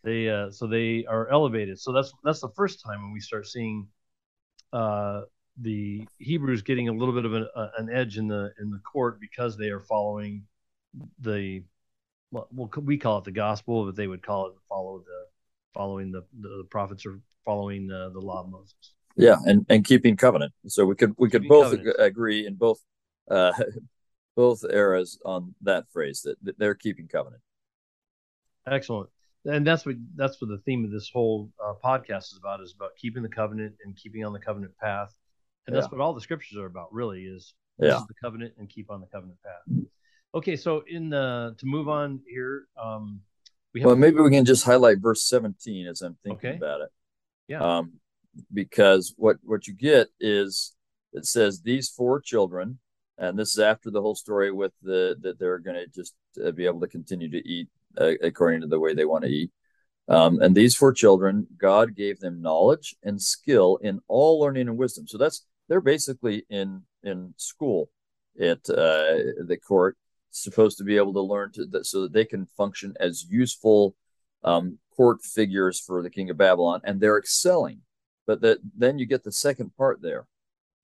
They 0.06 0.30
uh, 0.30 0.52
so 0.52 0.68
they 0.68 1.04
are 1.06 1.28
elevated. 1.30 1.80
So 1.80 1.90
that's 1.90 2.12
that's 2.22 2.40
the 2.40 2.50
first 2.50 2.80
time 2.80 3.02
when 3.02 3.12
we 3.12 3.18
start 3.18 3.48
seeing 3.48 3.88
uh, 4.72 5.22
the 5.60 6.06
Hebrews 6.18 6.62
getting 6.62 6.88
a 6.88 6.92
little 6.92 7.12
bit 7.12 7.24
of 7.24 7.34
an, 7.34 7.48
uh, 7.56 7.70
an 7.76 7.90
edge 7.92 8.16
in 8.16 8.28
the 8.28 8.52
in 8.60 8.70
the 8.70 8.78
court 8.78 9.20
because 9.20 9.56
they 9.56 9.70
are 9.70 9.80
following 9.80 10.44
the 11.18 11.64
well, 12.30 12.48
we 12.76 12.98
call 12.98 13.18
it 13.18 13.24
the 13.24 13.32
gospel, 13.32 13.84
but 13.84 13.96
they 13.96 14.06
would 14.06 14.22
call 14.22 14.46
it 14.46 14.52
follow 14.68 15.00
the 15.00 15.26
following 15.74 16.12
the 16.12 16.24
the, 16.40 16.62
prophets 16.70 17.04
or 17.04 17.18
following 17.44 17.88
the, 17.88 18.10
the 18.12 18.20
law 18.20 18.42
of 18.42 18.48
Moses. 18.48 18.92
Yeah, 19.16 19.38
and 19.44 19.66
and 19.68 19.84
keeping 19.84 20.16
covenant. 20.16 20.52
So 20.68 20.86
we 20.86 20.94
could 20.94 21.14
we 21.18 21.28
could 21.30 21.42
keeping 21.42 21.48
both 21.48 21.72
covenant. 21.72 21.96
agree 21.98 22.46
in 22.46 22.54
both 22.54 22.78
uh, 23.28 23.54
both 24.36 24.62
eras 24.70 25.18
on 25.24 25.56
that 25.62 25.90
phrase 25.90 26.22
that, 26.22 26.36
that 26.44 26.60
they're 26.60 26.76
keeping 26.76 27.08
covenant. 27.08 27.42
Excellent, 28.68 29.10
and 29.46 29.66
that's 29.66 29.86
what 29.86 29.96
that's 30.14 30.40
what 30.40 30.48
the 30.48 30.58
theme 30.58 30.84
of 30.84 30.90
this 30.90 31.10
whole 31.12 31.50
uh, 31.64 31.74
podcast 31.82 32.32
is 32.32 32.38
about 32.38 32.60
is 32.60 32.74
about 32.76 32.90
keeping 32.96 33.22
the 33.22 33.28
covenant 33.28 33.74
and 33.84 33.96
keeping 33.96 34.24
on 34.24 34.32
the 34.32 34.38
covenant 34.38 34.76
path, 34.78 35.14
and 35.66 35.74
that's 35.74 35.86
yeah. 35.86 35.98
what 35.98 36.00
all 36.00 36.14
the 36.14 36.20
scriptures 36.20 36.58
are 36.58 36.66
about. 36.66 36.92
Really, 36.92 37.24
is 37.24 37.54
yeah. 37.78 38.00
the 38.08 38.14
covenant 38.14 38.54
and 38.58 38.68
keep 38.68 38.90
on 38.90 39.00
the 39.00 39.06
covenant 39.06 39.38
path. 39.42 39.84
Okay, 40.34 40.56
so 40.56 40.82
in 40.88 41.10
the 41.10 41.54
to 41.58 41.66
move 41.66 41.88
on 41.88 42.20
here, 42.28 42.66
um, 42.82 43.20
we 43.72 43.80
have 43.80 43.86
well 43.86 43.96
maybe 43.96 44.20
we 44.20 44.30
can 44.30 44.44
just 44.44 44.64
highlight 44.64 44.98
verse 44.98 45.22
seventeen 45.22 45.86
as 45.86 46.02
I'm 46.02 46.16
thinking 46.24 46.50
okay. 46.50 46.56
about 46.56 46.80
it. 46.80 46.88
Yeah. 47.48 47.60
Um, 47.60 47.94
because 48.52 49.14
what 49.16 49.38
what 49.42 49.66
you 49.66 49.74
get 49.74 50.08
is 50.20 50.74
it 51.12 51.24
says 51.24 51.62
these 51.62 51.88
four 51.88 52.20
children, 52.20 52.78
and 53.16 53.38
this 53.38 53.52
is 53.52 53.58
after 53.58 53.90
the 53.90 54.02
whole 54.02 54.14
story 54.14 54.52
with 54.52 54.72
the 54.82 55.16
that 55.20 55.38
they're 55.38 55.58
going 55.58 55.76
to 55.76 55.86
just 55.86 56.14
uh, 56.44 56.50
be 56.50 56.66
able 56.66 56.80
to 56.80 56.88
continue 56.88 57.30
to 57.30 57.48
eat 57.48 57.68
uh, 58.00 58.12
according 58.22 58.60
to 58.62 58.66
the 58.66 58.80
way 58.80 58.94
they 58.94 59.04
want 59.04 59.24
to 59.24 59.30
eat. 59.30 59.50
Um, 60.08 60.40
and 60.40 60.54
these 60.54 60.76
four 60.76 60.92
children, 60.92 61.46
God 61.58 61.96
gave 61.96 62.20
them 62.20 62.40
knowledge 62.40 62.94
and 63.02 63.20
skill 63.20 63.78
in 63.82 64.00
all 64.06 64.38
learning 64.38 64.68
and 64.68 64.78
wisdom. 64.78 65.08
So 65.08 65.18
that's 65.18 65.44
they're 65.68 65.80
basically 65.80 66.46
in 66.48 66.82
in 67.02 67.34
school 67.36 67.90
at 68.40 68.58
uh, 68.68 69.42
the 69.46 69.58
court, 69.66 69.96
supposed 70.30 70.78
to 70.78 70.84
be 70.84 70.96
able 70.96 71.14
to 71.14 71.20
learn 71.20 71.50
to 71.52 71.66
that 71.66 71.86
so 71.86 72.02
that 72.02 72.12
they 72.12 72.24
can 72.24 72.46
function 72.56 72.94
as 73.00 73.24
useful 73.28 73.96
um, 74.44 74.78
court 74.94 75.22
figures 75.22 75.80
for 75.80 76.02
the 76.02 76.10
king 76.10 76.30
of 76.30 76.36
Babylon, 76.36 76.80
and 76.84 77.00
they're 77.00 77.18
excelling. 77.18 77.80
But 78.26 78.40
that 78.42 78.58
then 78.76 78.98
you 78.98 79.06
get 79.06 79.24
the 79.24 79.32
second 79.32 79.76
part 79.76 80.02
there, 80.02 80.26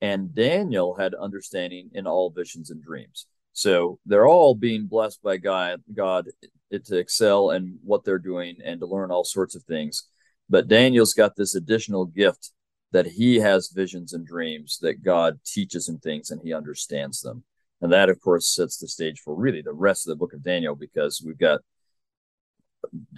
and 0.00 0.34
Daniel 0.34 0.94
had 0.94 1.14
understanding 1.14 1.90
in 1.92 2.06
all 2.06 2.30
visions 2.30 2.70
and 2.70 2.82
dreams. 2.82 3.26
So 3.52 3.98
they're 4.06 4.26
all 4.26 4.54
being 4.54 4.86
blessed 4.86 5.22
by 5.22 5.36
God, 5.36 5.82
God 5.94 6.28
to 6.72 6.96
excel 6.96 7.50
in 7.50 7.78
what 7.84 8.04
they're 8.04 8.18
doing 8.18 8.56
and 8.64 8.80
to 8.80 8.86
learn 8.86 9.10
all 9.10 9.24
sorts 9.24 9.54
of 9.54 9.62
things. 9.64 10.08
But 10.48 10.68
Daniel's 10.68 11.14
got 11.14 11.36
this 11.36 11.54
additional 11.54 12.06
gift 12.06 12.50
that 12.92 13.06
he 13.06 13.36
has 13.36 13.72
visions 13.74 14.12
and 14.12 14.26
dreams 14.26 14.78
that 14.82 15.02
God 15.02 15.40
teaches 15.44 15.88
him 15.88 15.98
things 15.98 16.30
and 16.30 16.40
he 16.42 16.52
understands 16.52 17.20
them. 17.20 17.44
And 17.80 17.92
that, 17.92 18.08
of 18.08 18.20
course, 18.20 18.54
sets 18.54 18.78
the 18.78 18.88
stage 18.88 19.20
for 19.20 19.34
really 19.34 19.60
the 19.60 19.72
rest 19.72 20.06
of 20.06 20.10
the 20.10 20.16
book 20.16 20.32
of 20.32 20.42
Daniel 20.42 20.74
because 20.74 21.22
we've 21.24 21.38
got, 21.38 21.60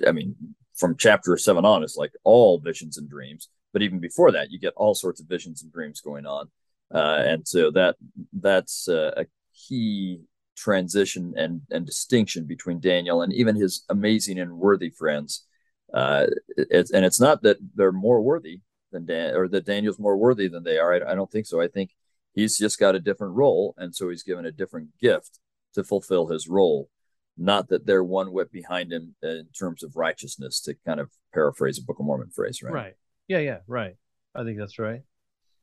I 0.06 0.12
mean, 0.12 0.36
from 0.74 0.96
chapter 0.96 1.36
seven 1.36 1.64
on, 1.64 1.82
it's 1.82 1.96
like 1.96 2.12
all 2.24 2.58
visions 2.58 2.96
and 2.96 3.08
dreams. 3.08 3.48
But 3.72 3.82
even 3.82 3.98
before 3.98 4.32
that, 4.32 4.50
you 4.50 4.58
get 4.58 4.72
all 4.76 4.94
sorts 4.94 5.20
of 5.20 5.26
visions 5.26 5.62
and 5.62 5.72
dreams 5.72 6.00
going 6.00 6.26
on. 6.26 6.50
Uh, 6.92 7.22
and 7.24 7.46
so 7.46 7.70
that 7.72 7.96
that's 8.32 8.88
uh, 8.88 9.12
a 9.16 9.26
key 9.68 10.20
transition 10.56 11.34
and, 11.36 11.62
and 11.70 11.84
distinction 11.84 12.44
between 12.46 12.80
Daniel 12.80 13.22
and 13.22 13.32
even 13.32 13.56
his 13.56 13.84
amazing 13.88 14.38
and 14.38 14.58
worthy 14.58 14.90
friends. 14.90 15.46
Uh, 15.92 16.26
it's, 16.56 16.90
and 16.90 17.04
it's 17.04 17.20
not 17.20 17.42
that 17.42 17.58
they're 17.74 17.92
more 17.92 18.20
worthy 18.20 18.60
than 18.92 19.06
Dan 19.06 19.34
or 19.34 19.48
that 19.48 19.66
Daniel's 19.66 19.98
more 19.98 20.16
worthy 20.16 20.48
than 20.48 20.64
they 20.64 20.78
are. 20.78 20.94
I, 20.94 21.12
I 21.12 21.14
don't 21.14 21.30
think 21.30 21.46
so. 21.46 21.60
I 21.60 21.68
think 21.68 21.90
He's 22.34 22.58
just 22.58 22.80
got 22.80 22.96
a 22.96 23.00
different 23.00 23.34
role, 23.34 23.74
and 23.78 23.94
so 23.94 24.08
he's 24.08 24.24
given 24.24 24.44
a 24.44 24.50
different 24.52 24.88
gift 25.00 25.38
to 25.74 25.84
fulfill 25.84 26.26
his 26.26 26.48
role. 26.48 26.90
Not 27.38 27.68
that 27.68 27.86
they're 27.86 28.04
one 28.04 28.32
whip 28.32 28.50
behind 28.50 28.92
him 28.92 29.14
in 29.22 29.46
terms 29.56 29.82
of 29.82 29.96
righteousness, 29.96 30.60
to 30.62 30.74
kind 30.84 31.00
of 31.00 31.10
paraphrase 31.32 31.78
a 31.78 31.82
Book 31.82 31.98
of 32.00 32.06
Mormon 32.06 32.30
phrase, 32.30 32.62
right? 32.62 32.72
Right. 32.72 32.94
Yeah, 33.28 33.38
yeah, 33.38 33.58
right. 33.68 33.94
I 34.34 34.42
think 34.42 34.58
that's 34.58 34.78
right. 34.78 35.02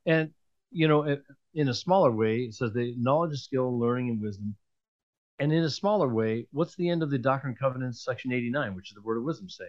And 0.06 0.30
you 0.70 0.88
know, 0.88 1.18
in 1.54 1.68
a 1.68 1.74
smaller 1.74 2.10
way, 2.10 2.40
it 2.40 2.54
says 2.54 2.72
the 2.72 2.94
knowledge, 2.98 3.38
skill, 3.40 3.78
learning, 3.78 4.10
and 4.10 4.22
wisdom. 4.22 4.54
And 5.38 5.52
in 5.52 5.64
a 5.64 5.70
smaller 5.70 6.08
way, 6.08 6.46
what's 6.52 6.76
the 6.76 6.88
end 6.88 7.02
of 7.02 7.10
the 7.10 7.18
Doctrine 7.18 7.52
and 7.52 7.58
Covenants, 7.58 8.04
section 8.04 8.32
89, 8.32 8.74
which 8.74 8.90
is 8.90 8.94
the 8.94 9.02
word 9.02 9.18
of 9.18 9.24
wisdom 9.24 9.48
say? 9.48 9.68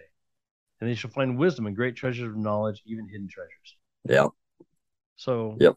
And 0.80 0.88
they 0.88 0.94
shall 0.94 1.10
find 1.10 1.38
wisdom 1.38 1.66
and 1.66 1.74
great 1.74 1.96
treasures 1.96 2.28
of 2.28 2.36
knowledge, 2.36 2.82
even 2.86 3.08
hidden 3.08 3.28
treasures. 3.28 3.76
Yeah. 4.08 4.28
So 5.16 5.56
yep 5.58 5.76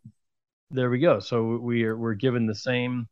there 0.72 0.90
we 0.90 1.00
go. 1.00 1.20
So 1.20 1.58
we 1.58 1.84
are 1.86 1.98
we're 1.98 2.14
given 2.14 2.46
the 2.46 2.56
same 2.56 3.08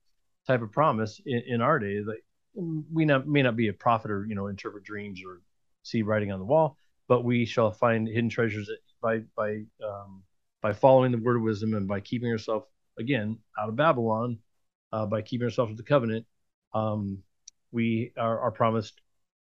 type 0.48 0.62
of 0.62 0.72
promise 0.72 1.22
in, 1.26 1.44
in 1.48 1.62
our 1.62 1.80
day. 1.80 2.02
Like 2.06 2.24
we 2.54 3.06
not, 3.06 3.28
may 3.28 3.42
not 3.42 3.56
be 3.56 3.68
a 3.70 3.74
prophet 3.74 4.12
or 4.12 4.26
you 4.26 4.36
know 4.36 4.48
interpret 4.48 4.84
dreams 4.84 5.22
or 5.26 5.42
see 5.84 6.02
writing 6.02 6.32
on 6.32 6.40
the 6.40 6.46
wall, 6.46 6.78
but 7.08 7.24
we 7.24 7.46
shall 7.46 7.72
find 7.72 8.08
hidden 8.08 8.30
treasures 8.30 8.70
by 9.02 9.20
by 9.36 9.64
um, 9.84 10.24
by 10.62 10.74
following 10.74 11.12
the 11.12 11.18
word 11.18 11.38
of 11.38 11.44
wisdom 11.44 11.74
and 11.74 11.88
by 11.88 12.00
keeping 12.00 12.32
ourselves 12.32 12.66
again 12.98 13.40
out 13.60 13.70
of 13.70 13.76
Babylon, 13.76 14.40
uh, 14.92 15.06
by 15.06 15.22
keeping 15.22 15.46
ourselves 15.46 15.70
with 15.70 15.78
the 15.78 15.84
covenant. 15.84 16.26
Um, 16.74 17.20
we 17.72 18.14
are, 18.18 18.40
are 18.40 18.52
promised 18.52 19.02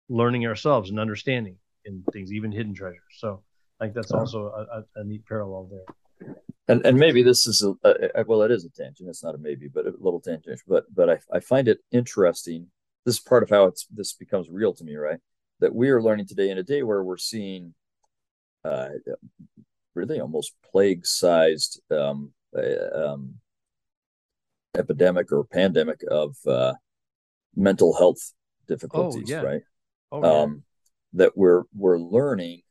learning 0.09 0.47
ourselves 0.47 0.91
and 0.91 0.99
understanding 0.99 1.57
in 1.85 2.05
things, 2.13 2.33
even 2.33 2.53
hidden 2.53 2.75
treasures. 2.75 3.01
So 3.19 3.43
I 3.81 3.85
think 3.85 3.95
that's 3.95 4.13
also 4.13 4.47
a, 4.47 5.01
a, 5.01 5.05
neat 5.05 5.27
parallel 5.27 5.69
there. 5.71 6.35
And 6.69 6.87
and 6.87 6.97
maybe 6.97 7.23
this 7.23 7.47
is 7.47 7.63
a, 7.63 8.11
a, 8.15 8.25
well 8.25 8.43
it 8.43 8.51
is 8.51 8.65
a 8.65 8.71
tangent. 8.71 9.09
It's 9.09 9.25
not 9.25 9.35
a 9.35 9.39
maybe 9.39 9.69
but 9.69 9.87
a 9.87 9.93
little 9.99 10.21
tangent. 10.21 10.61
But 10.67 10.85
but 10.95 11.11
I, 11.11 11.19
I 11.33 11.41
find 11.41 11.69
it 11.69 11.81
interesting. 11.91 12.69
This 13.05 13.17
is 13.17 13.21
part 13.21 13.43
of 13.43 13.51
how 13.51 13.65
it's 13.65 13.87
this 13.91 14.13
becomes 14.13 14.49
real 14.49 14.73
to 14.75 14.85
me 14.85 14.97
right? 14.97 15.19
That 15.61 15.75
we 15.75 15.91
are 15.91 16.03
learning 16.03 16.27
today 16.29 16.51
in 16.51 16.59
a 16.59 16.63
day 16.63 16.83
where 16.83 17.03
we're 17.03 17.17
seeing 17.17 17.75
uh, 18.65 18.91
really 19.95 20.21
almost 20.21 20.55
plague 20.71 21.05
sized 21.05 21.81
um, 21.91 22.33
uh, 22.57 23.13
um, 23.13 23.35
epidemic 24.77 25.31
or 25.33 25.45
pandemic 25.45 26.01
of 26.11 26.37
uh, 26.47 26.75
mental 27.55 27.97
health 27.97 28.33
difficulties 28.69 29.31
oh, 29.31 29.35
yeah. 29.35 29.43
right 29.43 29.63
oh, 30.11 30.23
yeah. 30.23 30.43
um, 30.43 30.63
that 31.13 31.37
we're 31.37 31.65
we're 31.75 31.99
learning 31.99 32.63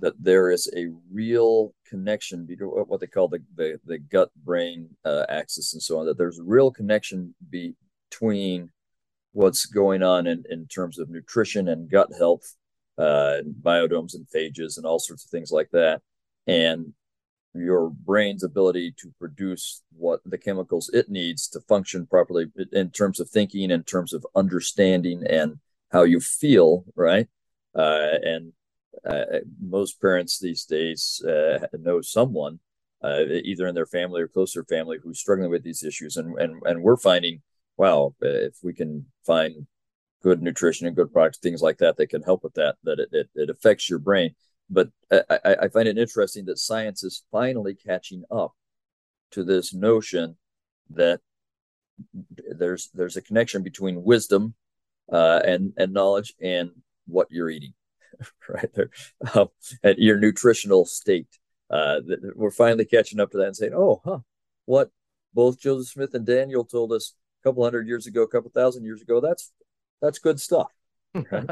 that 0.00 0.14
there 0.22 0.50
is 0.50 0.72
a 0.76 0.86
real 1.10 1.74
connection 1.88 2.46
between 2.46 2.68
what 2.68 3.00
they 3.00 3.06
call 3.06 3.28
the 3.28 3.42
the, 3.56 3.80
the 3.84 3.98
gut 3.98 4.30
brain 4.44 4.88
uh, 5.04 5.24
axis 5.28 5.72
and 5.72 5.82
so 5.82 5.98
on. 5.98 6.06
That 6.06 6.18
there's 6.18 6.38
a 6.38 6.44
real 6.44 6.70
connection 6.70 7.34
between 7.50 8.70
what's 9.32 9.66
going 9.66 10.02
on 10.02 10.26
in, 10.26 10.44
in 10.50 10.66
terms 10.66 10.98
of 10.98 11.10
nutrition 11.10 11.68
and 11.68 11.90
gut 11.90 12.08
health, 12.16 12.54
uh, 12.96 13.38
biodomes 13.62 14.14
and 14.14 14.26
phages 14.34 14.76
and 14.76 14.86
all 14.86 14.98
sorts 14.98 15.24
of 15.24 15.30
things 15.30 15.50
like 15.50 15.70
that, 15.72 16.00
and 16.46 16.92
your 17.60 17.90
brain's 17.90 18.42
ability 18.42 18.94
to 18.98 19.12
produce 19.18 19.82
what 19.96 20.20
the 20.24 20.38
chemicals 20.38 20.90
it 20.92 21.08
needs 21.08 21.48
to 21.48 21.60
function 21.60 22.06
properly 22.06 22.46
in 22.72 22.90
terms 22.90 23.20
of 23.20 23.28
thinking, 23.28 23.70
in 23.70 23.84
terms 23.84 24.12
of 24.12 24.26
understanding, 24.34 25.24
and 25.28 25.58
how 25.90 26.02
you 26.02 26.20
feel, 26.20 26.84
right? 26.94 27.28
Uh, 27.74 28.18
and 28.22 28.52
uh, 29.06 29.24
most 29.60 30.00
parents 30.00 30.38
these 30.38 30.64
days 30.64 31.22
uh, 31.26 31.66
know 31.78 32.00
someone 32.00 32.58
uh, 33.02 33.20
either 33.44 33.66
in 33.66 33.74
their 33.74 33.86
family 33.86 34.20
or 34.20 34.28
closer 34.28 34.64
family 34.64 34.98
who's 35.02 35.20
struggling 35.20 35.50
with 35.50 35.62
these 35.62 35.84
issues 35.84 36.16
and 36.16 36.36
and, 36.38 36.60
and 36.64 36.82
we're 36.82 36.96
finding 36.96 37.40
wow 37.76 38.12
if 38.20 38.56
we 38.62 38.74
can 38.74 39.06
find 39.24 39.66
good 40.22 40.42
nutrition 40.42 40.86
and 40.86 40.96
good 40.96 41.12
products 41.12 41.38
things 41.38 41.62
like 41.62 41.78
that 41.78 41.96
that 41.96 42.08
can 42.08 42.22
help 42.22 42.42
with 42.42 42.54
that 42.54 42.76
that 42.82 42.98
it, 42.98 43.08
it, 43.12 43.28
it 43.34 43.50
affects 43.50 43.88
your 43.88 44.00
brain 44.00 44.34
but 44.70 44.90
I, 45.10 45.56
I 45.62 45.68
find 45.68 45.88
it 45.88 45.98
interesting 45.98 46.44
that 46.46 46.58
science 46.58 47.02
is 47.02 47.24
finally 47.30 47.74
catching 47.74 48.24
up 48.30 48.52
to 49.30 49.44
this 49.44 49.74
notion 49.74 50.36
that 50.90 51.20
there's 52.50 52.90
there's 52.94 53.16
a 53.16 53.22
connection 53.22 53.62
between 53.62 54.04
wisdom 54.04 54.54
uh, 55.12 55.40
and 55.44 55.72
and 55.76 55.92
knowledge 55.92 56.34
and 56.40 56.70
what 57.06 57.28
you're 57.30 57.50
eating 57.50 57.74
right 58.48 58.70
there, 58.74 58.90
um, 59.34 59.48
at 59.82 59.98
your 59.98 60.18
nutritional 60.18 60.84
state. 60.84 61.38
Uh, 61.70 62.00
we're 62.34 62.50
finally 62.50 62.84
catching 62.84 63.20
up 63.20 63.30
to 63.30 63.36
that 63.36 63.46
and 63.46 63.56
saying, 63.56 63.74
oh, 63.74 64.00
huh, 64.04 64.18
what 64.64 64.90
both 65.34 65.60
Joseph 65.60 65.92
Smith 65.92 66.14
and 66.14 66.24
Daniel 66.24 66.64
told 66.64 66.92
us 66.92 67.14
a 67.42 67.48
couple 67.48 67.62
hundred 67.62 67.86
years 67.86 68.06
ago, 68.06 68.22
a 68.22 68.28
couple 68.28 68.50
thousand 68.50 68.84
years 68.84 69.02
ago. 69.02 69.20
That's 69.20 69.52
that's 70.00 70.18
good 70.18 70.40
stuff. 70.40 70.72
Right? 71.30 71.48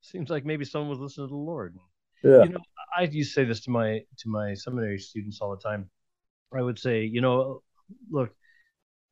Seems 0.00 0.30
like 0.30 0.44
maybe 0.44 0.64
someone 0.64 0.90
was 0.90 1.00
listening 1.00 1.26
to 1.26 1.32
the 1.32 1.36
Lord. 1.36 1.76
Yeah. 2.22 2.42
You 2.42 2.48
know, 2.50 2.60
I 2.96 3.02
used 3.02 3.34
to 3.34 3.40
say 3.40 3.44
this 3.44 3.60
to 3.60 3.70
my 3.70 4.00
to 4.18 4.28
my 4.28 4.54
seminary 4.54 4.98
students 4.98 5.40
all 5.40 5.50
the 5.50 5.62
time. 5.62 5.88
I 6.54 6.62
would 6.62 6.78
say, 6.78 7.04
you 7.04 7.20
know, 7.20 7.62
look, 8.10 8.34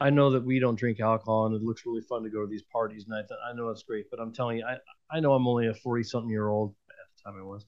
I 0.00 0.10
know 0.10 0.30
that 0.30 0.44
we 0.44 0.58
don't 0.58 0.78
drink 0.78 1.00
alcohol 1.00 1.46
and 1.46 1.54
it 1.54 1.62
looks 1.62 1.86
really 1.86 2.02
fun 2.02 2.22
to 2.22 2.30
go 2.30 2.42
to 2.42 2.46
these 2.46 2.62
parties 2.62 3.04
and 3.06 3.14
I, 3.14 3.20
th- 3.20 3.40
I 3.48 3.54
know 3.54 3.70
it's 3.70 3.82
great, 3.82 4.06
but 4.10 4.20
I'm 4.20 4.32
telling 4.32 4.58
you, 4.58 4.64
I, 4.64 4.76
I 5.14 5.20
know 5.20 5.32
I'm 5.32 5.46
only 5.46 5.68
a 5.68 5.74
40 5.74 6.02
something 6.02 6.30
year 6.30 6.48
old 6.48 6.74
at 6.90 6.96
the 7.16 7.30
time 7.30 7.40
I 7.40 7.44
was, 7.44 7.66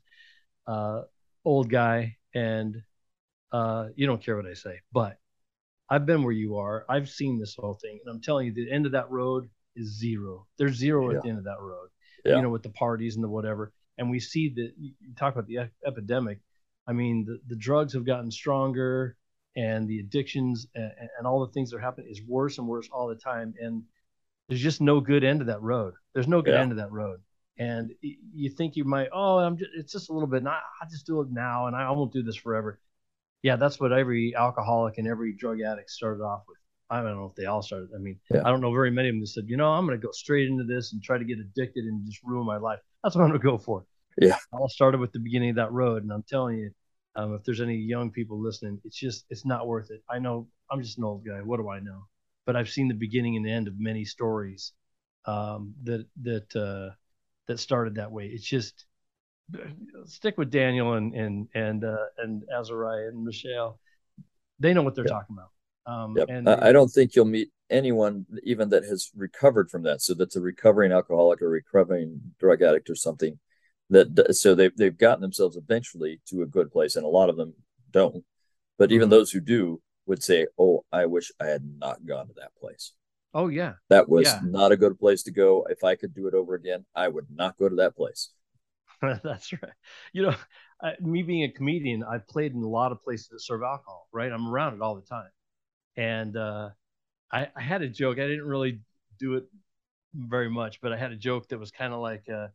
uh, 0.66 1.02
old 1.44 1.70
guy 1.70 2.16
and, 2.34 2.82
uh, 3.52 3.86
you 3.96 4.06
don't 4.06 4.22
care 4.22 4.36
what 4.36 4.46
I 4.46 4.52
say, 4.54 4.80
but 4.92 5.16
I've 5.88 6.04
been 6.04 6.22
where 6.22 6.32
you 6.32 6.58
are. 6.58 6.84
I've 6.88 7.08
seen 7.08 7.38
this 7.38 7.54
whole 7.58 7.78
thing 7.80 7.98
and 8.04 8.14
I'm 8.14 8.20
telling 8.20 8.46
you 8.46 8.52
the 8.52 8.70
end 8.70 8.84
of 8.84 8.92
that 8.92 9.10
road 9.10 9.48
is 9.74 9.98
zero. 9.98 10.46
There's 10.58 10.76
zero 10.76 11.10
yeah. 11.10 11.16
at 11.16 11.22
the 11.22 11.30
end 11.30 11.38
of 11.38 11.44
that 11.44 11.60
road, 11.60 11.88
yeah. 12.26 12.36
you 12.36 12.42
know, 12.42 12.50
with 12.50 12.62
the 12.62 12.70
parties 12.70 13.14
and 13.14 13.24
the 13.24 13.28
whatever. 13.28 13.72
And 13.98 14.10
we 14.10 14.20
see 14.20 14.48
that 14.50 14.72
you 14.78 14.92
talk 15.16 15.34
about 15.34 15.46
the 15.46 15.70
epidemic. 15.86 16.38
I 16.86 16.92
mean, 16.92 17.24
the, 17.26 17.40
the 17.48 17.56
drugs 17.56 17.92
have 17.92 18.06
gotten 18.06 18.30
stronger 18.30 19.16
and 19.56 19.88
the 19.88 19.98
addictions 19.98 20.66
and, 20.74 20.92
and 21.18 21.26
all 21.26 21.44
the 21.44 21.52
things 21.52 21.70
that 21.70 21.76
are 21.76 21.80
happening 21.80 22.08
is 22.10 22.22
worse 22.22 22.58
and 22.58 22.66
worse 22.66 22.88
all 22.92 23.08
the 23.08 23.16
time. 23.16 23.54
And 23.60 23.82
there's 24.48 24.62
just 24.62 24.80
no 24.80 25.00
good 25.00 25.24
end 25.24 25.40
to 25.40 25.46
that 25.46 25.60
road. 25.60 25.94
There's 26.14 26.28
no 26.28 26.40
good 26.40 26.54
yeah. 26.54 26.60
end 26.60 26.70
to 26.70 26.76
that 26.76 26.92
road. 26.92 27.20
And 27.58 27.90
you 28.00 28.50
think 28.50 28.76
you 28.76 28.84
might, 28.84 29.08
oh, 29.12 29.38
I'm 29.38 29.56
just, 29.56 29.70
it's 29.76 29.92
just 29.92 30.10
a 30.10 30.12
little 30.12 30.28
bit. 30.28 30.38
And 30.38 30.48
I, 30.48 30.60
I 30.80 30.86
just 30.88 31.06
do 31.06 31.20
it 31.22 31.28
now, 31.30 31.66
and 31.66 31.74
I 31.74 31.90
won't 31.90 32.12
do 32.12 32.22
this 32.22 32.36
forever. 32.36 32.78
Yeah, 33.42 33.56
that's 33.56 33.80
what 33.80 33.92
every 33.92 34.34
alcoholic 34.36 34.98
and 34.98 35.08
every 35.08 35.32
drug 35.32 35.60
addict 35.60 35.90
started 35.90 36.22
off 36.22 36.42
with. 36.46 36.57
I 36.90 37.02
don't 37.02 37.16
know 37.16 37.26
if 37.26 37.34
they 37.34 37.44
all 37.44 37.62
started. 37.62 37.90
I 37.94 37.98
mean, 37.98 38.18
yeah. 38.30 38.40
I 38.44 38.50
don't 38.50 38.60
know 38.60 38.72
very 38.72 38.90
many 38.90 39.08
of 39.08 39.14
them 39.14 39.20
that 39.20 39.28
said, 39.28 39.44
you 39.46 39.56
know, 39.56 39.70
I'm 39.70 39.86
going 39.86 39.98
to 40.00 40.06
go 40.06 40.12
straight 40.12 40.48
into 40.48 40.64
this 40.64 40.92
and 40.92 41.02
try 41.02 41.18
to 41.18 41.24
get 41.24 41.38
addicted 41.38 41.84
and 41.84 42.04
just 42.06 42.22
ruin 42.22 42.46
my 42.46 42.56
life. 42.56 42.78
That's 43.02 43.14
what 43.14 43.22
I'm 43.22 43.28
going 43.28 43.40
to 43.40 43.46
go 43.46 43.58
for. 43.58 43.84
Yeah. 44.20 44.36
I 44.52 44.56
all 44.56 44.68
started 44.68 45.00
with 45.00 45.12
the 45.12 45.18
beginning 45.18 45.50
of 45.50 45.56
that 45.56 45.72
road. 45.72 46.02
And 46.02 46.12
I'm 46.12 46.24
telling 46.28 46.58
you, 46.58 46.70
um, 47.14 47.34
if 47.34 47.44
there's 47.44 47.60
any 47.60 47.76
young 47.76 48.10
people 48.10 48.40
listening, 48.40 48.80
it's 48.84 48.96
just 48.96 49.26
it's 49.28 49.44
not 49.44 49.66
worth 49.66 49.90
it. 49.90 50.02
I 50.08 50.18
know 50.18 50.48
I'm 50.70 50.82
just 50.82 50.98
an 50.98 51.04
old 51.04 51.26
guy. 51.26 51.40
What 51.42 51.58
do 51.58 51.68
I 51.68 51.80
know? 51.80 52.06
But 52.46 52.56
I've 52.56 52.68
seen 52.68 52.88
the 52.88 52.94
beginning 52.94 53.36
and 53.36 53.46
end 53.46 53.68
of 53.68 53.78
many 53.78 54.04
stories 54.04 54.72
um, 55.26 55.74
that 55.84 56.06
that 56.22 56.56
uh, 56.56 56.94
that 57.48 57.58
started 57.58 57.96
that 57.96 58.10
way. 58.12 58.26
It's 58.26 58.44
just 58.44 58.86
stick 60.06 60.38
with 60.38 60.50
Daniel 60.50 60.94
and 60.94 61.14
and 61.14 61.48
and 61.54 61.84
uh, 61.84 62.06
and 62.18 62.44
Azariah 62.56 63.08
and 63.08 63.24
Mishael. 63.24 63.78
They 64.60 64.72
know 64.72 64.82
what 64.82 64.94
they're 64.94 65.04
talking 65.04 65.36
about. 65.36 65.50
Um, 65.88 66.14
yep. 66.18 66.28
and 66.28 66.48
I 66.48 66.70
don't 66.70 66.90
think 66.90 67.16
you'll 67.16 67.24
meet 67.24 67.50
anyone 67.70 68.26
even 68.42 68.68
that 68.68 68.84
has 68.84 69.10
recovered 69.16 69.70
from 69.70 69.84
that. 69.84 70.02
So 70.02 70.12
that's 70.12 70.36
a 70.36 70.40
recovering 70.40 70.92
alcoholic 70.92 71.40
or 71.40 71.48
recovering 71.48 72.20
drug 72.38 72.60
addict 72.60 72.90
or 72.90 72.94
something 72.94 73.38
that 73.90 74.36
so 74.36 74.54
they've 74.54 74.76
they've 74.76 74.96
gotten 74.96 75.22
themselves 75.22 75.56
eventually 75.56 76.20
to 76.26 76.42
a 76.42 76.46
good 76.46 76.70
place, 76.70 76.96
and 76.96 77.04
a 77.04 77.08
lot 77.08 77.30
of 77.30 77.36
them 77.36 77.54
don't. 77.90 78.24
But 78.78 78.92
even 78.92 79.06
mm-hmm. 79.06 79.12
those 79.12 79.30
who 79.30 79.40
do 79.40 79.80
would 80.06 80.22
say, 80.22 80.46
"Oh, 80.58 80.84
I 80.92 81.06
wish 81.06 81.32
I 81.40 81.46
had 81.46 81.62
not 81.78 82.04
gone 82.04 82.28
to 82.28 82.34
that 82.34 82.54
place." 82.60 82.92
Oh 83.34 83.48
yeah, 83.48 83.74
that 83.88 84.08
was 84.08 84.26
yeah. 84.26 84.40
not 84.42 84.72
a 84.72 84.76
good 84.76 84.98
place 84.98 85.22
to 85.24 85.30
go. 85.30 85.66
If 85.70 85.84
I 85.84 85.94
could 85.96 86.14
do 86.14 86.26
it 86.26 86.34
over 86.34 86.54
again, 86.54 86.84
I 86.94 87.08
would 87.08 87.26
not 87.34 87.56
go 87.58 87.68
to 87.68 87.76
that 87.76 87.96
place. 87.96 88.30
That's 89.02 89.52
right. 89.52 89.72
You 90.12 90.22
know, 90.22 90.34
I, 90.82 90.94
me 91.00 91.22
being 91.22 91.44
a 91.44 91.52
comedian, 91.52 92.04
I've 92.04 92.26
played 92.26 92.52
in 92.52 92.62
a 92.62 92.68
lot 92.68 92.92
of 92.92 93.02
places 93.02 93.28
that 93.28 93.40
serve 93.40 93.62
alcohol. 93.62 94.08
Right, 94.12 94.30
I'm 94.30 94.48
around 94.48 94.74
it 94.74 94.82
all 94.82 94.96
the 94.96 95.02
time, 95.02 95.30
and 95.98 96.36
uh, 96.36 96.70
I, 97.30 97.48
I 97.54 97.60
had 97.60 97.82
a 97.82 97.88
joke. 97.88 98.18
I 98.18 98.26
didn't 98.26 98.46
really 98.46 98.80
do 99.18 99.34
it 99.34 99.44
very 100.14 100.48
much, 100.48 100.80
but 100.80 100.92
I 100.92 100.96
had 100.96 101.12
a 101.12 101.16
joke 101.16 101.48
that 101.48 101.58
was 101.58 101.70
kind 101.70 101.92
of 101.92 102.00
like. 102.00 102.24
Uh, 102.32 102.46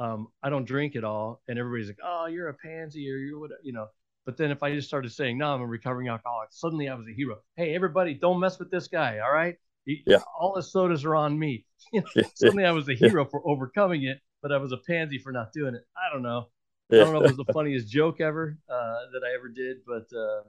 um, 0.00 0.26
I 0.42 0.50
don't 0.50 0.64
drink 0.64 0.96
at 0.96 1.04
all, 1.04 1.40
and 1.46 1.56
everybody's 1.56 1.86
like, 1.86 2.00
"Oh, 2.04 2.26
you're 2.26 2.48
a 2.48 2.54
pansy," 2.54 3.08
or 3.10 3.16
"You're 3.16 3.38
what," 3.38 3.52
you 3.62 3.72
know. 3.72 3.86
But 4.26 4.36
then 4.36 4.50
if 4.50 4.62
I 4.62 4.74
just 4.74 4.88
started 4.88 5.12
saying, 5.12 5.38
"No, 5.38 5.54
I'm 5.54 5.60
a 5.60 5.66
recovering 5.66 6.08
alcoholic," 6.08 6.48
suddenly 6.50 6.88
I 6.88 6.94
was 6.94 7.06
a 7.06 7.14
hero. 7.14 7.36
Hey, 7.56 7.74
everybody, 7.74 8.14
don't 8.14 8.40
mess 8.40 8.58
with 8.58 8.72
this 8.72 8.88
guy. 8.88 9.20
All 9.20 9.32
right, 9.32 9.54
he, 9.86 10.02
yeah. 10.04 10.18
All 10.38 10.52
the 10.52 10.64
sodas 10.64 11.04
are 11.04 11.14
on 11.14 11.38
me. 11.38 11.64
suddenly 12.34 12.64
I 12.64 12.72
was 12.72 12.88
a 12.88 12.94
hero 12.94 13.22
yeah. 13.22 13.28
for 13.30 13.48
overcoming 13.48 14.02
it, 14.02 14.18
but 14.42 14.50
I 14.50 14.56
was 14.56 14.72
a 14.72 14.78
pansy 14.78 15.18
for 15.18 15.30
not 15.30 15.52
doing 15.52 15.76
it. 15.76 15.84
I 15.96 16.12
don't 16.12 16.22
know. 16.22 16.48
I 16.92 16.96
don't 16.96 17.12
know 17.12 17.20
if 17.20 17.30
it 17.30 17.36
was 17.36 17.46
the 17.46 17.52
funniest 17.52 17.88
joke 17.88 18.20
ever 18.20 18.58
uh, 18.68 18.96
that 19.12 19.22
I 19.24 19.34
ever 19.34 19.48
did, 19.48 19.78
but 19.86 20.06
uh, 20.16 20.42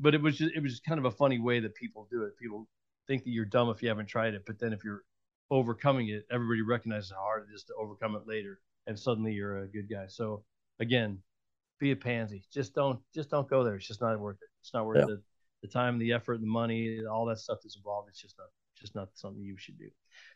but 0.00 0.14
it 0.14 0.22
was 0.22 0.38
just, 0.38 0.54
it 0.54 0.62
was 0.62 0.72
just 0.72 0.84
kind 0.84 0.98
of 0.98 1.04
a 1.06 1.10
funny 1.10 1.38
way 1.38 1.60
that 1.60 1.74
people 1.74 2.08
do 2.10 2.24
it. 2.24 2.38
People 2.38 2.68
think 3.06 3.24
that 3.24 3.30
you're 3.30 3.44
dumb 3.44 3.70
if 3.70 3.82
you 3.82 3.88
haven't 3.88 4.06
tried 4.06 4.34
it, 4.34 4.42
but 4.46 4.58
then 4.58 4.72
if 4.72 4.84
you're 4.84 5.02
overcoming 5.50 6.08
it, 6.08 6.26
everybody 6.30 6.62
recognizes 6.62 7.10
how 7.10 7.20
hard 7.20 7.46
it 7.48 7.54
is 7.54 7.64
to 7.64 7.74
overcome 7.74 8.16
it 8.16 8.26
later 8.26 8.60
and 8.86 8.98
suddenly 8.98 9.32
you're 9.32 9.58
a 9.58 9.68
good 9.68 9.88
guy. 9.90 10.06
So 10.08 10.44
again, 10.80 11.18
be 11.78 11.90
a 11.90 11.96
pansy. 11.96 12.44
Just 12.52 12.74
don't 12.74 13.00
just 13.14 13.30
don't 13.30 13.48
go 13.48 13.64
there. 13.64 13.76
It's 13.76 13.86
just 13.86 14.00
not 14.00 14.18
worth 14.18 14.38
it. 14.40 14.48
It's 14.62 14.72
not 14.72 14.86
worth 14.86 14.98
yeah. 14.98 15.06
the, 15.06 15.22
the 15.62 15.68
time, 15.68 15.98
the 15.98 16.12
effort, 16.12 16.40
the 16.40 16.46
money, 16.46 17.00
all 17.04 17.26
that 17.26 17.38
stuff 17.38 17.58
that's 17.62 17.76
involved. 17.76 18.08
It's 18.08 18.20
just 18.20 18.36
not 18.38 18.48
just 18.78 18.94
not 18.94 19.08
something 19.14 19.42
you 19.42 19.56
should 19.58 19.78
do. 19.78 19.88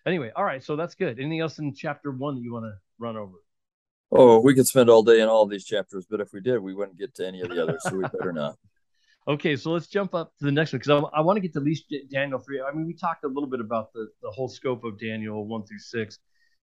Anyway, 0.06 0.30
all 0.34 0.44
right, 0.44 0.62
so 0.62 0.76
that's 0.76 0.94
good. 0.94 1.18
Anything 1.18 1.40
else 1.40 1.58
in 1.58 1.74
chapter 1.74 2.10
one 2.10 2.36
that 2.36 2.42
you 2.42 2.52
want 2.52 2.64
to 2.64 2.72
run 2.98 3.16
over? 3.16 3.34
Oh, 4.12 4.40
we 4.40 4.54
could 4.54 4.66
spend 4.66 4.90
all 4.90 5.02
day 5.02 5.20
in 5.20 5.28
all 5.28 5.46
these 5.46 5.64
chapters, 5.64 6.06
but 6.10 6.20
if 6.20 6.32
we 6.32 6.40
did, 6.40 6.58
we 6.58 6.74
wouldn't 6.74 6.98
get 6.98 7.14
to 7.16 7.26
any 7.26 7.42
of 7.42 7.50
the 7.50 7.62
others, 7.62 7.82
so 7.82 7.96
we 7.96 8.02
better 8.02 8.32
not. 8.32 8.56
Okay, 9.28 9.54
so 9.54 9.70
let's 9.70 9.86
jump 9.86 10.14
up 10.14 10.32
to 10.38 10.46
the 10.46 10.52
next 10.52 10.72
one 10.72 10.78
because 10.78 11.04
I, 11.12 11.18
I 11.18 11.20
want 11.20 11.36
to 11.36 11.40
get 11.40 11.52
to 11.52 11.58
at 11.58 11.64
least 11.64 11.92
Daniel 12.10 12.38
three. 12.38 12.60
I 12.60 12.72
mean, 12.72 12.86
we 12.86 12.94
talked 12.94 13.22
a 13.24 13.28
little 13.28 13.48
bit 13.48 13.60
about 13.60 13.92
the, 13.92 14.08
the 14.22 14.30
whole 14.30 14.48
scope 14.48 14.82
of 14.82 14.98
Daniel 14.98 15.46
one 15.46 15.66
through 15.66 15.78
six, 15.78 16.18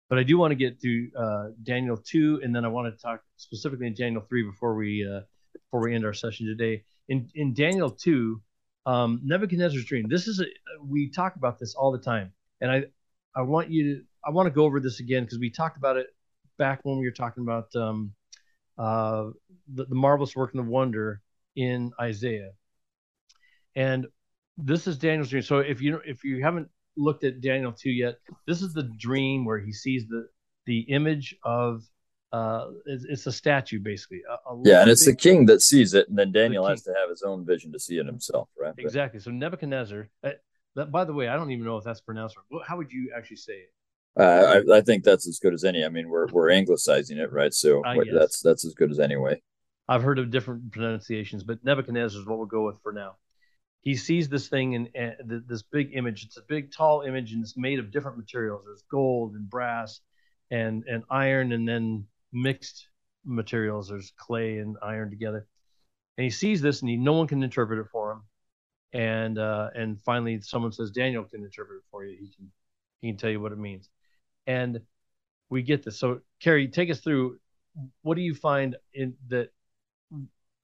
but 0.10 0.18
I 0.18 0.24
do 0.24 0.40
want 0.40 0.52
to 0.52 0.56
get 0.56 0.82
to 0.82 1.10
uh, 1.18 1.48
Daniel 1.62 1.98
two, 1.98 2.42
and 2.44 2.56
then 2.56 2.66
I 2.66 2.68
want 2.70 2.94
to 2.94 3.00
talk 3.00 3.22
specifically 3.36 3.86
in 3.86 3.94
Daniel 3.94 4.24
three 4.28 4.44
before 4.44 4.76
we 4.76 5.08
uh, 5.08 5.22
before 5.54 5.82
we 5.82 5.94
end 5.94 6.04
our 6.04 6.14
session 6.14 6.48
today. 6.48 6.84
In 7.10 7.30
in 7.36 7.54
Daniel 7.54 7.92
two, 7.92 8.42
um, 8.88 9.22
Nebuchadnezzar's 9.24 9.86
dream. 9.86 10.08
This 10.10 10.28
is 10.28 10.40
a, 10.40 10.46
we 10.84 11.12
talk 11.12 11.36
about 11.36 11.60
this 11.60 11.76
all 11.76 11.92
the 11.92 12.00
time, 12.00 12.34
and 12.60 12.72
I 12.72 12.86
I 13.36 13.44
want 13.44 13.70
you 13.70 13.84
to 13.98 14.02
I 14.26 14.32
want 14.32 14.48
to 14.48 14.52
go 14.52 14.64
over 14.64 14.80
this 14.80 15.00
again 15.00 15.24
because 15.24 15.38
we 15.38 15.52
talked 15.52 15.78
about 15.78 15.98
it 15.98 16.08
back 16.58 16.80
when 16.82 16.98
we 16.98 17.06
were 17.06 17.12
talking 17.12 17.44
about 17.44 17.74
um, 17.76 18.14
uh, 18.80 19.30
the, 19.72 19.86
the 19.86 19.96
marvelous 19.96 20.36
work 20.36 20.56
and 20.56 20.66
the 20.66 20.70
wonder 20.70 21.22
in 21.58 21.92
Isaiah, 22.00 22.52
and 23.76 24.08
this 24.58 24.88
is 24.88 24.98
Daniel's 24.98 25.30
dream. 25.30 25.44
So 25.44 25.60
if 25.60 25.82
you 25.82 26.00
if 26.06 26.24
you 26.24 26.42
haven't 26.42 26.70
looked 26.98 27.24
at 27.24 27.40
Daniel 27.42 27.72
2 27.72 27.90
yet. 27.90 28.16
This 28.46 28.62
is 28.62 28.74
the 28.74 28.84
dream 28.98 29.46
where 29.46 29.60
he 29.60 29.72
sees 29.72 30.08
the 30.08 30.28
the 30.66 30.80
image 30.82 31.34
of 31.44 31.84
uh 32.34 32.66
it's, 32.86 33.06
it's 33.06 33.28
a 33.28 33.32
statue 33.32 33.80
basically. 33.80 34.22
A, 34.30 34.52
a 34.52 34.62
yeah, 34.66 34.82
and 34.82 34.90
it's 34.90 35.06
the 35.06 35.16
king 35.16 35.46
that 35.46 35.62
sees 35.62 35.94
it, 35.94 36.10
and 36.10 36.18
then 36.18 36.32
Daniel 36.32 36.64
the 36.64 36.72
has 36.72 36.82
to 36.84 36.94
have 37.00 37.10
his 37.10 37.22
own 37.22 37.46
vision 37.46 37.72
to 37.72 37.80
see 37.80 37.98
it 37.98 38.06
himself, 38.06 38.50
right? 38.60 38.74
Exactly. 38.78 39.20
So 39.20 39.32
Nebuchadnezzar. 39.32 40.10
Uh, 40.24 40.32
that, 40.76 40.92
by 40.92 41.06
the 41.06 41.14
way, 41.14 41.28
I 41.28 41.36
don't 41.36 41.50
even 41.52 41.66
know 41.66 41.78
if 41.78 41.84
that's 41.84 42.02
pronounced 42.02 42.36
right. 42.52 42.62
How 42.68 42.78
would 42.78 42.92
you 42.92 43.12
actually 43.16 43.38
say 43.38 43.54
it? 43.54 43.72
Uh, 44.20 44.62
I, 44.74 44.78
I, 44.78 44.82
think 44.82 45.04
that's 45.04 45.28
as 45.28 45.40
good 45.40 45.54
as 45.54 45.64
any. 45.64 45.86
I 45.86 45.90
mean, 45.90 46.10
we're 46.10 46.28
we're 46.28 46.52
anglicizing 46.52 47.18
it, 47.18 47.32
right? 47.32 47.54
So 47.54 47.82
that's 48.12 48.42
that's 48.42 48.66
as 48.66 48.74
good 48.74 48.92
as 48.92 49.00
any 49.00 49.16
way. 49.16 49.42
I've 49.88 50.04
heard 50.04 50.20
of 50.20 50.32
different 50.32 50.72
pronunciations, 50.72 51.44
but 51.44 51.64
Nebuchadnezzar 51.64 52.22
is 52.22 52.28
what 52.28 52.38
we'll 52.38 52.48
go 52.48 52.66
with 52.66 52.82
for 52.82 52.92
now 52.92 53.16
he 53.88 53.96
sees 53.96 54.28
this 54.28 54.50
thing 54.50 54.74
in, 54.74 54.88
in, 54.88 55.44
this 55.48 55.62
big 55.62 55.92
image. 55.94 56.26
It's 56.26 56.36
a 56.36 56.42
big, 56.42 56.74
tall 56.74 57.04
image, 57.04 57.32
and 57.32 57.42
it's 57.42 57.56
made 57.56 57.80
of 57.80 57.90
different 57.90 58.18
materials. 58.18 58.64
There's 58.66 58.84
gold 58.92 59.36
and 59.36 59.50
brass, 59.50 60.02
and 60.52 60.84
and 60.88 61.04
iron, 61.10 61.54
and 61.54 61.66
then 61.66 62.06
mixed 62.34 62.90
materials. 63.24 63.88
There's 63.88 64.12
clay 64.18 64.58
and 64.58 64.76
iron 64.82 65.10
together. 65.10 65.48
And 66.18 66.26
he 66.26 66.30
sees 66.30 66.62
this, 66.62 66.82
and 66.82 66.90
he 66.90 66.98
no 66.98 67.14
one 67.14 67.28
can 67.28 67.42
interpret 67.42 67.80
it 67.80 67.90
for 67.90 68.12
him. 68.12 68.24
And 68.92 69.38
uh, 69.38 69.70
and 69.74 70.02
finally, 70.02 70.42
someone 70.42 70.74
says 70.74 70.92
Daniel 70.92 71.24
can 71.24 71.46
interpret 71.46 71.78
it 71.78 71.86
for 71.90 72.04
you. 72.04 72.18
He 72.20 72.30
can 72.36 72.52
he 73.00 73.08
can 73.08 73.18
tell 73.18 73.30
you 73.30 73.40
what 73.40 73.54
it 73.54 73.58
means. 73.58 73.88
And 74.48 74.82
we 75.50 75.62
get 75.62 75.84
this. 75.84 75.98
So, 75.98 76.20
Kerry, 76.42 76.68
take 76.68 76.90
us 76.90 77.00
through. 77.00 77.38
What 78.02 78.16
do 78.16 78.22
you 78.22 78.36
find 78.36 78.76
in 78.94 79.16
that 79.30 79.52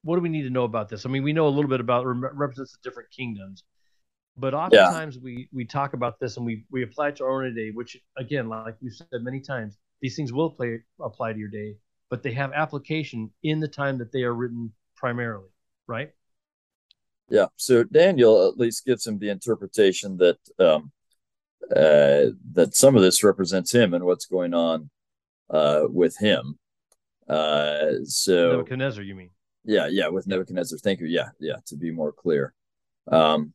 what 0.03 0.15
do 0.17 0.21
we 0.21 0.29
need 0.29 0.43
to 0.43 0.49
know 0.49 0.63
about 0.63 0.89
this? 0.89 1.05
I 1.05 1.09
mean, 1.09 1.23
we 1.23 1.33
know 1.33 1.47
a 1.47 1.49
little 1.49 1.69
bit 1.69 1.79
about 1.79 2.03
represents 2.05 2.73
the 2.73 2.77
different 2.83 3.09
kingdoms, 3.09 3.63
but 4.37 4.53
oftentimes 4.53 5.15
yeah. 5.15 5.21
we 5.23 5.49
we 5.51 5.65
talk 5.65 5.93
about 5.93 6.19
this 6.19 6.37
and 6.37 6.45
we 6.45 6.65
we 6.71 6.83
apply 6.83 7.09
it 7.09 7.15
to 7.17 7.23
our 7.23 7.43
own 7.43 7.55
day, 7.55 7.71
which 7.71 7.97
again, 8.17 8.49
like 8.49 8.75
we've 8.81 8.93
said 8.93 9.07
many 9.21 9.39
times, 9.39 9.77
these 10.01 10.15
things 10.15 10.33
will 10.33 10.49
play 10.49 10.79
apply 11.01 11.33
to 11.33 11.39
your 11.39 11.49
day, 11.49 11.75
but 12.09 12.21
they 12.21 12.33
have 12.33 12.51
application 12.53 13.31
in 13.43 13.59
the 13.59 13.67
time 13.67 13.97
that 13.97 14.11
they 14.11 14.23
are 14.23 14.33
written 14.33 14.71
primarily, 14.95 15.49
right? 15.87 16.11
Yeah. 17.29 17.47
So 17.55 17.83
Daniel 17.83 18.47
at 18.47 18.57
least 18.57 18.85
gives 18.85 19.07
him 19.07 19.19
the 19.19 19.29
interpretation 19.29 20.17
that 20.17 20.37
um, 20.59 20.91
uh, 21.71 22.35
that 22.51 22.71
some 22.73 22.95
of 22.95 23.01
this 23.01 23.23
represents 23.23 23.73
him 23.73 23.93
and 23.93 24.03
what's 24.03 24.25
going 24.25 24.53
on 24.53 24.89
uh, 25.49 25.83
with 25.87 26.17
him. 26.17 26.59
Uh, 27.27 28.03
so 28.03 28.51
Nebuchadnezzar, 28.51 29.03
you 29.03 29.15
mean? 29.15 29.29
Yeah, 29.65 29.87
yeah, 29.87 30.07
with 30.07 30.27
Nebuchadnezzar. 30.27 30.79
Thank 30.79 30.99
you. 30.99 31.07
Yeah, 31.07 31.29
yeah, 31.39 31.57
to 31.67 31.75
be 31.75 31.91
more 31.91 32.11
clear. 32.11 32.53
Um, 33.07 33.53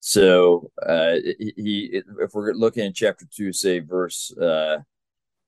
so 0.00 0.70
uh, 0.86 1.16
he, 1.38 2.02
if 2.20 2.34
we're 2.34 2.52
looking 2.52 2.86
at 2.86 2.94
chapter 2.94 3.26
two, 3.30 3.52
say 3.52 3.78
verse 3.78 4.32
uh, 4.36 4.78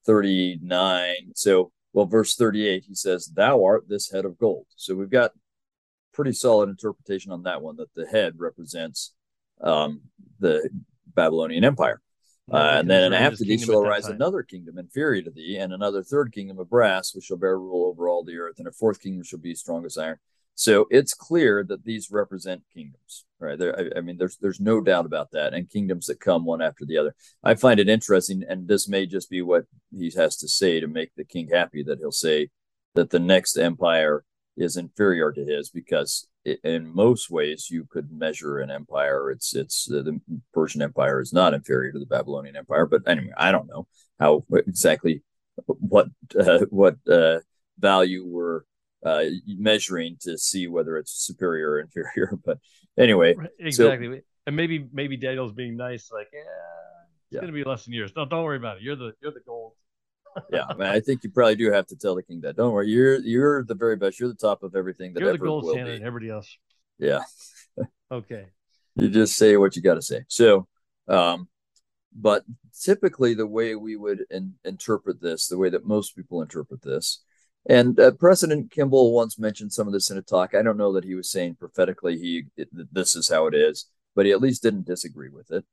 39, 0.07 1.15
so 1.35 1.73
Well, 1.93 2.07
verse 2.07 2.37
38, 2.37 2.85
he 2.87 2.95
says, 2.95 3.27
Thou 3.27 3.65
art 3.65 3.89
this 3.89 4.11
head 4.11 4.25
of 4.25 4.39
gold. 4.39 4.67
So 4.77 4.95
we've 4.95 5.11
got 5.11 5.33
pretty 6.13 6.33
solid 6.33 6.69
interpretation 6.69 7.33
on 7.33 7.43
that 7.43 7.61
one 7.61 7.77
that 7.77 7.93
the 7.95 8.07
head 8.07 8.35
represents 8.39 9.13
um, 9.61 10.01
the 10.41 10.69
Babylonian 11.15 11.65
Empire. 11.65 12.01
Uh, 12.51 12.77
and 12.79 12.89
then 12.89 13.13
after 13.13 13.45
thee 13.45 13.59
shall 13.59 13.83
arise 13.83 14.07
another 14.07 14.43
kingdom 14.43 14.79
inferior 14.79 15.23
to 15.23 15.31
thee, 15.31 15.57
and 15.57 15.73
another 15.73 16.03
third 16.03 16.33
kingdom 16.33 16.59
of 16.59 16.71
brass, 16.71 17.15
which 17.15 17.25
shall 17.25 17.37
bear 17.37 17.59
rule 17.59 17.87
over 17.87 18.09
all 18.09 18.23
the 18.23 18.39
earth, 18.39 18.59
and 18.59 18.69
a 18.69 18.73
fourth 18.73 19.01
kingdom 19.01 19.25
shall 19.25 19.41
be 19.41 19.55
strong 19.55 19.85
as 19.85 19.99
iron. 19.99 20.19
So 20.55 20.87
it's 20.91 21.13
clear 21.13 21.65
that 21.65 21.85
these 21.85 22.11
represent 22.11 22.63
kingdoms, 22.73 23.27
right? 23.41 23.59
There, 23.59 23.79
I, 23.79 23.99
I, 23.99 24.01
mean, 24.01 24.17
there's 24.17 24.39
there's 24.39 24.61
no 24.61 24.81
doubt 24.81 25.07
about 25.07 25.33
that, 25.33 25.55
and 25.55 25.69
kingdoms 25.69 26.07
that 26.07 26.21
come 26.21 26.45
one 26.45 26.63
after 26.63 26.87
the 26.87 26.99
other. 26.99 27.15
I 27.43 27.57
find 27.57 27.81
it 27.81 27.89
interesting, 27.89 28.43
and 28.49 28.69
this 28.69 28.89
may 28.89 29.07
just 29.07 29.29
be 29.29 29.43
what 29.43 29.65
he 29.91 30.11
has 30.17 30.37
to 30.39 30.49
say 30.49 30.81
to 30.81 30.87
make 30.87 31.11
the 31.15 31.25
king 31.25 31.49
happy. 31.53 31.83
That 31.83 31.99
he'll 31.99 32.13
say 32.13 32.49
that 32.95 33.11
the 33.11 33.19
next 33.19 33.59
empire 33.59 34.25
is 34.57 34.77
inferior 34.77 35.33
to 35.33 35.45
his 35.45 35.69
because 35.69 36.27
in 36.65 36.95
most 36.95 37.31
ways 37.31 37.69
you 37.71 37.87
could 37.91 38.11
measure 38.13 38.59
an 38.59 38.71
empire. 38.71 39.31
It's 39.31 39.55
it's 39.55 39.91
uh, 39.91 40.03
the 40.03 40.21
persian 40.53 40.83
empire 40.83 41.21
is 41.21 41.33
not 41.33 41.55
inferior 41.55 41.93
to 41.93 41.99
the 41.99 42.07
babylonian 42.07 42.57
empire 42.57 42.87
but 42.87 43.03
anyway 43.07 43.33
i 43.37 43.53
don't 43.53 43.69
know 43.69 43.87
how 44.19 44.45
exactly 44.53 45.23
what 45.67 46.09
uh, 46.39 46.61
what 46.71 46.97
uh, 47.11 47.39
value 47.79 48.25
we're 48.27 48.63
uh, 49.05 49.25
measuring 49.47 50.17
to 50.21 50.37
see 50.39 50.67
whether 50.67 50.97
it's 50.97 51.13
superior 51.13 51.73
or 51.73 51.81
inferior 51.81 52.39
but 52.45 52.59
anyway 52.99 53.35
exactly 53.59 54.19
so, 54.19 54.21
and 54.47 54.57
maybe 54.57 54.87
maybe 54.93 55.17
daniel's 55.17 55.53
being 55.53 55.77
nice 55.77 56.11
like 56.13 56.29
yeah 56.33 56.41
it's 57.29 57.35
yeah. 57.35 57.41
gonna 57.41 57.53
be 57.53 57.65
less 57.65 57.85
than 57.85 57.93
yours. 57.93 58.13
No 58.15 58.25
don't 58.25 58.45
worry 58.45 58.57
about 58.57 58.77
it. 58.77 58.85
You're 58.85 58.95
the 58.95 59.13
you're 59.21 59.33
the 59.33 59.41
gold 59.45 59.66
yeah, 60.51 60.65
I, 60.69 60.75
mean, 60.75 60.89
I 60.89 61.01
think 61.01 61.25
you 61.25 61.31
probably 61.31 61.57
do 61.57 61.71
have 61.73 61.87
to 61.89 61.97
tell 61.97 62.15
the 62.15 62.23
king 62.23 62.41
that. 62.43 62.57
Don't 62.57 62.73
worry, 62.73 62.89
you're 62.89 63.19
you're 63.21 63.65
the 63.65 63.75
very 63.75 63.97
best. 63.97 64.21
You're 64.21 64.29
the 64.29 64.35
top 64.35 64.63
of 64.63 64.75
everything 64.75 65.13
that 65.15 65.21
you're 65.21 65.31
ever 65.31 65.39
the 65.39 65.45
gold 65.45 65.65
will 65.65 65.73
standard. 65.73 66.01
Be. 66.01 66.07
Everybody 66.07 66.31
else. 66.31 66.59
Yeah. 66.99 67.21
okay. 68.11 68.47
You 68.97 69.09
just 69.09 69.37
say 69.37 69.57
what 69.57 69.77
you 69.77 69.83
got 69.83 69.95
to 69.95 70.03
say. 70.03 70.25
So, 70.29 70.67
um, 71.09 71.49
but 72.15 72.45
typically 72.83 73.35
the 73.35 73.47
way 73.47 73.75
we 73.75 73.97
would 73.97 74.25
in, 74.31 74.55
interpret 74.65 75.21
this, 75.21 75.49
the 75.49 75.59
way 75.59 75.69
that 75.69 75.87
most 75.87 76.17
people 76.17 76.41
interpret 76.41 76.83
this, 76.83 77.23
and 77.69 77.99
uh, 77.99 78.13
President 78.13 78.71
Kimball 78.71 79.13
once 79.13 79.39
mentioned 79.39 79.73
some 79.73 79.87
of 79.87 79.93
this 79.93 80.11
in 80.11 80.17
a 80.17 80.23
talk. 80.23 80.55
I 80.55 80.63
don't 80.63 80.77
know 80.77 80.93
that 80.93 81.05
he 81.05 81.15
was 81.15 81.31
saying 81.31 81.57
prophetically 81.57 82.19
he 82.19 82.45
it, 82.57 82.69
this 82.93 83.17
is 83.17 83.29
how 83.29 83.47
it 83.47 83.55
is, 83.55 83.87
but 84.15 84.25
he 84.25 84.33
at 84.33 84.41
least 84.41 84.63
didn't 84.63 84.87
disagree 84.87 85.31
with 85.31 85.51
it. 85.51 85.65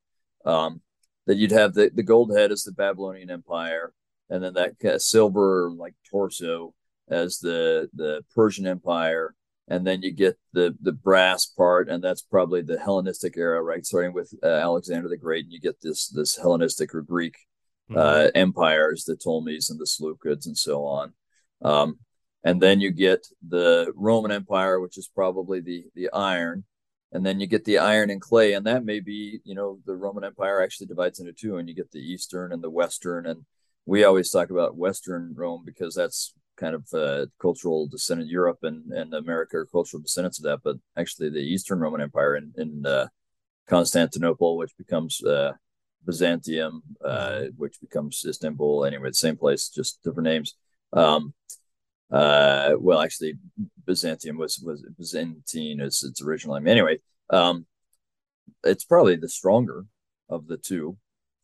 Um, 0.45 0.81
that 1.25 1.37
you'd 1.37 1.51
have 1.51 1.73
the, 1.73 1.89
the 1.93 2.03
gold 2.03 2.35
head 2.35 2.51
as 2.51 2.63
the 2.63 2.71
Babylonian 2.71 3.29
Empire, 3.29 3.93
and 4.33 4.43
then 4.43 4.53
that 4.53 5.01
silver 5.01 5.71
like 5.77 5.93
torso 6.09 6.73
as 7.07 7.37
the 7.37 7.87
the 7.93 8.23
Persian 8.33 8.65
Empire, 8.65 9.35
and 9.67 9.85
then 9.85 10.01
you 10.01 10.11
get 10.11 10.37
the 10.53 10.75
the 10.81 10.91
brass 10.91 11.45
part, 11.45 11.87
and 11.87 12.03
that's 12.03 12.23
probably 12.23 12.63
the 12.63 12.79
Hellenistic 12.79 13.37
era, 13.37 13.61
right? 13.61 13.85
Starting 13.85 14.11
with 14.11 14.33
uh, 14.43 14.47
Alexander 14.47 15.07
the 15.07 15.17
Great, 15.17 15.45
and 15.45 15.53
you 15.53 15.59
get 15.59 15.79
this 15.81 16.07
this 16.09 16.35
Hellenistic 16.35 16.95
or 16.95 17.03
Greek 17.03 17.35
mm-hmm. 17.91 17.99
uh, 17.99 18.29
empires, 18.33 19.03
the 19.03 19.15
Ptolemies 19.15 19.69
and 19.69 19.79
the 19.79 19.85
Seleucids, 19.85 20.47
and 20.47 20.57
so 20.57 20.83
on. 20.83 21.13
Um, 21.61 21.99
and 22.43 22.59
then 22.59 22.81
you 22.81 22.89
get 22.89 23.27
the 23.47 23.93
Roman 23.95 24.31
Empire, 24.31 24.79
which 24.79 24.97
is 24.97 25.07
probably 25.13 25.59
the 25.61 25.85
the 25.93 26.09
iron, 26.11 26.63
and 27.11 27.23
then 27.23 27.39
you 27.39 27.45
get 27.45 27.65
the 27.65 27.77
iron 27.77 28.09
and 28.09 28.19
clay, 28.19 28.53
and 28.53 28.65
that 28.65 28.83
may 28.83 28.99
be, 28.99 29.41
you 29.43 29.53
know, 29.53 29.77
the 29.85 29.95
Roman 29.95 30.23
Empire 30.23 30.59
actually 30.59 30.87
divides 30.87 31.19
into 31.19 31.33
two, 31.33 31.57
and 31.57 31.69
you 31.69 31.75
get 31.75 31.91
the 31.91 31.99
Eastern 31.99 32.51
and 32.51 32.63
the 32.63 32.71
Western, 32.71 33.27
and 33.27 33.45
we 33.85 34.03
always 34.03 34.29
talk 34.29 34.49
about 34.49 34.77
Western 34.77 35.33
Rome 35.35 35.63
because 35.65 35.95
that's 35.95 36.33
kind 36.55 36.75
of 36.75 36.87
uh, 36.93 37.25
cultural 37.41 37.87
descendant 37.87 38.29
Europe 38.29 38.59
and, 38.63 38.91
and 38.91 39.13
America 39.13 39.57
are 39.57 39.65
cultural 39.65 40.01
descendants 40.01 40.39
of 40.39 40.43
that. 40.45 40.59
But 40.63 40.77
actually, 40.97 41.29
the 41.29 41.39
Eastern 41.39 41.79
Roman 41.79 42.01
Empire 42.01 42.35
in, 42.35 42.53
in 42.57 42.85
uh, 42.85 43.07
Constantinople, 43.67 44.57
which 44.57 44.75
becomes 44.77 45.23
uh, 45.23 45.53
Byzantium, 46.05 46.83
uh, 47.03 47.45
which 47.57 47.79
becomes 47.81 48.23
Istanbul. 48.27 48.85
Anyway, 48.85 49.09
the 49.09 49.13
same 49.13 49.37
place, 49.37 49.69
just 49.69 50.03
different 50.03 50.25
names. 50.25 50.55
Um, 50.91 51.33
uh, 52.11 52.73
well, 52.77 53.01
actually, 53.01 53.35
Byzantium 53.85 54.37
was 54.37 54.59
was 54.59 54.85
Byzantine 54.97 55.81
as 55.81 56.03
its 56.03 56.21
original 56.21 56.55
name. 56.55 56.67
Anyway, 56.67 56.99
um, 57.29 57.65
it's 58.63 58.85
probably 58.85 59.15
the 59.15 59.29
stronger 59.29 59.85
of 60.29 60.47
the 60.47 60.57
two 60.57 60.97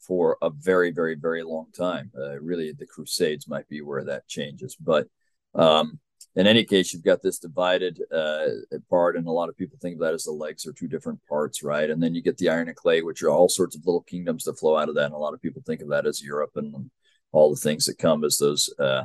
for 0.09 0.37
a 0.41 0.49
very, 0.49 0.89
very, 0.89 1.13
very 1.13 1.43
long 1.43 1.67
time. 1.71 2.11
Uh, 2.17 2.39
really, 2.41 2.71
the 2.71 2.87
Crusades 2.87 3.47
might 3.47 3.69
be 3.69 3.81
where 3.81 4.03
that 4.05 4.27
changes. 4.27 4.75
But 4.75 5.07
um, 5.53 5.99
in 6.35 6.47
any 6.47 6.65
case, 6.65 6.91
you've 6.91 7.03
got 7.03 7.21
this 7.21 7.37
divided 7.37 8.01
uh, 8.11 8.47
part, 8.89 9.15
and 9.15 9.27
a 9.27 9.31
lot 9.31 9.49
of 9.49 9.55
people 9.55 9.77
think 9.79 9.93
of 9.93 9.99
that 9.99 10.15
as 10.15 10.23
the 10.23 10.31
legs 10.31 10.65
are 10.65 10.73
two 10.73 10.87
different 10.87 11.19
parts, 11.29 11.61
right? 11.61 11.91
And 11.91 12.01
then 12.01 12.15
you 12.15 12.23
get 12.23 12.39
the 12.39 12.49
iron 12.49 12.69
and 12.69 12.75
clay, 12.75 13.03
which 13.03 13.21
are 13.21 13.29
all 13.29 13.49
sorts 13.49 13.75
of 13.75 13.85
little 13.85 14.01
kingdoms 14.01 14.45
that 14.45 14.57
flow 14.57 14.75
out 14.75 14.89
of 14.89 14.95
that. 14.95 15.05
And 15.05 15.13
a 15.13 15.17
lot 15.19 15.35
of 15.35 15.43
people 15.43 15.61
think 15.63 15.81
of 15.81 15.89
that 15.89 16.07
as 16.07 16.23
Europe 16.23 16.53
and 16.55 16.89
all 17.31 17.51
the 17.51 17.61
things 17.61 17.85
that 17.85 17.99
come 17.99 18.23
as 18.23 18.39
those 18.39 18.73
uh, 18.79 19.03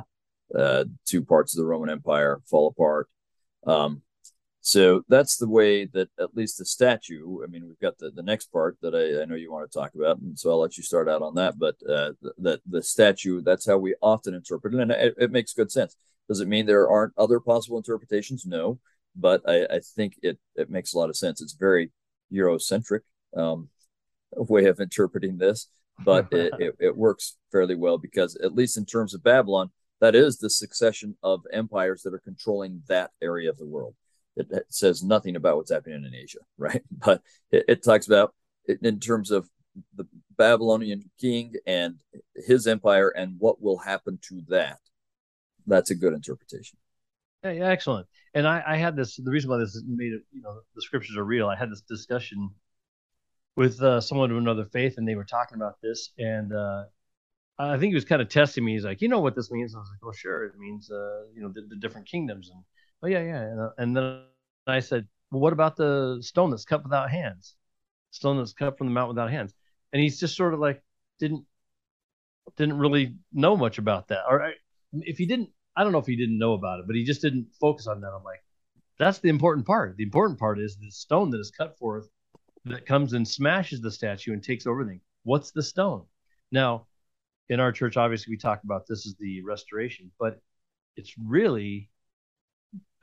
uh 0.57 0.85
two 1.05 1.23
parts 1.23 1.53
of 1.53 1.59
the 1.59 1.67
Roman 1.67 1.91
Empire 1.91 2.41
fall 2.49 2.67
apart. 2.67 3.07
Um, 3.67 4.01
so 4.65 5.03
that's 5.07 5.37
the 5.37 5.47
way 5.47 5.85
that 5.85 6.09
at 6.19 6.35
least 6.35 6.57
the 6.57 6.65
statue. 6.65 7.43
I 7.43 7.45
mean, 7.45 7.67
we've 7.67 7.79
got 7.79 7.99
the, 7.99 8.09
the 8.09 8.23
next 8.23 8.47
part 8.47 8.79
that 8.81 8.95
I, 8.95 9.21
I 9.21 9.25
know 9.25 9.35
you 9.35 9.51
want 9.51 9.71
to 9.71 9.77
talk 9.77 9.93
about, 9.93 10.17
and 10.17 10.39
so 10.39 10.49
I'll 10.49 10.59
let 10.59 10.75
you 10.75 10.81
start 10.81 11.07
out 11.07 11.21
on 11.21 11.35
that. 11.35 11.59
But 11.59 11.75
uh, 11.87 12.13
the, 12.39 12.59
the 12.67 12.81
statue, 12.81 13.41
that's 13.41 13.67
how 13.67 13.77
we 13.77 13.93
often 14.01 14.33
interpret 14.33 14.73
it, 14.73 14.79
and 14.79 14.91
it, 14.91 15.13
it, 15.19 15.29
makes 15.29 15.53
good 15.53 15.71
sense. 15.71 15.95
Does 16.27 16.39
it 16.39 16.47
mean 16.47 16.65
there 16.65 16.89
aren't 16.89 17.13
other 17.15 17.39
possible 17.39 17.77
interpretations? 17.77 18.47
No, 18.47 18.79
but 19.15 19.47
I, 19.47 19.65
I 19.65 19.79
think 19.95 20.17
it 20.23 20.39
it 20.55 20.71
makes 20.71 20.95
a 20.95 20.97
lot 20.97 21.11
of 21.11 21.15
sense. 21.15 21.43
It's 21.43 21.53
very 21.53 21.91
Eurocentric 22.33 23.01
um, 23.37 23.69
way 24.31 24.65
of 24.65 24.79
interpreting 24.79 25.37
this, 25.37 25.67
but 26.03 26.27
it, 26.31 26.53
it, 26.57 26.75
it 26.79 26.97
works 26.97 27.37
fairly 27.51 27.75
well 27.75 27.99
because 27.99 28.35
at 28.37 28.55
least 28.55 28.79
in 28.79 28.85
terms 28.87 29.13
of 29.13 29.23
Babylon, 29.23 29.69
that 30.01 30.15
is 30.15 30.39
the 30.39 30.49
succession 30.49 31.17
of 31.21 31.43
empires 31.53 32.01
that 32.01 32.15
are 32.15 32.19
controlling 32.25 32.81
that 32.87 33.11
area 33.21 33.51
of 33.51 33.59
the 33.59 33.67
world 33.67 33.93
it, 34.35 34.47
it, 34.51 34.65
says 34.69 35.03
nothing 35.03 35.35
about 35.35 35.57
what's 35.57 35.71
happening 35.71 36.03
in 36.05 36.13
Asia, 36.13 36.39
right? 36.57 36.83
But 36.91 37.21
it, 37.51 37.65
it 37.67 37.83
talks 37.83 38.07
about 38.07 38.33
in 38.67 38.99
terms 38.99 39.31
of 39.31 39.49
the 39.95 40.05
Babylonian 40.37 41.09
king 41.19 41.53
and 41.65 41.95
his 42.35 42.67
empire 42.67 43.09
and 43.09 43.35
what 43.39 43.61
will 43.61 43.77
happen 43.77 44.19
to 44.29 44.41
that. 44.49 44.79
That's 45.67 45.91
a 45.91 45.95
good 45.95 46.13
interpretation. 46.13 46.77
Yeah, 47.43 47.69
excellent. 47.69 48.07
And 48.33 48.47
I, 48.47 48.63
I 48.65 48.77
had 48.77 48.95
this. 48.95 49.17
The 49.17 49.31
reason 49.31 49.49
why 49.49 49.57
this 49.57 49.81
made 49.87 50.13
it, 50.13 50.21
you 50.31 50.41
know, 50.41 50.61
the 50.75 50.81
scriptures 50.81 51.15
are 51.15 51.23
real. 51.23 51.47
I 51.47 51.55
had 51.55 51.71
this 51.71 51.81
discussion 51.81 52.49
with 53.55 53.81
uh, 53.81 54.01
someone 54.01 54.31
of 54.31 54.37
another 54.37 54.65
faith, 54.65 54.95
and 54.97 55.07
they 55.07 55.15
were 55.15 55.25
talking 55.25 55.55
about 55.55 55.79
this, 55.81 56.11
and 56.17 56.53
uh, 56.53 56.83
I 57.57 57.77
think 57.77 57.91
he 57.91 57.95
was 57.95 58.05
kind 58.05 58.21
of 58.21 58.29
testing 58.29 58.65
me. 58.65 58.73
He's 58.73 58.83
like, 58.83 59.01
"You 59.01 59.07
know 59.07 59.19
what 59.19 59.35
this 59.35 59.51
means?" 59.51 59.75
I 59.75 59.79
was 59.79 59.89
like, 59.91 60.01
"Well, 60.01 60.11
sure. 60.11 60.45
It 60.45 60.57
means, 60.57 60.89
uh, 60.91 61.25
you 61.33 61.41
know, 61.41 61.49
the, 61.49 61.61
the 61.69 61.75
different 61.75 62.07
kingdoms." 62.07 62.49
And 62.49 62.63
oh 63.05 63.07
yeah, 63.07 63.23
yeah. 63.23 63.41
And, 63.41 63.59
uh, 63.59 63.69
and 63.77 63.95
then 63.95 64.21
I 64.67 64.79
said, 64.79 65.07
well, 65.31 65.41
what 65.41 65.53
about 65.53 65.75
the 65.75 66.17
stone 66.21 66.49
that's 66.49 66.65
cut 66.65 66.83
without 66.83 67.09
hands? 67.11 67.55
Stone 68.11 68.37
that's 68.37 68.53
cut 68.53 68.77
from 68.77 68.87
the 68.87 68.93
mountain 68.93 69.15
without 69.15 69.31
hands. 69.31 69.53
And 69.93 70.01
he's 70.01 70.19
just 70.19 70.35
sort 70.35 70.53
of 70.53 70.59
like 70.59 70.81
didn't 71.19 71.45
didn't 72.57 72.77
really 72.77 73.15
know 73.33 73.57
much 73.57 73.77
about 73.77 74.07
that. 74.09 74.23
Or 74.29 74.51
if 74.93 75.17
he 75.17 75.25
didn't, 75.25 75.49
I 75.75 75.83
don't 75.83 75.91
know 75.91 75.99
if 75.99 76.05
he 76.05 76.15
didn't 76.15 76.37
know 76.37 76.53
about 76.53 76.79
it, 76.79 76.87
but 76.87 76.95
he 76.95 77.03
just 77.03 77.21
didn't 77.21 77.47
focus 77.59 77.87
on 77.87 78.01
that. 78.01 78.11
I'm 78.15 78.23
like, 78.23 78.43
that's 78.97 79.19
the 79.19 79.29
important 79.29 79.65
part. 79.65 79.97
The 79.97 80.03
important 80.03 80.39
part 80.39 80.59
is 80.59 80.77
the 80.77 80.91
stone 80.91 81.31
that 81.31 81.39
is 81.39 81.51
cut 81.51 81.77
forth 81.77 82.07
that 82.65 82.85
comes 82.85 83.13
and 83.13 83.27
smashes 83.27 83.81
the 83.81 83.91
statue 83.91 84.33
and 84.33 84.43
takes 84.43 84.65
everything. 84.65 85.01
What's 85.23 85.51
the 85.51 85.63
stone? 85.63 86.05
Now, 86.51 86.87
in 87.49 87.59
our 87.59 87.71
church, 87.71 87.97
obviously, 87.97 88.31
we 88.31 88.37
talk 88.37 88.63
about 88.63 88.87
this 88.87 89.05
is 89.05 89.15
the 89.19 89.41
restoration, 89.41 90.11
but 90.19 90.39
it's 90.95 91.15
really 91.17 91.89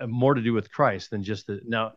Uh, 0.02 0.06
more 0.06 0.34
to 0.34 0.42
do 0.42 0.52
with 0.52 0.70
Christ 0.70 1.10
than 1.10 1.22
just 1.22 1.46
the 1.46 1.60
now 1.64 1.92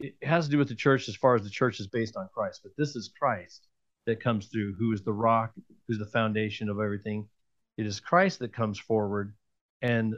it 0.00 0.14
has 0.22 0.46
to 0.46 0.50
do 0.50 0.58
with 0.58 0.68
the 0.68 0.74
church 0.74 1.08
as 1.08 1.16
far 1.16 1.34
as 1.34 1.42
the 1.42 1.50
church 1.50 1.80
is 1.80 1.86
based 1.86 2.16
on 2.16 2.28
Christ, 2.32 2.60
but 2.62 2.72
this 2.76 2.96
is 2.96 3.12
Christ 3.18 3.66
that 4.06 4.22
comes 4.22 4.46
through, 4.46 4.74
who 4.74 4.92
is 4.92 5.02
the 5.02 5.12
rock, 5.12 5.52
who's 5.86 5.98
the 5.98 6.06
foundation 6.06 6.68
of 6.68 6.78
everything. 6.78 7.28
It 7.76 7.86
is 7.86 8.00
Christ 8.00 8.38
that 8.40 8.52
comes 8.52 8.78
forward 8.78 9.34
and 9.82 10.14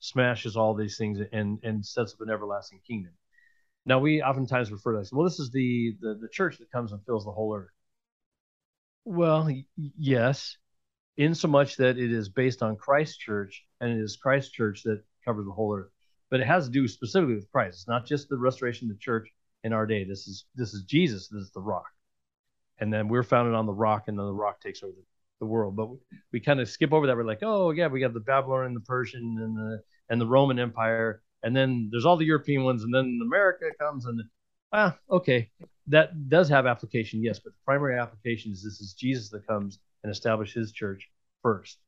smashes 0.00 0.56
all 0.56 0.74
these 0.74 0.96
things 0.96 1.20
and 1.32 1.58
and 1.62 1.84
sets 1.84 2.14
up 2.14 2.20
an 2.20 2.30
everlasting 2.30 2.80
kingdom. 2.86 3.12
Now 3.84 3.98
we 3.98 4.22
oftentimes 4.22 4.72
refer 4.72 4.92
to 4.92 4.98
this. 4.98 5.12
Well, 5.12 5.24
this 5.24 5.38
is 5.38 5.50
the 5.50 5.96
the, 6.00 6.18
the 6.20 6.28
church 6.28 6.58
that 6.58 6.72
comes 6.72 6.92
and 6.92 7.04
fills 7.04 7.24
the 7.24 7.32
whole 7.32 7.54
earth. 7.54 7.70
Well, 9.04 9.48
yes, 9.76 10.56
in 11.16 11.34
so 11.34 11.48
much 11.48 11.76
that 11.76 11.96
it 11.98 12.12
is 12.12 12.28
based 12.28 12.62
on 12.62 12.76
Christ's 12.76 13.18
church, 13.18 13.64
and 13.80 13.90
it 13.90 14.02
is 14.02 14.16
Christ's 14.16 14.50
church 14.50 14.82
that 14.84 15.04
covers 15.24 15.46
the 15.46 15.52
whole 15.52 15.76
earth 15.76 15.90
but 16.30 16.40
it 16.40 16.46
has 16.46 16.66
to 16.66 16.70
do 16.70 16.88
specifically 16.88 17.34
with 17.34 17.50
Christ. 17.50 17.78
It's 17.80 17.88
not 17.88 18.06
just 18.06 18.28
the 18.28 18.36
restoration 18.36 18.90
of 18.90 18.96
the 18.96 19.00
church 19.00 19.28
in 19.64 19.72
our 19.72 19.86
day. 19.86 20.04
This 20.04 20.26
is 20.26 20.44
this 20.54 20.74
is 20.74 20.82
Jesus. 20.82 21.28
This 21.28 21.42
is 21.42 21.50
the 21.52 21.60
rock, 21.60 21.90
and 22.78 22.92
then 22.92 23.08
we're 23.08 23.22
founded 23.22 23.54
on 23.54 23.66
the 23.66 23.72
rock, 23.72 24.04
and 24.08 24.18
then 24.18 24.26
the 24.26 24.32
rock 24.32 24.60
takes 24.60 24.82
over. 24.82 24.92
the 25.40 25.46
world. 25.46 25.76
But 25.76 25.90
we 26.32 26.40
kind 26.40 26.60
of 26.60 26.68
skip 26.68 26.92
over 26.92 27.06
that. 27.06 27.16
We're 27.16 27.24
like, 27.24 27.42
oh 27.42 27.70
yeah, 27.70 27.88
we 27.88 28.00
got 28.00 28.14
the 28.14 28.20
Babylonian, 28.20 28.74
the 28.74 28.80
Persian, 28.80 29.36
and 29.40 29.56
the 29.56 29.82
and 30.08 30.20
the 30.20 30.26
Roman 30.26 30.58
Empire, 30.58 31.20
and 31.42 31.54
then 31.54 31.88
there's 31.90 32.06
all 32.06 32.16
the 32.16 32.24
European 32.24 32.64
ones, 32.64 32.84
and 32.84 32.94
then 32.94 33.20
America 33.22 33.66
comes, 33.78 34.06
and 34.06 34.22
ah, 34.72 34.96
okay, 35.10 35.50
that 35.88 36.28
does 36.28 36.48
have 36.48 36.66
application, 36.66 37.22
yes, 37.22 37.38
but 37.38 37.52
the 37.52 37.58
primary 37.64 37.98
application 37.98 38.52
is 38.52 38.62
this 38.62 38.80
is 38.80 38.94
Jesus 38.94 39.30
that 39.30 39.46
comes 39.46 39.78
and 40.02 40.12
establishes 40.12 40.54
his 40.54 40.72
church 40.72 41.10
first, 41.42 41.78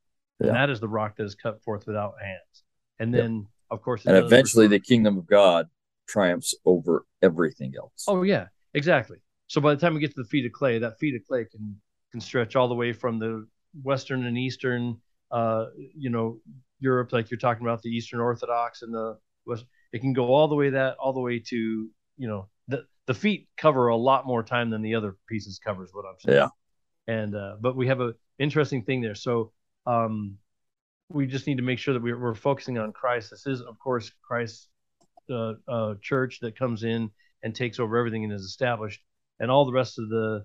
yeah. 0.40 0.48
and 0.48 0.56
that 0.56 0.68
is 0.68 0.80
the 0.80 0.88
rock 0.88 1.16
that 1.16 1.24
is 1.24 1.34
cut 1.34 1.62
forth 1.62 1.86
without 1.86 2.14
hands, 2.20 2.64
and 2.98 3.14
then 3.14 3.46
of 3.70 3.82
course, 3.82 4.06
and 4.06 4.16
eventually 4.16 4.66
the 4.66 4.80
kingdom 4.80 5.18
of 5.18 5.26
God 5.26 5.66
triumphs 6.08 6.54
over 6.64 7.04
everything 7.22 7.74
else. 7.78 8.04
Oh 8.06 8.22
yeah, 8.22 8.46
exactly. 8.74 9.18
So 9.46 9.60
by 9.60 9.74
the 9.74 9.80
time 9.80 9.94
we 9.94 10.00
get 10.00 10.14
to 10.14 10.22
the 10.22 10.28
feet 10.28 10.46
of 10.46 10.52
clay, 10.52 10.78
that 10.78 10.98
feet 10.98 11.14
of 11.14 11.26
clay 11.26 11.44
can 11.44 11.76
can 12.10 12.20
stretch 12.20 12.56
all 12.56 12.68
the 12.68 12.74
way 12.74 12.92
from 12.92 13.18
the 13.18 13.46
western 13.82 14.26
and 14.26 14.38
eastern, 14.38 14.98
uh, 15.30 15.66
you 15.76 16.10
know, 16.10 16.40
Europe, 16.80 17.12
like 17.12 17.30
you're 17.30 17.38
talking 17.38 17.66
about 17.66 17.82
the 17.82 17.90
Eastern 17.90 18.20
Orthodox 18.20 18.82
and 18.82 18.92
the 18.92 19.18
West. 19.46 19.64
It 19.92 20.00
can 20.00 20.12
go 20.12 20.34
all 20.34 20.48
the 20.48 20.54
way 20.54 20.70
that 20.70 20.96
all 20.98 21.12
the 21.12 21.20
way 21.20 21.38
to 21.38 21.56
you 22.16 22.28
know 22.28 22.48
the 22.68 22.84
the 23.06 23.14
feet 23.14 23.48
cover 23.56 23.88
a 23.88 23.96
lot 23.96 24.26
more 24.26 24.42
time 24.42 24.70
than 24.70 24.82
the 24.82 24.94
other 24.94 25.16
pieces 25.28 25.58
covers. 25.58 25.90
What 25.92 26.04
I'm 26.06 26.20
saying. 26.20 26.38
Yeah. 26.38 26.48
And 27.06 27.34
uh, 27.34 27.56
but 27.60 27.74
we 27.74 27.86
have 27.88 28.00
a 28.00 28.14
interesting 28.38 28.84
thing 28.84 29.00
there. 29.00 29.14
So 29.14 29.52
um, 29.86 30.36
we 31.08 31.26
just 31.26 31.46
need 31.46 31.56
to 31.56 31.62
make 31.62 31.78
sure 31.78 31.94
that 31.94 32.02
we're, 32.02 32.18
we're 32.18 32.34
focusing 32.34 32.78
on 32.78 32.92
Christ. 32.92 33.30
This 33.30 33.46
is, 33.46 33.60
of 33.62 33.78
course, 33.78 34.10
Christ's 34.22 34.68
uh, 35.30 35.54
uh, 35.66 35.94
church 36.02 36.40
that 36.40 36.58
comes 36.58 36.84
in 36.84 37.10
and 37.42 37.54
takes 37.54 37.78
over 37.78 37.96
everything 37.96 38.24
and 38.24 38.32
is 38.32 38.42
established, 38.42 39.00
and 39.40 39.50
all 39.50 39.64
the 39.64 39.72
rest 39.72 39.98
of 39.98 40.08
the 40.08 40.44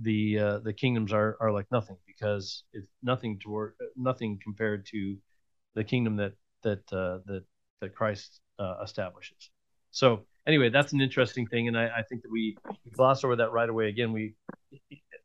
the 0.00 0.38
uh, 0.38 0.58
the 0.60 0.72
kingdoms 0.72 1.12
are 1.12 1.36
are 1.40 1.52
like 1.52 1.66
nothing 1.70 1.96
because 2.06 2.64
it's 2.72 2.88
nothing 3.02 3.38
toward 3.38 3.74
nothing 3.96 4.38
compared 4.42 4.86
to 4.86 5.16
the 5.74 5.84
kingdom 5.84 6.16
that 6.16 6.32
that 6.62 6.92
uh, 6.92 7.18
that 7.26 7.44
that 7.80 7.94
Christ 7.94 8.40
uh, 8.58 8.76
establishes. 8.82 9.50
So 9.90 10.24
anyway, 10.46 10.70
that's 10.70 10.92
an 10.92 11.00
interesting 11.00 11.46
thing, 11.46 11.68
and 11.68 11.78
I, 11.78 11.88
I 11.98 12.02
think 12.08 12.22
that 12.22 12.30
we, 12.30 12.56
gloss 12.94 13.24
over 13.24 13.36
that 13.36 13.52
right 13.52 13.68
away. 13.68 13.88
Again, 13.88 14.12
we 14.12 14.34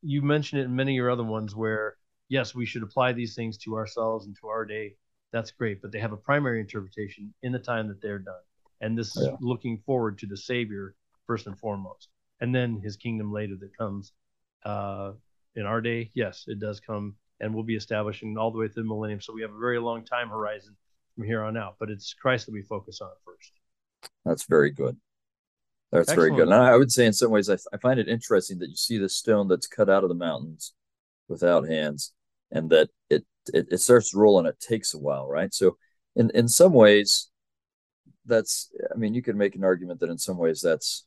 you 0.01 0.21
mentioned 0.21 0.61
it 0.61 0.65
in 0.65 0.75
many 0.75 0.93
of 0.93 0.95
your 0.95 1.09
other 1.09 1.23
ones 1.23 1.55
where 1.55 1.95
yes, 2.29 2.55
we 2.55 2.65
should 2.65 2.83
apply 2.83 3.13
these 3.13 3.35
things 3.35 3.57
to 3.59 3.75
ourselves 3.75 4.25
and 4.25 4.35
to 4.41 4.47
our 4.47 4.65
day. 4.65 4.95
That's 5.31 5.51
great, 5.51 5.81
but 5.81 5.91
they 5.91 5.99
have 5.99 6.13
a 6.13 6.17
primary 6.17 6.59
interpretation 6.59 7.33
in 7.43 7.51
the 7.51 7.59
time 7.59 7.87
that 7.89 8.01
they're 8.01 8.19
done, 8.19 8.35
and 8.81 8.97
this 8.97 9.15
is 9.17 9.29
looking 9.41 9.81
forward 9.85 10.17
to 10.19 10.25
the 10.25 10.37
Savior 10.37 10.95
first 11.25 11.47
and 11.47 11.59
foremost, 11.59 12.07
and 12.39 12.55
then 12.55 12.79
His 12.79 12.95
kingdom 12.95 13.31
later 13.31 13.55
that 13.59 13.77
comes. 13.77 14.13
Uh, 14.65 15.13
in 15.55 15.65
our 15.65 15.81
day, 15.81 16.11
yes, 16.13 16.45
it 16.47 16.59
does 16.59 16.79
come 16.79 17.15
and 17.39 17.53
we'll 17.53 17.63
be 17.63 17.75
establishing 17.75 18.37
all 18.37 18.51
the 18.51 18.57
way 18.57 18.67
through 18.67 18.83
the 18.83 18.89
millennium. 18.89 19.21
So 19.21 19.33
we 19.33 19.41
have 19.41 19.51
a 19.51 19.59
very 19.59 19.79
long 19.79 20.03
time 20.03 20.29
horizon 20.29 20.75
from 21.15 21.25
here 21.25 21.43
on 21.43 21.57
out, 21.57 21.75
but 21.79 21.89
it's 21.89 22.13
Christ 22.13 22.45
that 22.45 22.53
we 22.53 22.61
focus 22.61 23.01
on 23.01 23.09
first. 23.25 23.53
That's 24.25 24.45
very 24.45 24.71
good. 24.71 24.97
That's 25.91 26.09
Excellent. 26.09 26.17
very 26.17 26.45
good. 26.45 26.53
And 26.53 26.63
I 26.63 26.75
would 26.75 26.91
say, 26.91 27.05
in 27.05 27.13
some 27.13 27.31
ways, 27.31 27.49
I, 27.49 27.57
I 27.73 27.77
find 27.77 27.99
it 27.99 28.07
interesting 28.07 28.59
that 28.59 28.69
you 28.69 28.75
see 28.75 28.97
the 28.97 29.09
stone 29.09 29.47
that's 29.47 29.67
cut 29.67 29.89
out 29.89 30.03
of 30.03 30.09
the 30.09 30.15
mountains 30.15 30.73
without 31.27 31.67
hands, 31.67 32.13
and 32.51 32.69
that 32.69 32.89
it 33.09 33.25
it, 33.53 33.67
it 33.71 33.77
starts 33.79 34.11
to 34.11 34.17
roll 34.17 34.39
and 34.39 34.47
it 34.47 34.59
takes 34.59 34.93
a 34.93 34.99
while, 34.99 35.27
right? 35.27 35.53
So, 35.53 35.77
in 36.15 36.29
in 36.31 36.47
some 36.47 36.73
ways, 36.73 37.29
that's 38.25 38.71
I 38.93 38.97
mean, 38.97 39.13
you 39.13 39.21
could 39.21 39.35
make 39.35 39.55
an 39.55 39.63
argument 39.63 39.99
that 40.01 40.09
in 40.09 40.17
some 40.17 40.37
ways 40.37 40.61
that's 40.61 41.05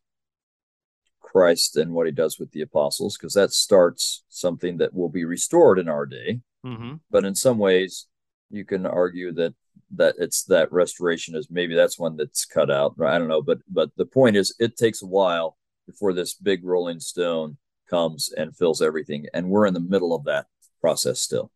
Christ 1.20 1.76
and 1.76 1.92
what 1.92 2.06
he 2.06 2.12
does 2.12 2.38
with 2.38 2.50
the 2.52 2.62
apostles, 2.62 3.16
because 3.16 3.34
that 3.34 3.52
starts 3.52 4.24
something 4.28 4.78
that 4.78 4.94
will 4.94 5.08
be 5.08 5.24
restored 5.24 5.78
in 5.78 5.88
our 5.88 6.06
day. 6.06 6.40
Mm-hmm. 6.64 6.94
But 7.10 7.24
in 7.24 7.34
some 7.34 7.58
ways, 7.58 8.06
you 8.50 8.64
can 8.64 8.86
argue 8.86 9.32
that 9.32 9.54
that 9.92 10.14
it's 10.18 10.44
that 10.44 10.72
restoration 10.72 11.34
is 11.34 11.48
maybe 11.50 11.74
that's 11.74 11.98
one 11.98 12.16
that's 12.16 12.44
cut 12.44 12.70
out. 12.70 12.94
I 13.04 13.18
don't 13.18 13.28
know, 13.28 13.42
but 13.42 13.58
but 13.68 13.90
the 13.96 14.06
point 14.06 14.36
is, 14.36 14.54
it 14.58 14.76
takes 14.76 15.02
a 15.02 15.06
while 15.06 15.56
before 15.86 16.12
this 16.12 16.34
big 16.34 16.64
rolling 16.64 17.00
stone 17.00 17.56
comes 17.88 18.32
and 18.36 18.56
fills 18.56 18.82
everything, 18.82 19.26
and 19.34 19.50
we're 19.50 19.66
in 19.66 19.74
the 19.74 19.80
middle 19.80 20.14
of 20.14 20.24
that 20.24 20.46
process 20.80 21.20
still. 21.20 21.50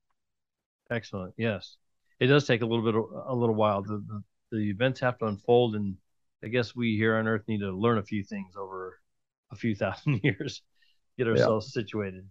Excellent. 0.90 1.34
Yes, 1.36 1.76
it 2.20 2.26
does 2.26 2.46
take 2.46 2.62
a 2.62 2.66
little 2.66 2.84
bit 2.84 2.94
a 2.94 3.34
little 3.34 3.54
while. 3.54 3.82
The, 3.82 4.04
the, 4.06 4.22
the 4.52 4.70
events 4.70 5.00
have 5.00 5.18
to 5.18 5.26
unfold, 5.26 5.76
and 5.76 5.96
I 6.42 6.48
guess 6.48 6.76
we 6.76 6.96
here 6.96 7.16
on 7.16 7.26
Earth 7.26 7.42
need 7.48 7.60
to 7.60 7.72
learn 7.72 7.98
a 7.98 8.02
few 8.02 8.22
things 8.22 8.54
over 8.56 8.98
a 9.50 9.56
few 9.56 9.74
thousand 9.76 10.20
years, 10.22 10.62
get 11.18 11.28
ourselves 11.28 11.72
yeah. 11.74 11.82
situated. 11.82 12.28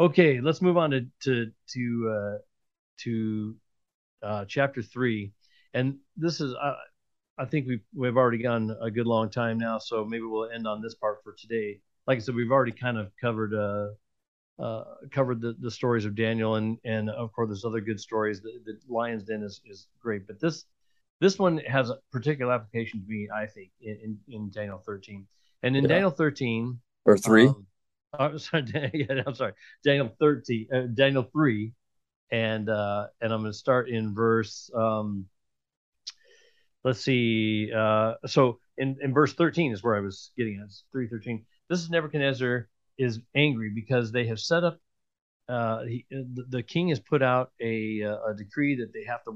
Okay, 0.00 0.40
let's 0.40 0.62
move 0.62 0.76
on 0.76 0.90
to 0.90 1.06
to 1.24 1.50
to 1.68 2.14
uh, 2.16 2.38
to 2.98 3.56
uh, 4.22 4.44
chapter 4.46 4.82
three, 4.82 5.32
and 5.74 5.96
this 6.16 6.40
is 6.40 6.54
uh, 6.54 6.74
I 7.38 7.44
think 7.44 7.68
we've 7.68 7.84
we've 7.94 8.16
already 8.16 8.38
gone 8.38 8.76
a 8.80 8.90
good 8.90 9.06
long 9.06 9.30
time 9.30 9.58
now, 9.58 9.78
so 9.78 10.04
maybe 10.04 10.24
we'll 10.24 10.50
end 10.50 10.66
on 10.66 10.82
this 10.82 10.94
part 10.94 11.22
for 11.22 11.34
today. 11.38 11.80
Like 12.06 12.16
I 12.16 12.20
said, 12.20 12.34
we've 12.34 12.50
already 12.50 12.72
kind 12.72 12.98
of 12.98 13.12
covered 13.20 13.54
uh, 13.54 13.94
uh, 14.58 14.84
covered 15.10 15.40
the, 15.40 15.54
the 15.60 15.70
stories 15.70 16.04
of 16.04 16.14
Daniel, 16.14 16.56
and 16.56 16.78
and 16.84 17.10
of 17.10 17.32
course 17.32 17.48
there's 17.48 17.64
other 17.64 17.80
good 17.80 18.00
stories. 18.00 18.40
The, 18.40 18.60
the 18.64 18.78
Lion's 18.88 19.24
Den 19.24 19.42
is 19.42 19.60
is 19.66 19.86
great, 20.00 20.26
but 20.26 20.40
this 20.40 20.64
this 21.20 21.38
one 21.38 21.58
has 21.58 21.90
a 21.90 21.98
particular 22.12 22.52
application 22.52 23.00
to 23.00 23.06
me, 23.08 23.28
I 23.34 23.46
think, 23.46 23.70
in, 23.80 23.98
in, 24.04 24.18
in 24.28 24.50
Daniel 24.50 24.78
13. 24.78 25.26
And 25.64 25.76
in 25.76 25.82
yeah. 25.82 25.88
Daniel 25.88 26.10
13 26.12 26.78
or 27.04 27.18
3 27.18 27.48
um, 27.48 27.66
oh, 28.18 28.36
sorry, 28.36 28.64
yeah, 28.94 29.22
I'm 29.26 29.34
sorry, 29.34 29.52
Daniel 29.84 30.14
13, 30.20 30.68
uh, 30.72 30.82
Daniel 30.94 31.24
3 31.32 31.72
and 32.30 32.68
uh 32.68 33.06
and 33.20 33.32
I'm 33.32 33.40
going 33.40 33.52
to 33.52 33.58
start 33.58 33.88
in 33.88 34.14
verse 34.14 34.70
um 34.74 35.26
let's 36.84 37.00
see 37.00 37.70
uh 37.74 38.14
so 38.26 38.58
in 38.76 38.96
in 39.00 39.14
verse 39.14 39.32
13 39.34 39.72
is 39.72 39.82
where 39.82 39.96
I 39.96 40.00
was 40.00 40.30
getting 40.36 40.60
at 40.62 40.70
313 40.92 41.44
this 41.68 41.80
is 41.80 41.90
Nebuchadnezzar 41.90 42.68
is 42.98 43.20
angry 43.34 43.70
because 43.74 44.12
they 44.12 44.26
have 44.26 44.40
set 44.40 44.64
up 44.64 44.78
uh 45.48 45.82
he, 45.84 46.04
the, 46.10 46.44
the 46.48 46.62
king 46.62 46.88
has 46.88 47.00
put 47.00 47.22
out 47.22 47.52
a 47.60 48.00
a 48.00 48.34
decree 48.36 48.76
that 48.76 48.92
they 48.92 49.04
have 49.04 49.22
to 49.24 49.30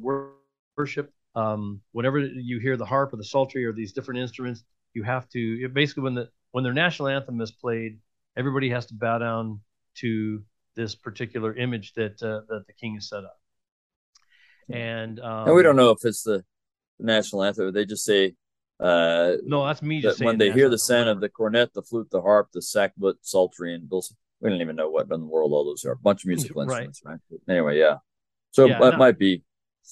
worship 0.76 1.12
um 1.34 1.80
whenever 1.92 2.18
you 2.18 2.58
hear 2.58 2.76
the 2.76 2.84
harp 2.84 3.12
or 3.12 3.16
the 3.16 3.24
psaltery 3.24 3.64
or 3.64 3.72
these 3.72 3.92
different 3.92 4.20
instruments 4.20 4.64
you 4.94 5.02
have 5.02 5.28
to 5.30 5.68
basically 5.68 6.02
when 6.02 6.14
the 6.14 6.28
when 6.52 6.64
their 6.64 6.72
national 6.74 7.08
anthem 7.08 7.40
is 7.40 7.50
played, 7.50 7.98
everybody 8.36 8.70
has 8.70 8.86
to 8.86 8.94
bow 8.94 9.18
down 9.18 9.60
to 9.96 10.42
this 10.76 10.94
particular 10.94 11.54
image 11.54 11.92
that 11.94 12.22
uh, 12.22 12.42
that 12.48 12.66
the 12.66 12.72
king 12.74 12.94
has 12.94 13.08
set 13.08 13.24
up. 13.24 13.38
And, 14.70 15.18
um, 15.20 15.48
and 15.48 15.56
we 15.56 15.62
don't 15.62 15.76
know 15.76 15.90
if 15.90 15.98
it's 16.04 16.22
the 16.22 16.44
national 16.98 17.42
anthem. 17.42 17.72
They 17.72 17.84
just 17.84 18.04
say 18.04 18.34
uh, 18.80 19.36
no. 19.44 19.66
That's 19.66 19.82
me 19.82 20.00
that 20.02 20.18
when 20.20 20.38
they 20.38 20.52
hear 20.52 20.68
the 20.68 20.78
sound 20.78 21.08
of 21.08 21.20
the 21.20 21.28
cornet, 21.28 21.72
the 21.74 21.82
flute, 21.82 22.10
the 22.10 22.20
harp, 22.20 22.50
the 22.52 22.60
sackbut, 22.60 23.14
psaltery, 23.22 23.74
and 23.74 23.88
dulcimer. 23.88 24.18
We 24.40 24.50
don't 24.50 24.60
even 24.60 24.74
know 24.74 24.90
what 24.90 25.04
in 25.04 25.20
the 25.20 25.26
world 25.26 25.52
all 25.52 25.64
those 25.64 25.84
are. 25.84 25.92
A 25.92 25.96
bunch 25.96 26.24
of 26.24 26.28
musical 26.28 26.62
instruments, 26.62 27.02
right? 27.04 27.18
right? 27.30 27.40
Anyway, 27.48 27.78
yeah. 27.78 27.98
So 28.50 28.66
yeah, 28.66 28.80
that 28.80 28.98
might 28.98 29.18
be 29.18 29.44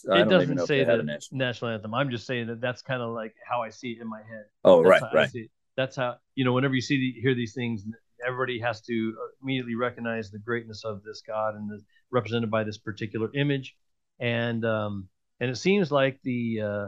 it 0.05 0.29
doesn't 0.29 0.67
say 0.67 0.85
the 0.85 1.03
national. 1.03 1.39
national. 1.39 1.71
anthem. 1.73 1.95
I'm 1.95 2.11
just 2.11 2.27
saying 2.27 2.47
that 2.47 2.61
that's 2.61 2.83
kind 2.83 3.03
of 3.03 3.13
like 3.13 3.35
how 3.49 3.63
I 3.63 3.71
see 3.71 3.93
it 3.93 4.01
in 4.01 4.09
my 4.09 4.19
head. 4.19 4.45
Oh, 4.65 4.83
that's 4.83 5.03
right, 5.03 5.15
right. 5.15 5.51
That's 5.77 5.97
how 5.97 6.17
you 6.35 6.45
know 6.45 6.53
whenever 6.53 6.75
you 6.75 6.81
see 6.81 6.97
the, 6.97 7.21
hear 7.21 7.35
these 7.35 7.55
things, 7.55 7.85
everybody 8.27 8.61
has 8.61 8.81
to 8.83 9.15
immediately 9.43 9.75
recognize 9.75 10.31
the 10.31 10.39
greatness 10.39 10.85
of 10.85 11.03
this 11.03 11.23
God 11.27 11.55
and 11.55 11.69
the, 11.69 11.81
represented 12.11 12.51
by 12.51 12.65
this 12.65 12.79
particular 12.79 13.29
image, 13.35 13.77
and 14.19 14.65
um, 14.65 15.09
and 15.41 15.51
it 15.51 15.57
seems 15.57 15.91
like 15.91 16.21
the 16.23 16.61
uh, 16.61 16.87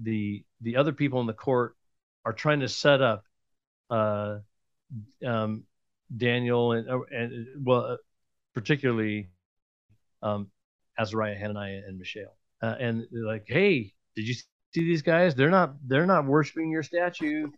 the 0.00 0.44
the 0.60 0.76
other 0.76 0.92
people 0.92 1.20
in 1.20 1.26
the 1.26 1.32
court 1.32 1.76
are 2.24 2.32
trying 2.32 2.60
to 2.60 2.68
set 2.68 3.02
up 3.02 3.24
uh, 3.90 4.38
um, 5.26 5.64
Daniel 6.14 6.72
and 6.72 6.88
and 7.10 7.46
well, 7.64 7.98
particularly 8.54 9.30
um, 10.22 10.48
Azariah, 10.98 11.36
Hananiah, 11.36 11.82
and 11.86 11.98
Mishael 11.98 12.36
uh, 12.62 12.76
and 12.78 13.06
like, 13.12 13.44
hey, 13.46 13.92
did 14.14 14.26
you 14.26 14.34
see 14.34 14.44
these 14.74 15.02
guys? 15.02 15.34
They're 15.34 15.50
not 15.50 15.74
they're 15.86 16.06
not 16.06 16.26
worshiping 16.26 16.70
your 16.70 16.82
statue. 16.82 17.48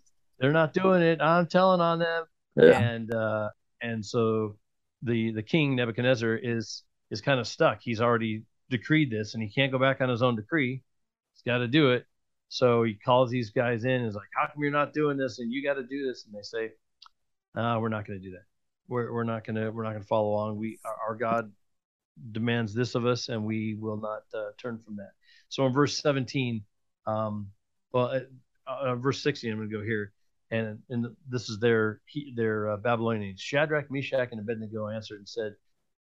They're 0.40 0.52
not 0.52 0.72
doing 0.72 1.02
it. 1.02 1.20
I'm 1.20 1.46
telling 1.46 1.80
on 1.80 1.98
them. 1.98 2.24
Yeah. 2.56 2.78
And 2.78 3.14
uh, 3.14 3.50
and 3.82 4.04
so 4.04 4.56
the 5.02 5.32
the 5.32 5.42
king 5.42 5.76
Nebuchadnezzar 5.76 6.34
is 6.36 6.82
is 7.10 7.20
kind 7.20 7.38
of 7.38 7.46
stuck. 7.46 7.80
He's 7.82 8.00
already 8.00 8.44
decreed 8.70 9.10
this, 9.10 9.34
and 9.34 9.42
he 9.42 9.50
can't 9.50 9.70
go 9.70 9.78
back 9.78 10.00
on 10.00 10.08
his 10.08 10.22
own 10.22 10.36
decree. 10.36 10.82
He's 11.34 11.42
got 11.42 11.58
to 11.58 11.68
do 11.68 11.90
it. 11.90 12.06
So 12.48 12.84
he 12.84 12.94
calls 12.94 13.30
these 13.30 13.50
guys 13.50 13.84
in. 13.84 13.90
and 13.90 14.06
is 14.06 14.14
like, 14.14 14.28
"How 14.36 14.46
come 14.46 14.62
you're 14.62 14.70
not 14.70 14.92
doing 14.92 15.16
this? 15.16 15.38
And 15.38 15.52
you 15.52 15.62
got 15.62 15.74
to 15.74 15.82
do 15.82 16.06
this." 16.06 16.24
And 16.24 16.34
they 16.34 16.42
say, 16.42 16.72
"No, 17.54 17.80
we're 17.80 17.88
not 17.88 18.06
going 18.06 18.20
to 18.20 18.24
do 18.24 18.32
that. 18.32 18.44
We're 18.88 19.12
we're 19.12 19.24
not 19.24 19.44
going 19.44 19.56
to 19.56 19.70
we're 19.70 19.84
not 19.84 19.90
going 19.90 20.02
to 20.02 20.08
follow 20.08 20.30
along. 20.30 20.58
We 20.58 20.78
our, 20.84 21.14
God 21.14 21.50
demands 22.32 22.74
this 22.74 22.94
of 22.94 23.06
us, 23.06 23.28
and 23.28 23.44
we 23.44 23.74
will 23.74 23.96
not 23.96 24.22
uh, 24.34 24.50
turn 24.58 24.78
from 24.78 24.96
that. 24.96 25.12
So 25.48 25.66
in 25.66 25.72
verse 25.72 26.00
17, 26.00 26.62
um, 27.06 27.48
well, 27.92 28.06
uh, 28.06 28.20
uh, 28.70 28.94
verse 28.96 29.22
16, 29.22 29.50
I'm 29.50 29.58
going 29.58 29.70
to 29.70 29.76
go 29.76 29.82
here, 29.82 30.12
and 30.50 30.78
and 30.90 31.06
this 31.28 31.48
is 31.48 31.58
their 31.58 32.00
their 32.34 32.70
uh, 32.70 32.76
Babylonians. 32.76 33.40
Shadrach, 33.40 33.90
Meshach, 33.90 34.28
and 34.30 34.40
Abednego 34.40 34.88
answered 34.88 35.18
and 35.18 35.28
said, 35.28 35.54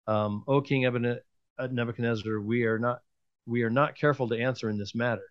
um, 0.06 0.44
"O 0.46 0.60
King 0.60 0.82
Nebuchadnezzar, 0.82 2.40
we 2.40 2.64
are 2.64 2.78
not 2.78 3.00
we 3.46 3.62
are 3.62 3.70
not 3.70 3.96
careful 3.96 4.28
to 4.28 4.38
answer 4.38 4.68
in 4.68 4.78
this 4.78 4.94
matter." 4.94 5.22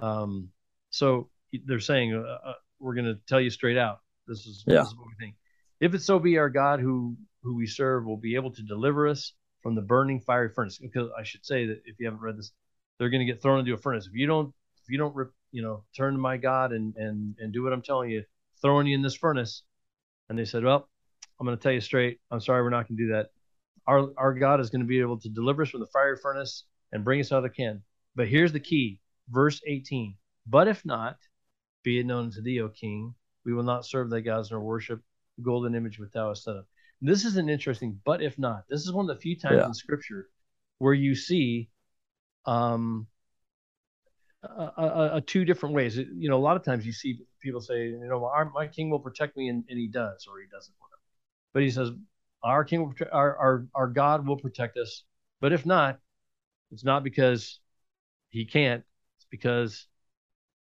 Um, 0.00 0.50
so 0.90 1.28
they're 1.66 1.80
saying, 1.80 2.14
uh, 2.14 2.48
uh, 2.48 2.54
"We're 2.78 2.94
going 2.94 3.06
to 3.06 3.18
tell 3.26 3.40
you 3.40 3.50
straight 3.50 3.78
out. 3.78 4.00
This 4.26 4.46
is, 4.46 4.64
yeah. 4.66 4.80
this 4.80 4.88
is 4.88 4.96
what 4.96 5.06
we 5.06 5.14
think. 5.24 5.36
If 5.80 5.94
it 5.94 6.02
so 6.02 6.18
be 6.18 6.38
our 6.38 6.50
God 6.50 6.80
who 6.80 7.16
who 7.42 7.56
we 7.56 7.66
serve 7.66 8.06
will 8.06 8.16
be 8.16 8.36
able 8.36 8.50
to 8.52 8.62
deliver 8.62 9.06
us 9.08 9.32
from 9.62 9.74
the 9.74 9.82
burning 9.82 10.20
fiery 10.20 10.48
furnace." 10.48 10.78
Because 10.78 11.10
I 11.18 11.22
should 11.22 11.44
say 11.44 11.66
that 11.66 11.82
if 11.84 11.96
you 11.98 12.06
haven't 12.06 12.22
read 12.22 12.38
this, 12.38 12.52
they're 12.98 13.10
going 13.10 13.26
to 13.26 13.32
get 13.32 13.42
thrown 13.42 13.60
into 13.60 13.74
a 13.74 13.78
furnace. 13.78 14.06
If 14.06 14.14
you 14.14 14.26
don't, 14.26 14.52
if 14.82 14.88
you 14.88 14.98
don't, 14.98 15.14
you 15.52 15.62
know, 15.62 15.84
turn 15.96 16.14
to 16.14 16.18
my 16.18 16.36
God 16.36 16.72
and 16.72 16.94
and 16.96 17.36
and 17.38 17.52
do 17.52 17.62
what 17.62 17.72
I'm 17.72 17.82
telling 17.82 18.10
you, 18.10 18.24
throwing 18.62 18.86
you 18.86 18.94
in 18.94 19.02
this 19.02 19.16
furnace. 19.16 19.62
And 20.28 20.38
they 20.38 20.44
said, 20.44 20.64
"Well, 20.64 20.88
I'm 21.38 21.46
going 21.46 21.56
to 21.56 21.62
tell 21.62 21.72
you 21.72 21.80
straight. 21.80 22.20
I'm 22.30 22.40
sorry, 22.40 22.62
we're 22.62 22.70
not 22.70 22.88
going 22.88 22.96
to 22.96 23.04
do 23.04 23.12
that. 23.12 23.30
Our 23.86 24.10
our 24.16 24.34
God 24.34 24.60
is 24.60 24.70
going 24.70 24.80
to 24.80 24.86
be 24.86 25.00
able 25.00 25.18
to 25.20 25.28
deliver 25.28 25.62
us 25.62 25.70
from 25.70 25.80
the 25.80 25.86
fiery 25.86 26.16
furnace 26.16 26.64
and 26.92 27.04
bring 27.04 27.20
us 27.20 27.32
out 27.32 27.38
of 27.38 27.42
the 27.44 27.50
can. 27.50 27.82
But 28.16 28.28
here's 28.28 28.52
the 28.52 28.60
key, 28.60 29.00
verse 29.28 29.60
18. 29.66 30.14
But 30.46 30.68
if 30.68 30.84
not, 30.84 31.16
be 31.82 31.98
it 31.98 32.06
known 32.06 32.30
to 32.32 32.42
thee, 32.42 32.60
O 32.60 32.68
King, 32.68 33.14
we 33.44 33.52
will 33.52 33.62
not 33.62 33.86
serve 33.86 34.10
thy 34.10 34.20
gods 34.20 34.50
nor 34.50 34.60
worship 34.60 35.00
the 35.36 35.42
golden 35.42 35.74
image 35.74 35.98
which 35.98 36.12
thou 36.12 36.28
hast 36.28 36.44
set 36.44 36.56
up. 36.56 36.66
This 37.00 37.24
is 37.24 37.36
an 37.36 37.48
interesting, 37.48 38.00
but 38.04 38.22
if 38.22 38.38
not, 38.38 38.64
this 38.68 38.80
is 38.80 38.92
one 38.92 39.08
of 39.08 39.16
the 39.16 39.20
few 39.20 39.38
times 39.38 39.56
yeah. 39.58 39.66
in 39.66 39.74
Scripture 39.74 40.28
where 40.78 40.94
you 40.94 41.14
see 41.14 41.68
um, 42.46 43.06
a, 44.42 44.46
a, 44.76 45.10
a, 45.16 45.20
two 45.20 45.44
different 45.44 45.74
ways. 45.74 45.96
You 45.96 46.28
know, 46.28 46.36
a 46.36 46.40
lot 46.40 46.56
of 46.56 46.64
times 46.64 46.86
you 46.86 46.92
see 46.92 47.18
people 47.40 47.60
say, 47.60 47.88
you 47.88 48.06
know, 48.08 48.24
our, 48.24 48.50
my 48.54 48.66
king 48.66 48.90
will 48.90 48.98
protect 48.98 49.36
me, 49.36 49.48
and, 49.48 49.64
and 49.68 49.78
he 49.78 49.86
does, 49.86 50.26
or 50.30 50.40
he 50.40 50.46
doesn't, 50.50 50.74
whatever. 50.78 51.00
But 51.52 51.62
he 51.62 51.70
says, 51.70 51.90
our 52.42 52.64
king 52.64 52.80
will 52.80 52.88
protect, 52.88 53.12
our, 53.12 53.36
our 53.36 53.66
our 53.74 53.88
God 53.88 54.26
will 54.26 54.36
protect 54.36 54.76
us. 54.76 55.04
But 55.40 55.52
if 55.52 55.64
not, 55.64 55.98
it's 56.70 56.84
not 56.84 57.04
because 57.04 57.60
he 58.30 58.44
can't. 58.44 58.84
Because 59.34 59.88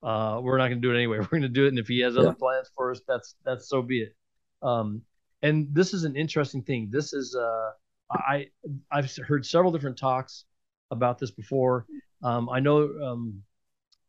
uh, 0.01 0.39
we're 0.41 0.57
not 0.57 0.69
going 0.69 0.81
to 0.81 0.87
do 0.87 0.93
it 0.93 0.97
anyway. 0.97 1.17
We're 1.19 1.25
going 1.25 1.41
to 1.41 1.49
do 1.49 1.65
it, 1.65 1.69
and 1.69 1.79
if 1.79 1.87
he 1.87 1.99
has 1.99 2.15
yeah. 2.15 2.21
other 2.21 2.33
plans 2.33 2.71
for 2.73 2.91
us, 2.91 3.01
that's 3.05 3.35
that's 3.43 3.67
so 3.67 3.81
be 3.81 4.03
it. 4.03 4.15
Um, 4.61 5.01
and 5.41 5.67
this 5.73 5.93
is 5.93 6.05
an 6.05 6.15
interesting 6.15 6.63
thing. 6.63 6.89
This 6.89 7.11
is 7.11 7.35
uh, 7.35 7.71
I 8.09 8.47
I've 8.89 9.13
heard 9.27 9.45
several 9.45 9.71
different 9.71 9.97
talks 9.97 10.45
about 10.89 11.19
this 11.19 11.31
before. 11.31 11.85
Um, 12.23 12.49
I 12.49 12.61
know 12.61 12.89
um, 13.03 13.43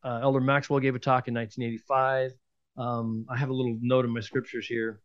uh, 0.05 0.21
Elder 0.23 0.41
Maxwell 0.41 0.81
gave 0.81 0.95
a 0.95 0.99
talk 0.99 1.27
in 1.27 1.35
1985. 1.35 2.33
Um, 2.77 3.27
I 3.29 3.37
have 3.37 3.51
a 3.51 3.53
little 3.53 3.77
note 3.81 4.05
in 4.05 4.13
my 4.13 4.21
scriptures 4.21 4.67
here 4.67 5.01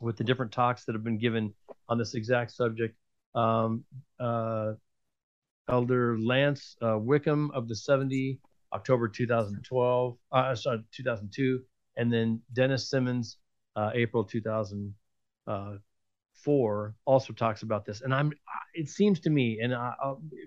with 0.00 0.16
the 0.16 0.24
different 0.24 0.52
talks 0.52 0.84
that 0.84 0.94
have 0.94 1.04
been 1.04 1.18
given 1.18 1.52
on 1.88 1.98
this 1.98 2.14
exact 2.14 2.52
subject. 2.52 2.96
Um, 3.34 3.84
uh, 4.20 4.72
Elder 5.68 6.18
Lance 6.18 6.76
uh, 6.82 6.98
Wickman 6.98 7.50
of 7.54 7.68
the 7.68 7.76
70, 7.76 8.38
October 8.74 9.08
2012, 9.08 10.16
uh, 10.32 10.54
sorry, 10.54 10.84
2002, 10.92 11.62
and 11.96 12.12
then 12.12 12.42
Dennis 12.52 12.90
Simmons, 12.90 13.38
uh, 13.76 13.90
April 13.94 14.24
2004, 14.24 16.94
also 17.04 17.32
talks 17.32 17.62
about 17.62 17.86
this. 17.86 18.00
And 18.00 18.12
I'm, 18.12 18.32
it 18.74 18.88
seems 18.88 19.20
to 19.20 19.30
me, 19.30 19.60
and 19.62 19.72
I, 19.74 19.92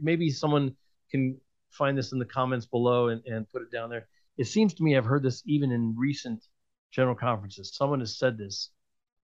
maybe 0.02 0.30
someone 0.30 0.76
can 1.10 1.40
find 1.72 1.98
this 1.98 2.12
in 2.12 2.20
the 2.20 2.26
comments 2.26 2.66
below 2.66 3.08
and, 3.10 3.22
and 3.26 3.50
put 3.50 3.62
it 3.62 3.72
down 3.72 3.90
there. 3.90 4.08
It 4.38 4.46
seems 4.46 4.74
to 4.76 4.84
me 4.84 4.98
I've 4.98 5.06
heard 5.06 5.24
this 5.24 5.42
even 5.46 5.72
in 5.72 5.96
recent 5.98 6.44
general 6.92 7.16
conferences. 7.16 7.76
Someone 7.76 8.02
has 8.02 8.18
said 8.18 8.38
this, 8.38 8.72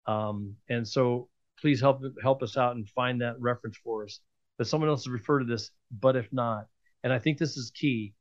um, 0.07 0.55
and 0.69 0.87
so 0.87 1.29
please 1.61 1.81
help 1.81 2.03
help 2.23 2.43
us 2.43 2.57
out 2.57 2.77
and 2.77 2.89
find 2.89 3.21
that 3.21 3.41
reference 3.41 3.77
for 3.83 4.05
us. 4.05 4.21
That 4.59 4.67
someone 4.67 4.91
else 4.91 5.05
has 5.05 5.13
referred 5.13 5.41
to 5.41 5.47
this, 5.47 5.71
but 5.91 6.17
if 6.17 6.33
not, 6.33 6.67
and 7.03 7.13
I 7.13 7.19
think 7.19 7.39
this 7.39 7.57
is 7.57 7.71
key. 7.71 8.15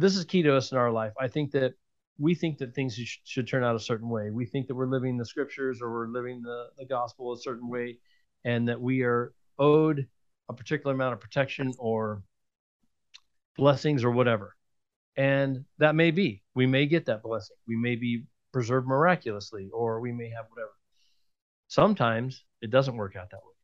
This 0.00 0.16
is 0.16 0.24
key 0.24 0.42
to 0.42 0.56
us 0.56 0.72
in 0.72 0.78
our 0.78 0.90
life. 0.90 1.12
I 1.20 1.28
think 1.28 1.50
that 1.52 1.74
we 2.18 2.34
think 2.34 2.56
that 2.58 2.74
things 2.74 2.94
sh- 2.94 3.18
should 3.24 3.46
turn 3.46 3.62
out 3.62 3.76
a 3.76 3.80
certain 3.80 4.08
way. 4.08 4.30
We 4.30 4.46
think 4.46 4.66
that 4.68 4.74
we're 4.74 4.86
living 4.86 5.18
the 5.18 5.26
scriptures 5.26 5.82
or 5.82 5.90
we're 5.90 6.08
living 6.08 6.40
the, 6.40 6.68
the 6.78 6.86
gospel 6.86 7.34
a 7.34 7.38
certain 7.38 7.68
way, 7.68 7.98
and 8.44 8.66
that 8.68 8.80
we 8.80 9.02
are 9.02 9.34
owed 9.58 10.06
a 10.48 10.54
particular 10.54 10.94
amount 10.94 11.12
of 11.12 11.20
protection 11.20 11.74
or 11.78 12.22
blessings 13.58 14.02
or 14.02 14.10
whatever. 14.10 14.56
And 15.16 15.66
that 15.76 15.94
may 15.94 16.12
be. 16.12 16.42
We 16.54 16.66
may 16.66 16.86
get 16.86 17.04
that 17.06 17.22
blessing. 17.22 17.56
We 17.68 17.76
may 17.76 17.96
be 17.96 18.24
preserved 18.52 18.86
miraculously, 18.86 19.68
or 19.70 20.00
we 20.00 20.12
may 20.12 20.30
have 20.30 20.46
whatever. 20.48 20.72
Sometimes 21.68 22.42
it 22.62 22.70
doesn't 22.70 22.96
work 22.96 23.16
out 23.16 23.30
that 23.30 23.36
way. 23.36 23.54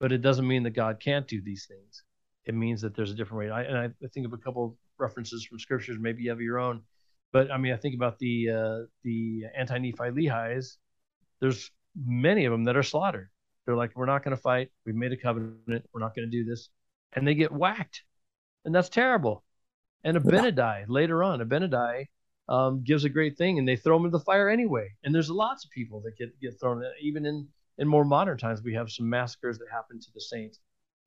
But 0.00 0.12
it 0.12 0.20
doesn't 0.20 0.46
mean 0.46 0.64
that 0.64 0.74
God 0.74 1.00
can't 1.00 1.26
do 1.26 1.40
these 1.40 1.64
things. 1.64 2.02
It 2.44 2.54
means 2.54 2.82
that 2.82 2.94
there's 2.94 3.10
a 3.10 3.14
different 3.14 3.38
way. 3.38 3.50
I, 3.50 3.62
and 3.62 3.78
I, 3.78 4.06
think 4.08 4.26
of 4.26 4.34
a 4.34 4.38
couple 4.38 4.76
references 4.98 5.44
from 5.44 5.58
scriptures. 5.58 5.98
Maybe 6.00 6.24
you 6.24 6.30
have 6.30 6.40
your 6.40 6.58
own. 6.58 6.82
But 7.32 7.50
I 7.50 7.58
mean, 7.58 7.72
I 7.72 7.76
think 7.76 7.94
about 7.94 8.18
the 8.18 8.50
uh, 8.50 8.78
the 9.02 9.44
anti 9.56 9.78
Nephi 9.78 10.10
Lehi's. 10.10 10.78
There's 11.40 11.70
many 11.94 12.44
of 12.44 12.52
them 12.52 12.64
that 12.64 12.76
are 12.76 12.82
slaughtered. 12.82 13.28
They're 13.64 13.76
like, 13.76 13.92
we're 13.96 14.06
not 14.06 14.22
going 14.24 14.36
to 14.36 14.40
fight. 14.40 14.70
We've 14.84 14.94
made 14.94 15.12
a 15.12 15.16
covenant. 15.16 15.84
We're 15.92 16.00
not 16.00 16.14
going 16.14 16.30
to 16.30 16.30
do 16.30 16.44
this, 16.44 16.70
and 17.12 17.26
they 17.26 17.34
get 17.34 17.52
whacked 17.52 18.02
and 18.66 18.74
that's 18.74 18.90
terrible. 18.90 19.44
And 20.04 20.18
Abinadi 20.18 20.84
later 20.88 21.22
on, 21.22 21.40
Abinadi 21.40 22.06
um, 22.48 22.84
gives 22.84 23.04
a 23.04 23.08
great 23.08 23.38
thing, 23.38 23.58
and 23.58 23.66
they 23.66 23.76
throw 23.76 23.96
him 23.96 24.04
in 24.04 24.10
the 24.10 24.20
fire 24.20 24.50
anyway. 24.50 24.88
And 25.02 25.14
there's 25.14 25.30
lots 25.30 25.64
of 25.64 25.70
people 25.70 26.02
that 26.02 26.18
get 26.18 26.38
get 26.40 26.60
thrown. 26.60 26.82
Even 27.00 27.24
in 27.24 27.48
in 27.78 27.88
more 27.88 28.04
modern 28.04 28.36
times, 28.36 28.62
we 28.62 28.74
have 28.74 28.90
some 28.90 29.08
massacres 29.08 29.58
that 29.58 29.66
happen 29.72 29.98
to 30.00 30.08
the 30.14 30.20
saints 30.20 30.58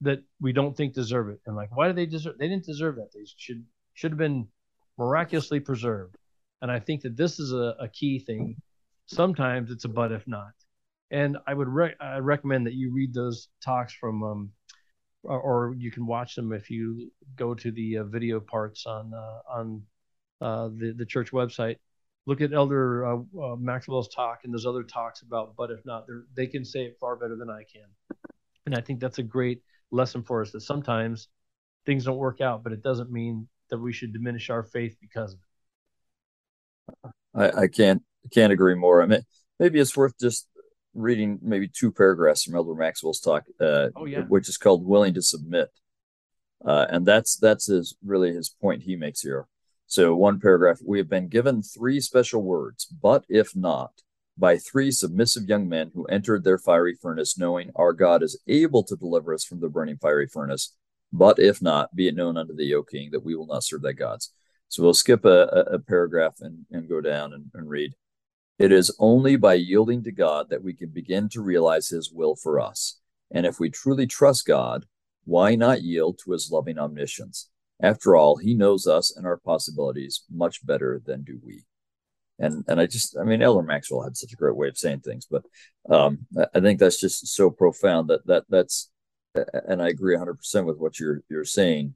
that 0.01 0.23
we 0.39 0.53
don't 0.53 0.75
think 0.75 0.93
deserve 0.93 1.29
it. 1.29 1.41
And 1.45 1.55
like, 1.55 1.75
why 1.75 1.87
do 1.87 1.93
they 1.93 2.05
deserve? 2.05 2.37
They 2.39 2.47
didn't 2.47 2.65
deserve 2.65 2.95
that. 2.95 3.11
They 3.13 3.25
should 3.37 3.63
should 3.99 4.11
have 4.11 4.17
been 4.17 4.47
miraculously 4.97 5.59
preserved. 5.59 6.15
And 6.61 6.71
I 6.71 6.79
think 6.79 7.01
that 7.01 7.17
this 7.17 7.37
is 7.37 7.51
a, 7.51 7.75
a 7.81 7.89
key 7.89 8.19
thing. 8.19 8.55
Sometimes 9.07 9.71
it's 9.71 9.83
a 9.83 9.89
but 9.89 10.13
if 10.13 10.25
not. 10.25 10.53
And 11.11 11.37
I 11.45 11.53
would 11.53 11.67
re- 11.67 11.95
I 11.99 12.19
recommend 12.19 12.65
that 12.67 12.75
you 12.75 12.93
read 12.93 13.13
those 13.13 13.49
talks 13.61 13.93
from 13.93 14.23
um, 14.23 14.51
or, 15.23 15.39
or 15.41 15.75
you 15.77 15.91
can 15.91 16.05
watch 16.05 16.35
them 16.35 16.53
if 16.53 16.69
you 16.69 17.11
go 17.35 17.53
to 17.53 17.71
the 17.71 17.97
uh, 17.97 18.03
video 18.05 18.39
parts 18.39 18.85
on 18.85 19.11
uh, 19.13 19.39
on 19.57 19.81
uh, 20.39 20.69
the 20.69 20.93
the 20.95 21.05
church 21.05 21.31
website. 21.31 21.75
Look 22.25 22.39
at 22.39 22.53
Elder 22.53 23.05
uh, 23.05 23.17
uh, 23.43 23.55
Maxwell's 23.57 24.07
talk 24.07 24.41
and 24.45 24.53
those 24.53 24.65
other 24.65 24.83
talks 24.83 25.23
about, 25.23 25.55
but 25.57 25.71
if 25.71 25.85
not, 25.85 26.05
they 26.37 26.47
can 26.47 26.63
say 26.63 26.83
it 26.85 26.97
far 27.01 27.17
better 27.17 27.35
than 27.35 27.49
I 27.49 27.63
can. 27.63 27.89
And 28.65 28.75
I 28.75 28.81
think 28.81 29.01
that's 29.01 29.17
a 29.17 29.23
great 29.23 29.61
lesson 29.91 30.23
for 30.23 30.41
us 30.41 30.51
that 30.51 30.61
sometimes 30.61 31.27
things 31.85 32.05
don't 32.05 32.17
work 32.17 32.39
out, 32.39 32.63
but 32.63 32.71
it 32.71 32.81
doesn't 32.81 33.11
mean 33.11 33.47
that 33.69 33.79
we 33.79 33.93
should 33.93 34.13
diminish 34.13 34.49
our 34.49 34.63
faith 34.63 34.97
because 34.99 35.33
of 35.33 35.39
it. 37.05 37.11
I, 37.33 37.63
I 37.63 37.67
can't 37.67 38.03
can't 38.33 38.53
agree 38.53 38.75
more. 38.75 39.01
I 39.01 39.05
mean, 39.05 39.21
maybe 39.59 39.79
it's 39.79 39.95
worth 39.95 40.17
just 40.19 40.47
reading 40.93 41.39
maybe 41.41 41.67
two 41.67 41.91
paragraphs 41.91 42.43
from 42.43 42.55
Elder 42.55 42.75
Maxwell's 42.75 43.19
talk, 43.19 43.43
uh, 43.59 43.89
oh, 43.95 44.05
yeah. 44.05 44.21
which 44.21 44.49
is 44.49 44.57
called 44.57 44.85
"Willing 44.85 45.13
to 45.13 45.21
Submit," 45.21 45.69
uh, 46.65 46.87
and 46.89 47.05
that's 47.05 47.37
that's 47.37 47.67
his 47.67 47.95
really 48.03 48.33
his 48.33 48.49
point 48.49 48.83
he 48.83 48.95
makes 48.95 49.21
here. 49.21 49.47
So 49.87 50.15
one 50.15 50.39
paragraph: 50.39 50.79
We 50.85 50.97
have 50.97 51.09
been 51.09 51.27
given 51.27 51.61
three 51.61 51.99
special 51.99 52.43
words, 52.43 52.85
but 52.85 53.25
if 53.29 53.55
not, 53.55 53.91
by 54.37 54.57
three 54.57 54.91
submissive 54.91 55.47
young 55.47 55.67
men 55.67 55.91
who 55.93 56.05
entered 56.05 56.43
their 56.43 56.57
fiery 56.57 56.95
furnace, 56.99 57.37
knowing 57.37 57.71
our 57.75 57.93
God 57.93 58.23
is 58.23 58.39
able 58.47 58.83
to 58.83 58.95
deliver 58.95 59.33
us 59.33 59.43
from 59.43 59.59
the 59.59 59.69
burning 59.69 59.97
fiery 59.97 60.27
furnace. 60.27 60.75
But 61.11 61.39
if 61.39 61.61
not, 61.61 61.95
be 61.95 62.07
it 62.07 62.15
known 62.15 62.37
unto 62.37 62.55
thee, 62.55 62.73
O 62.75 62.83
King, 62.83 63.09
that 63.11 63.23
we 63.23 63.35
will 63.35 63.47
not 63.47 63.63
serve 63.63 63.81
thy 63.81 63.93
gods. 63.93 64.33
So 64.67 64.83
we'll 64.83 64.93
skip 64.93 65.25
a, 65.25 65.65
a, 65.71 65.79
paragraph 65.79 66.35
and, 66.41 66.65
and 66.71 66.87
go 66.87 67.01
down 67.01 67.33
and, 67.33 67.45
and 67.55 67.67
read. 67.67 67.95
It 68.59 68.71
is 68.71 68.95
only 68.99 69.35
by 69.35 69.55
yielding 69.55 70.03
to 70.03 70.11
God 70.11 70.49
that 70.49 70.63
we 70.63 70.73
can 70.73 70.89
begin 70.89 71.27
to 71.29 71.41
realize 71.41 71.89
His 71.89 72.11
will 72.11 72.35
for 72.35 72.59
us. 72.59 72.99
And 73.31 73.45
if 73.45 73.59
we 73.59 73.69
truly 73.69 74.05
trust 74.05 74.45
God, 74.45 74.85
why 75.23 75.55
not 75.55 75.81
yield 75.81 76.19
to 76.23 76.31
His 76.31 76.51
loving 76.51 76.77
omniscience? 76.77 77.49
After 77.81 78.15
all, 78.15 78.37
He 78.37 78.53
knows 78.53 78.85
us 78.85 79.15
and 79.15 79.25
our 79.25 79.37
possibilities 79.37 80.23
much 80.29 80.63
better 80.65 81.01
than 81.03 81.23
do 81.23 81.39
we. 81.43 81.63
And 82.37 82.63
and 82.67 82.79
I 82.79 82.85
just, 82.85 83.17
I 83.19 83.23
mean, 83.23 83.41
Elder 83.41 83.63
Maxwell 83.63 84.03
had 84.03 84.15
such 84.15 84.33
a 84.33 84.37
great 84.37 84.55
way 84.55 84.67
of 84.67 84.77
saying 84.77 85.01
things, 85.01 85.25
but 85.29 85.43
um, 85.89 86.19
I 86.53 86.59
think 86.59 86.79
that's 86.79 86.99
just 86.99 87.27
so 87.27 87.49
profound 87.49 88.09
that 88.09 88.25
that 88.27 88.43
that's, 88.49 88.89
and 89.35 89.81
I 89.81 89.89
agree 89.89 90.15
100% 90.15 90.65
with 90.65 90.77
what 90.77 90.99
you're 90.99 91.21
you're 91.29 91.45
saying. 91.45 91.95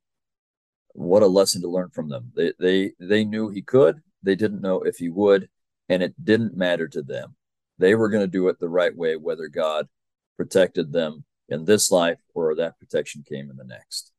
What 0.93 1.23
a 1.23 1.27
lesson 1.27 1.61
to 1.61 1.67
learn 1.67 1.89
from 1.89 2.09
them. 2.09 2.31
They 2.35 2.53
they 2.59 2.93
they 2.99 3.25
knew 3.25 3.49
He 3.49 3.61
could. 3.61 4.01
They 4.21 4.35
didn't 4.35 4.61
know 4.61 4.81
if 4.81 4.97
He 4.97 5.09
would 5.09 5.49
and 5.89 6.01
it 6.01 6.13
didn't 6.23 6.55
matter 6.55 6.87
to 6.87 7.01
them. 7.01 7.35
They 7.77 7.95
were 7.95 8.09
going 8.09 8.23
to 8.23 8.27
do 8.27 8.47
it 8.47 8.59
the 8.59 8.69
right 8.69 8.95
way, 8.95 9.15
whether 9.15 9.47
God 9.47 9.87
protected 10.37 10.91
them 10.91 11.25
in 11.49 11.65
this 11.65 11.91
life 11.91 12.19
or 12.33 12.55
that 12.55 12.79
protection 12.79 13.23
came 13.27 13.49
in 13.49 13.57
the 13.57 13.63
next. 13.63 14.11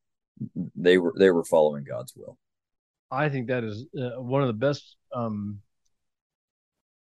They 0.74 0.98
were 0.98 1.14
they 1.16 1.30
were 1.30 1.44
following 1.44 1.84
God's 1.84 2.14
will. 2.16 2.38
I 3.10 3.28
think 3.28 3.46
that 3.48 3.62
is 3.62 3.86
uh, 3.96 4.20
one 4.20 4.42
of 4.42 4.48
the 4.48 4.52
best 4.52 4.96
um, 5.14 5.60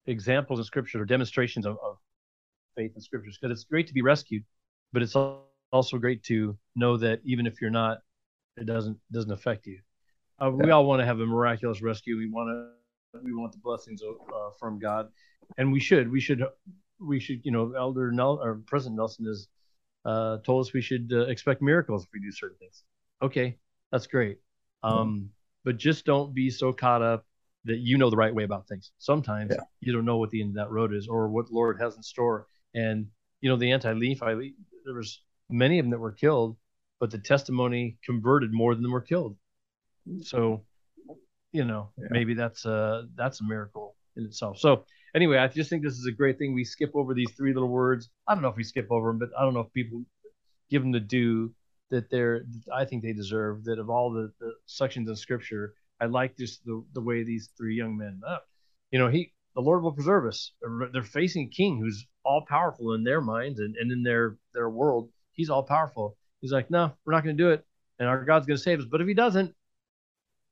examples 0.06 0.60
in 0.60 0.66
Scripture 0.66 1.02
or 1.02 1.06
demonstrations 1.06 1.66
of, 1.66 1.78
of 1.84 1.97
faith 2.76 2.93
in 2.95 3.02
Scriptures 3.02 3.38
because 3.39 3.54
it's 3.54 3.66
great 3.66 3.88
to 3.88 3.93
be 3.93 4.02
rescued, 4.02 4.43
but 4.93 5.02
it's 5.02 5.16
also 5.72 5.97
great 5.97 6.24
to 6.24 6.57
know 6.76 6.97
that 6.97 7.22
even 7.24 7.45
if 7.45 7.61
you're 7.61 7.70
not, 7.70 7.99
it 8.57 8.65
doesn't 8.65 8.97
doesn't 9.11 9.32
affect 9.32 9.67
you. 9.67 9.80
Uh, 10.41 10.51
yeah. 10.51 10.65
We 10.65 10.72
all 10.72 10.86
want 10.86 11.01
to 11.01 11.05
have 11.05 11.20
a 11.20 11.26
miraculous 11.26 11.82
rescue. 11.82 12.17
We 12.17 12.30
want 12.30 12.49
to 12.49 13.20
we 13.24 13.34
want 13.34 13.51
the 13.51 13.59
blessings 13.59 14.01
uh, 14.01 14.49
from 14.59 14.80
God, 14.80 15.09
and 15.57 15.72
we 15.72 15.80
should 15.80 16.09
we 16.11 16.20
should 16.20 16.43
we 16.99 17.20
should 17.20 17.41
you 17.43 17.51
know 17.51 17.74
Elder 17.78 18.11
Nel 18.11 18.39
or 18.41 18.61
President 18.67 18.97
Nelson 18.97 19.26
has 19.26 19.47
uh, 20.05 20.38
told 20.45 20.65
us 20.65 20.74
we 20.74 20.82
should 20.82 21.11
uh, 21.13 21.28
expect 21.28 21.61
miracles 21.61 22.03
if 22.03 22.09
we 22.13 22.20
do 22.20 22.32
certain 22.32 22.57
things. 22.57 22.84
Okay, 23.22 23.57
that's 23.91 24.07
great. 24.07 24.39
Um, 24.84 25.30
but 25.65 25.78
just 25.78 26.05
don't 26.05 26.34
be 26.34 26.49
so 26.49 26.72
caught 26.72 27.01
up 27.01 27.26
that 27.65 27.80
you 27.80 27.97
know 27.97 28.09
the 28.09 28.17
right 28.17 28.34
way 28.34 28.43
about 28.43 28.67
things. 28.67 28.91
Sometimes 28.97 29.51
yeah. 29.51 29.63
you 29.82 29.91
don't 29.91 30.05
know 30.05 30.17
what 30.17 30.30
the 30.30 30.41
end 30.41 30.51
of 30.51 30.55
that 30.55 30.72
road 30.72 30.93
is 30.93 31.07
or 31.07 31.28
what 31.28 31.51
Lord 31.51 31.80
has 31.80 31.95
in 31.95 32.03
store. 32.03 32.47
And 32.74 33.07
you 33.41 33.49
know 33.49 33.57
the 33.57 33.72
anti-Nephi, 33.72 34.55
there 34.86 34.93
was 34.93 35.22
many 35.50 35.80
of 35.80 35.86
them 35.86 35.91
that 35.91 36.00
were 36.00 36.12
killed, 36.12 36.58
but 37.00 37.12
the 37.12 37.18
testimony 37.18 37.97
converted 38.04 38.54
more 38.54 38.76
than 38.76 38.89
were 38.91 39.02
killed. 39.02 39.38
So, 40.22 40.64
you 41.52 41.66
know, 41.66 41.91
yeah. 41.97 42.08
maybe 42.12 42.34
that's 42.34 42.66
a 42.66 43.08
that's 43.16 43.41
a 43.41 43.43
miracle 43.43 43.95
in 44.16 44.26
itself. 44.26 44.58
So 44.60 44.86
anyway, 45.16 45.38
I 45.38 45.47
just 45.47 45.70
think 45.70 45.84
this 45.84 45.97
is 45.97 46.06
a 46.06 46.12
great 46.12 46.38
thing. 46.38 46.54
We 46.54 46.64
skip 46.64 46.91
over 46.95 47.14
these 47.14 47.32
three 47.32 47.54
little 47.54 47.70
words. 47.70 48.10
I 48.28 48.34
don't 48.34 48.41
know 48.41 48.50
if 48.50 48.56
we 48.56 48.64
skip 48.64 48.88
over 48.91 49.10
them, 49.10 49.20
but 49.20 49.30
I 49.38 49.43
don't 49.43 49.54
know 49.54 49.62
if 49.62 49.74
people 49.74 50.04
give 50.70 50.82
them 50.82 50.91
the 50.91 51.00
due 51.00 51.54
that 51.89 52.10
they're. 52.10 52.43
I 52.74 52.86
think 52.86 53.04
they 53.04 53.14
deserve 53.14 53.64
that 53.66 53.80
of 53.80 53.89
all 53.89 54.12
the, 54.12 54.32
the 54.39 54.54
sections 54.66 55.10
of 55.10 55.20
Scripture. 55.20 55.74
I 56.02 56.06
like 56.06 56.38
just 56.38 56.64
the 56.66 56.84
the 56.93 57.02
way 57.02 57.24
these 57.24 57.50
three 57.58 57.76
young 57.76 57.97
men. 57.97 58.22
Uh, 58.26 58.38
you 58.91 59.00
know, 59.00 59.10
he 59.10 59.34
the 59.56 59.62
Lord 59.62 59.84
will 59.84 59.91
preserve 59.91 60.26
us. 60.26 60.52
They're, 60.62 60.89
they're 60.93 61.04
facing 61.04 61.47
a 61.47 61.56
king 61.56 61.80
who's 61.80 62.06
all 62.24 62.45
powerful 62.47 62.93
in 62.93 63.04
their 63.04 63.22
minds 63.22 63.60
and, 63.60 63.76
and 63.76 63.91
in 63.91 64.04
their 64.04 64.38
their 64.54 64.70
world. 64.70 65.10
He's 65.39 65.49
all 65.49 65.63
powerful. 65.63 66.17
He's 66.41 66.51
like, 66.51 66.69
no, 66.69 66.91
we're 67.05 67.13
not 67.13 67.23
going 67.23 67.37
to 67.37 67.41
do 67.41 67.51
it, 67.51 67.65
and 67.97 68.09
our 68.09 68.25
God's 68.25 68.45
going 68.45 68.57
to 68.57 68.61
save 68.61 68.79
us. 68.79 68.85
But 68.91 68.99
if 68.99 69.07
He 69.07 69.13
doesn't, 69.13 69.55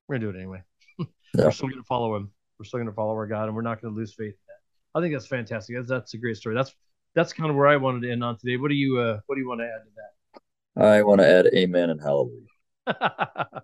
we're 0.07 0.17
going 0.17 0.21
to 0.21 0.31
do 0.31 0.38
it 0.38 0.41
anyway. 0.41 0.63
yeah. 0.99 1.05
We're 1.35 1.51
still 1.51 1.67
going 1.67 1.81
to 1.81 1.85
follow 1.85 2.15
Him. 2.15 2.31
We're 2.57 2.63
still 2.63 2.77
going 2.77 2.88
to 2.88 2.95
follow 2.95 3.11
our 3.11 3.27
God, 3.27 3.47
and 3.47 3.55
we're 3.55 3.63
not 3.63 3.81
going 3.81 3.93
to 3.93 3.99
lose 3.99 4.13
faith 4.13 4.27
in 4.27 4.47
that. 4.47 4.97
I 4.97 5.01
think 5.01 5.13
that's 5.13 5.27
fantastic. 5.27 5.75
That's, 5.75 5.89
that's 5.89 6.13
a 6.13 6.17
great 6.17 6.38
story. 6.38 6.55
That's 6.55 6.73
that's 7.15 7.33
kind 7.33 7.49
of 7.49 7.57
where 7.57 7.67
I 7.67 7.75
wanted 7.75 8.03
to 8.03 8.11
end 8.13 8.23
on 8.23 8.38
today. 8.38 8.55
What 8.55 8.69
do 8.69 8.75
you 8.75 8.97
uh, 8.97 9.19
what 9.25 9.35
do 9.35 9.41
you 9.41 9.47
want 9.49 9.59
to 9.59 9.65
add 9.65 9.83
to 9.83 9.91
that? 9.97 10.81
I 10.81 11.01
want 11.01 11.19
to 11.19 11.27
add 11.27 11.47
Amen 11.53 11.89
and 11.89 11.99
Hallelujah. 11.99 12.47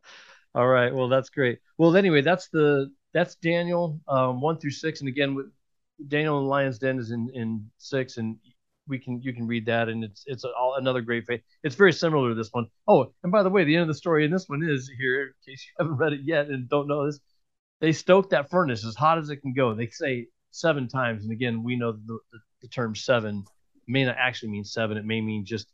All 0.56 0.68
right. 0.68 0.94
Well, 0.94 1.08
that's 1.08 1.30
great. 1.30 1.60
Well, 1.78 1.96
anyway, 1.96 2.22
that's 2.22 2.50
the 2.50 2.92
that's 3.14 3.36
Daniel 3.36 4.02
um, 4.10 4.42
one 4.42 4.58
through 4.58 4.72
six, 4.72 5.00
and 5.00 5.08
again, 5.08 5.36
with 5.36 5.46
Daniel 6.06 6.40
and 6.40 6.50
Lion's 6.50 6.80
Den 6.80 7.00
is 7.00 7.12
in 7.12 7.30
in 7.34 7.72
six, 7.78 8.18
and 8.18 8.36
we 8.88 9.00
can 9.00 9.22
you 9.22 9.34
can 9.34 9.48
read 9.48 9.66
that, 9.68 9.90
and 9.90 10.04
it's 10.04 10.24
it's 10.26 10.44
all, 10.44 10.76
another 10.78 11.02
great 11.02 11.26
faith. 11.26 11.42
It's 11.64 11.76
very 11.76 11.94
similar 11.94 12.30
to 12.30 12.36
this 12.36 12.50
one. 12.52 12.68
Oh, 12.88 13.14
and 13.24 13.32
by 13.32 13.44
the 13.44 13.50
way, 13.50 13.64
the 13.64 13.76
end 13.76 13.84
of 13.84 13.88
the 13.88 13.94
story 13.94 14.26
in 14.26 14.32
this 14.32 14.46
one 14.48 14.64
is 14.64 14.92
here, 14.98 15.24
in 15.24 15.34
case 15.46 15.66
you 15.66 15.74
haven't 15.84 15.98
read 15.98 16.14
it 16.14 16.22
yet 16.24 16.48
and 16.48 16.68
don't 16.70 16.88
know 16.88 17.06
this, 17.06 17.20
they 17.82 17.92
stoked 17.92 18.32
that 18.32 18.50
furnace 18.50 18.86
as 18.86 18.96
hot 18.96 19.18
as 19.18 19.30
it 19.30 19.38
can 19.38 19.54
go. 19.54 19.74
They 19.74 19.88
say 19.88 20.28
seven 20.52 20.88
times, 20.88 21.24
and 21.24 21.32
again, 21.32 21.64
we 21.64 21.76
know 21.76 21.94
the, 21.94 22.20
the, 22.32 22.40
the 22.62 22.68
term 22.68 22.96
seven 22.96 23.46
may 23.88 24.06
not 24.06 24.16
actually 24.18 24.50
mean 24.50 24.64
seven. 24.64 24.98
It 24.98 25.06
may 25.06 25.22
mean 25.22 25.46
just 25.46 25.68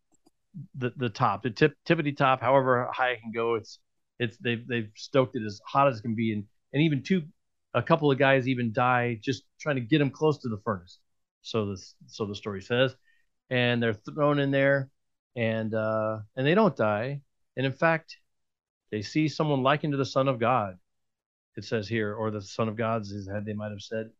the 0.75 0.91
the 0.97 1.09
top, 1.09 1.43
the 1.43 1.49
tip 1.49 1.73
tippity 1.87 2.15
top, 2.15 2.41
however 2.41 2.89
high 2.91 3.11
it 3.11 3.21
can 3.21 3.31
go. 3.31 3.55
It's 3.55 3.79
it's 4.19 4.37
they've 4.37 4.65
they've 4.67 4.89
stoked 4.95 5.35
it 5.35 5.43
as 5.45 5.59
hot 5.65 5.87
as 5.87 5.99
it 5.99 6.01
can 6.01 6.15
be, 6.15 6.33
and 6.33 6.45
and 6.73 6.83
even 6.83 7.03
two, 7.03 7.23
a 7.73 7.81
couple 7.81 8.11
of 8.11 8.19
guys 8.19 8.47
even 8.47 8.71
die 8.71 9.19
just 9.21 9.43
trying 9.59 9.75
to 9.75 9.81
get 9.81 9.99
them 9.99 10.11
close 10.11 10.37
to 10.39 10.49
the 10.49 10.59
furnace. 10.63 10.99
So 11.41 11.67
this 11.71 11.95
so 12.07 12.25
the 12.25 12.35
story 12.35 12.61
says, 12.61 12.95
and 13.49 13.81
they're 13.81 13.93
thrown 13.93 14.39
in 14.39 14.51
there, 14.51 14.89
and 15.35 15.73
uh, 15.73 16.19
and 16.35 16.45
they 16.45 16.55
don't 16.55 16.75
die, 16.75 17.21
and 17.57 17.65
in 17.65 17.71
fact, 17.71 18.17
they 18.91 19.01
see 19.01 19.27
someone 19.27 19.63
likened 19.63 19.93
to 19.93 19.97
the 19.97 20.05
Son 20.05 20.27
of 20.27 20.39
God. 20.39 20.77
It 21.55 21.65
says 21.65 21.87
here, 21.87 22.13
or 22.13 22.31
the 22.31 22.41
Son 22.41 22.69
of 22.69 22.77
God's 22.77 23.09
his 23.09 23.27
head. 23.27 23.45
They 23.45 23.53
might 23.53 23.71
have 23.71 23.81
said, 23.81 24.11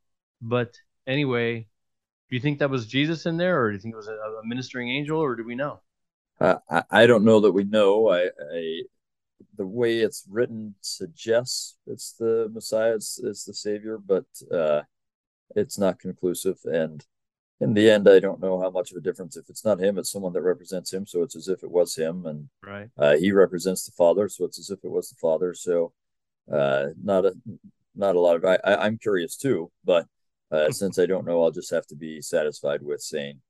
but 0.42 0.78
anyway, 1.08 1.68
do 2.30 2.36
you 2.36 2.42
think 2.42 2.60
that 2.60 2.70
was 2.70 2.88
Jesus 2.88 3.26
in 3.26 3.38
there, 3.38 3.62
or 3.62 3.70
do 3.70 3.76
you 3.76 3.80
think 3.80 3.94
it 3.94 3.98
was 3.98 4.08
a, 4.08 4.14
a 4.14 4.46
ministering 4.46 4.90
angel, 4.90 5.20
or 5.20 5.36
do 5.36 5.44
we 5.44 5.56
know? 5.56 5.80
Uh, 6.40 6.56
I, 6.70 6.84
I 6.92 7.08
don't 7.08 7.24
know 7.24 7.40
that 7.42 7.52
we 7.52 7.64
know. 7.64 8.10
I, 8.10 8.30
I 8.54 8.84
the 9.58 9.68
way 9.68 10.00
it's 10.00 10.26
written 10.30 10.76
suggests 10.82 11.78
it's 11.86 12.14
the 12.14 12.50
Messiah, 12.54 12.96
it's, 12.96 13.20
it's 13.24 13.46
the 13.46 13.54
Savior, 13.54 13.98
but 13.98 14.26
uh, 14.52 14.82
it's 15.56 15.78
not 15.78 16.00
conclusive. 16.00 16.58
And 16.66 17.06
in 17.60 17.74
the 17.74 17.90
end, 17.90 18.08
I 18.08 18.20
don't 18.20 18.40
know 18.40 18.60
how 18.62 18.70
much 18.70 18.92
of 18.92 18.98
a 18.98 19.02
difference. 19.02 19.36
If 19.36 19.50
it's 19.50 19.66
not 19.66 19.82
him, 19.82 19.98
it's 19.98 20.12
someone 20.12 20.34
that 20.34 20.42
represents 20.42 20.94
him, 20.94 21.06
so 21.06 21.24
it's 21.24 21.36
as 21.36 21.48
if 21.50 21.64
it 21.64 21.72
was 21.72 21.96
him, 21.96 22.26
and 22.26 22.50
right. 22.66 22.90
uh, 22.98 23.18
he 23.18 23.32
represents 23.32 23.86
the 23.86 23.92
Father, 23.92 24.30
so 24.30 24.46
it's 24.46 24.60
as 24.60 24.70
if 24.70 24.80
it 24.84 24.90
was 24.90 25.10
the 25.10 25.16
Father. 25.16 25.54
So 25.54 25.92
uh, 26.52 26.88
not 27.04 27.26
a 27.26 27.34
not 27.96 28.16
a 28.16 28.20
lot 28.20 28.38
of. 28.38 28.46
I, 28.46 28.60
I 28.64 28.88
am 28.88 28.98
curious 28.98 29.36
too, 29.36 29.72
but 29.84 30.06
uh, 30.52 30.72
since 30.72 30.98
I 31.00 31.06
don't 31.06 31.26
know, 31.26 31.44
I'll 31.44 31.52
just 31.52 31.72
have 31.72 31.88
to 31.88 31.96
be 31.96 32.22
satisfied 32.22 32.82
with 32.82 33.02
saying 33.02 33.42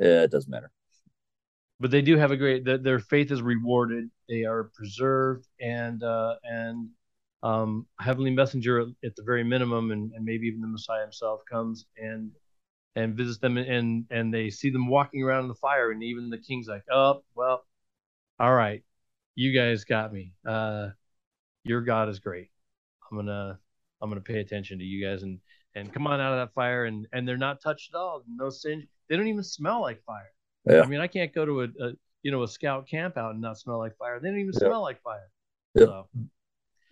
eh, 0.00 0.24
it 0.24 0.30
doesn't 0.30 0.50
matter 0.50 0.72
but 1.82 1.90
they 1.90 2.00
do 2.00 2.16
have 2.16 2.30
a 2.30 2.36
great 2.36 2.64
their 2.64 3.00
faith 3.00 3.32
is 3.32 3.42
rewarded 3.42 4.08
they 4.28 4.44
are 4.44 4.70
preserved 4.72 5.46
and 5.60 6.02
uh, 6.04 6.36
and 6.44 6.88
um, 7.42 7.86
heavenly 7.98 8.30
messenger 8.30 8.80
at 9.04 9.16
the 9.16 9.22
very 9.22 9.42
minimum 9.42 9.90
and, 9.90 10.12
and 10.12 10.24
maybe 10.24 10.46
even 10.46 10.60
the 10.60 10.66
messiah 10.66 11.02
himself 11.02 11.40
comes 11.50 11.86
and 11.96 12.30
and 12.94 13.14
visits 13.14 13.38
them 13.38 13.56
and 13.56 14.04
and 14.10 14.32
they 14.32 14.50
see 14.50 14.70
them 14.70 14.86
walking 14.86 15.22
around 15.22 15.42
in 15.44 15.48
the 15.48 15.54
fire 15.54 15.90
and 15.90 16.02
even 16.02 16.30
the 16.30 16.38
king's 16.38 16.68
like 16.68 16.84
oh 16.92 17.22
well 17.34 17.64
all 18.38 18.54
right 18.54 18.82
you 19.34 19.52
guys 19.52 19.84
got 19.84 20.12
me 20.12 20.32
uh 20.46 20.88
your 21.64 21.80
god 21.80 22.08
is 22.08 22.20
great 22.20 22.50
i'm 23.10 23.16
gonna 23.16 23.58
i'm 24.00 24.08
gonna 24.08 24.20
pay 24.20 24.40
attention 24.40 24.78
to 24.78 24.84
you 24.84 25.04
guys 25.04 25.22
and 25.22 25.38
and 25.74 25.92
come 25.92 26.06
on 26.06 26.20
out 26.20 26.32
of 26.32 26.38
that 26.38 26.54
fire 26.54 26.84
and 26.84 27.06
and 27.12 27.26
they're 27.26 27.36
not 27.36 27.60
touched 27.60 27.90
at 27.94 27.98
all 27.98 28.22
no 28.28 28.50
sin 28.50 28.86
they 29.08 29.16
don't 29.16 29.26
even 29.26 29.42
smell 29.42 29.80
like 29.80 30.02
fire 30.04 30.32
yeah. 30.64 30.82
I 30.82 30.86
mean, 30.86 31.00
I 31.00 31.06
can't 31.06 31.32
go 31.32 31.44
to 31.44 31.62
a, 31.62 31.64
a, 31.64 31.92
you 32.22 32.30
know 32.30 32.42
a 32.42 32.48
scout 32.48 32.88
camp 32.88 33.16
out 33.16 33.32
and 33.32 33.40
not 33.40 33.58
smell 33.58 33.78
like 33.78 33.96
fire. 33.96 34.20
They 34.20 34.28
don't 34.28 34.38
even 34.38 34.52
yeah. 34.54 34.68
smell 34.68 34.82
like 34.82 35.02
fire. 35.02 35.28
Yeah. 35.74 35.86
So, 35.86 36.08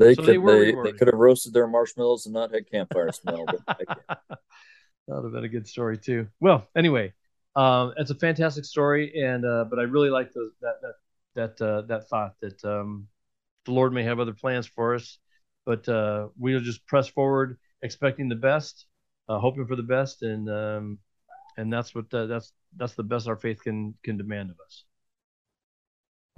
they 0.00 0.14
so 0.14 0.22
could 0.22 0.42
they, 0.42 0.72
they, 0.72 0.72
they, 0.82 0.92
could 0.92 1.08
have 1.08 1.18
roasted 1.18 1.52
their 1.52 1.66
marshmallows 1.66 2.26
and 2.26 2.32
not 2.32 2.52
had 2.52 2.70
campfire 2.70 3.12
smell. 3.12 3.44
that 3.68 4.18
would 5.06 5.24
have 5.24 5.32
been 5.32 5.44
a 5.44 5.48
good 5.48 5.68
story 5.68 5.98
too. 5.98 6.26
Well, 6.40 6.66
anyway, 6.74 7.12
um, 7.54 7.92
it's 7.96 8.10
a 8.10 8.14
fantastic 8.14 8.64
story, 8.64 9.22
and 9.22 9.44
uh, 9.44 9.64
but 9.68 9.78
I 9.78 9.82
really 9.82 10.10
like 10.10 10.32
the, 10.32 10.50
that 10.62 10.80
that 10.80 11.56
that 11.58 11.64
uh, 11.64 11.82
that 11.82 12.08
thought 12.08 12.34
that 12.40 12.64
um, 12.64 13.08
the 13.66 13.72
Lord 13.72 13.92
may 13.92 14.04
have 14.04 14.20
other 14.20 14.32
plans 14.32 14.66
for 14.66 14.94
us, 14.94 15.18
but 15.66 15.88
uh, 15.88 16.28
we'll 16.38 16.60
just 16.60 16.86
press 16.86 17.08
forward, 17.08 17.58
expecting 17.82 18.28
the 18.28 18.36
best, 18.36 18.86
uh, 19.28 19.38
hoping 19.38 19.66
for 19.66 19.76
the 19.76 19.82
best, 19.82 20.22
and 20.22 20.48
um, 20.48 20.98
and 21.56 21.72
that's 21.72 21.94
what 21.94 22.12
uh, 22.14 22.26
that's 22.26 22.52
that's 22.76 22.94
the 22.94 23.02
best 23.02 23.28
our 23.28 23.36
faith 23.36 23.62
can 23.62 23.94
can 24.02 24.16
demand 24.16 24.50
of 24.50 24.56
us. 24.64 24.84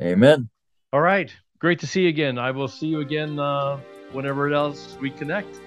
Amen. 0.01 0.49
All 0.93 1.01
right. 1.01 1.33
Great 1.63 1.79
to 1.79 1.87
see 1.87 2.03
you 2.03 2.09
again. 2.09 2.39
I 2.39 2.51
will 2.51 2.67
see 2.67 2.89
you 2.89 3.03
again 3.03 3.39
uh, 3.39 3.79
whenever 4.11 4.53
else 4.53 4.97
we 5.01 5.11
connect. 5.11 5.61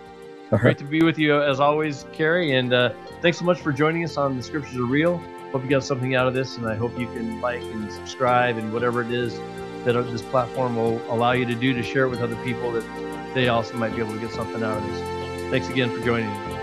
All 0.52 0.60
Great 0.60 0.64
right. 0.64 0.78
to 0.78 0.84
be 0.84 1.02
with 1.04 1.18
you 1.18 1.41
as 1.41 1.62
always, 1.62 2.06
Kerry. 2.12 2.58
And 2.58 2.74
uh, 2.74 2.93
thanks 3.22 3.39
so 3.39 3.46
much 3.46 3.62
for 3.62 3.72
joining 3.72 4.04
us 4.04 4.18
on 4.18 4.36
The 4.36 4.43
Scriptures 4.43 4.76
Are 4.76 4.84
Real. 4.84 5.16
Hope 5.54 5.64
you 5.64 5.70
got 5.70 5.86
something 5.86 6.14
out 6.14 6.28
of 6.28 6.34
this, 6.34 6.58
and 6.58 6.68
I 6.68 6.76
hope 6.76 7.00
you 7.00 7.08
can 7.08 7.39
like 7.39 7.62
and 7.62 7.89
subscribe 7.93 8.58
and 8.58 8.74
whatever 8.74 9.04
it 9.04 9.12
is 9.12 9.39
that 9.86 9.93
this 9.93 10.22
platform 10.24 10.76
will 10.76 11.02
allow 11.14 11.32
you 11.32 11.46
to 11.46 11.56
do 11.56 11.74
to 11.74 11.82
share 11.82 12.04
it 12.04 12.10
with 12.10 12.20
other 12.20 12.36
people 12.43 12.74
that 12.74 13.34
they 13.34 13.48
also 13.48 13.78
might 13.78 13.96
be 13.96 14.02
able 14.02 14.12
to 14.12 14.20
get 14.20 14.32
something 14.32 14.62
out 14.64 14.78
of 14.78 14.86
this. 14.86 15.50
Thanks 15.50 15.70
again 15.70 15.89
for 15.98 16.04
joining. 16.04 16.55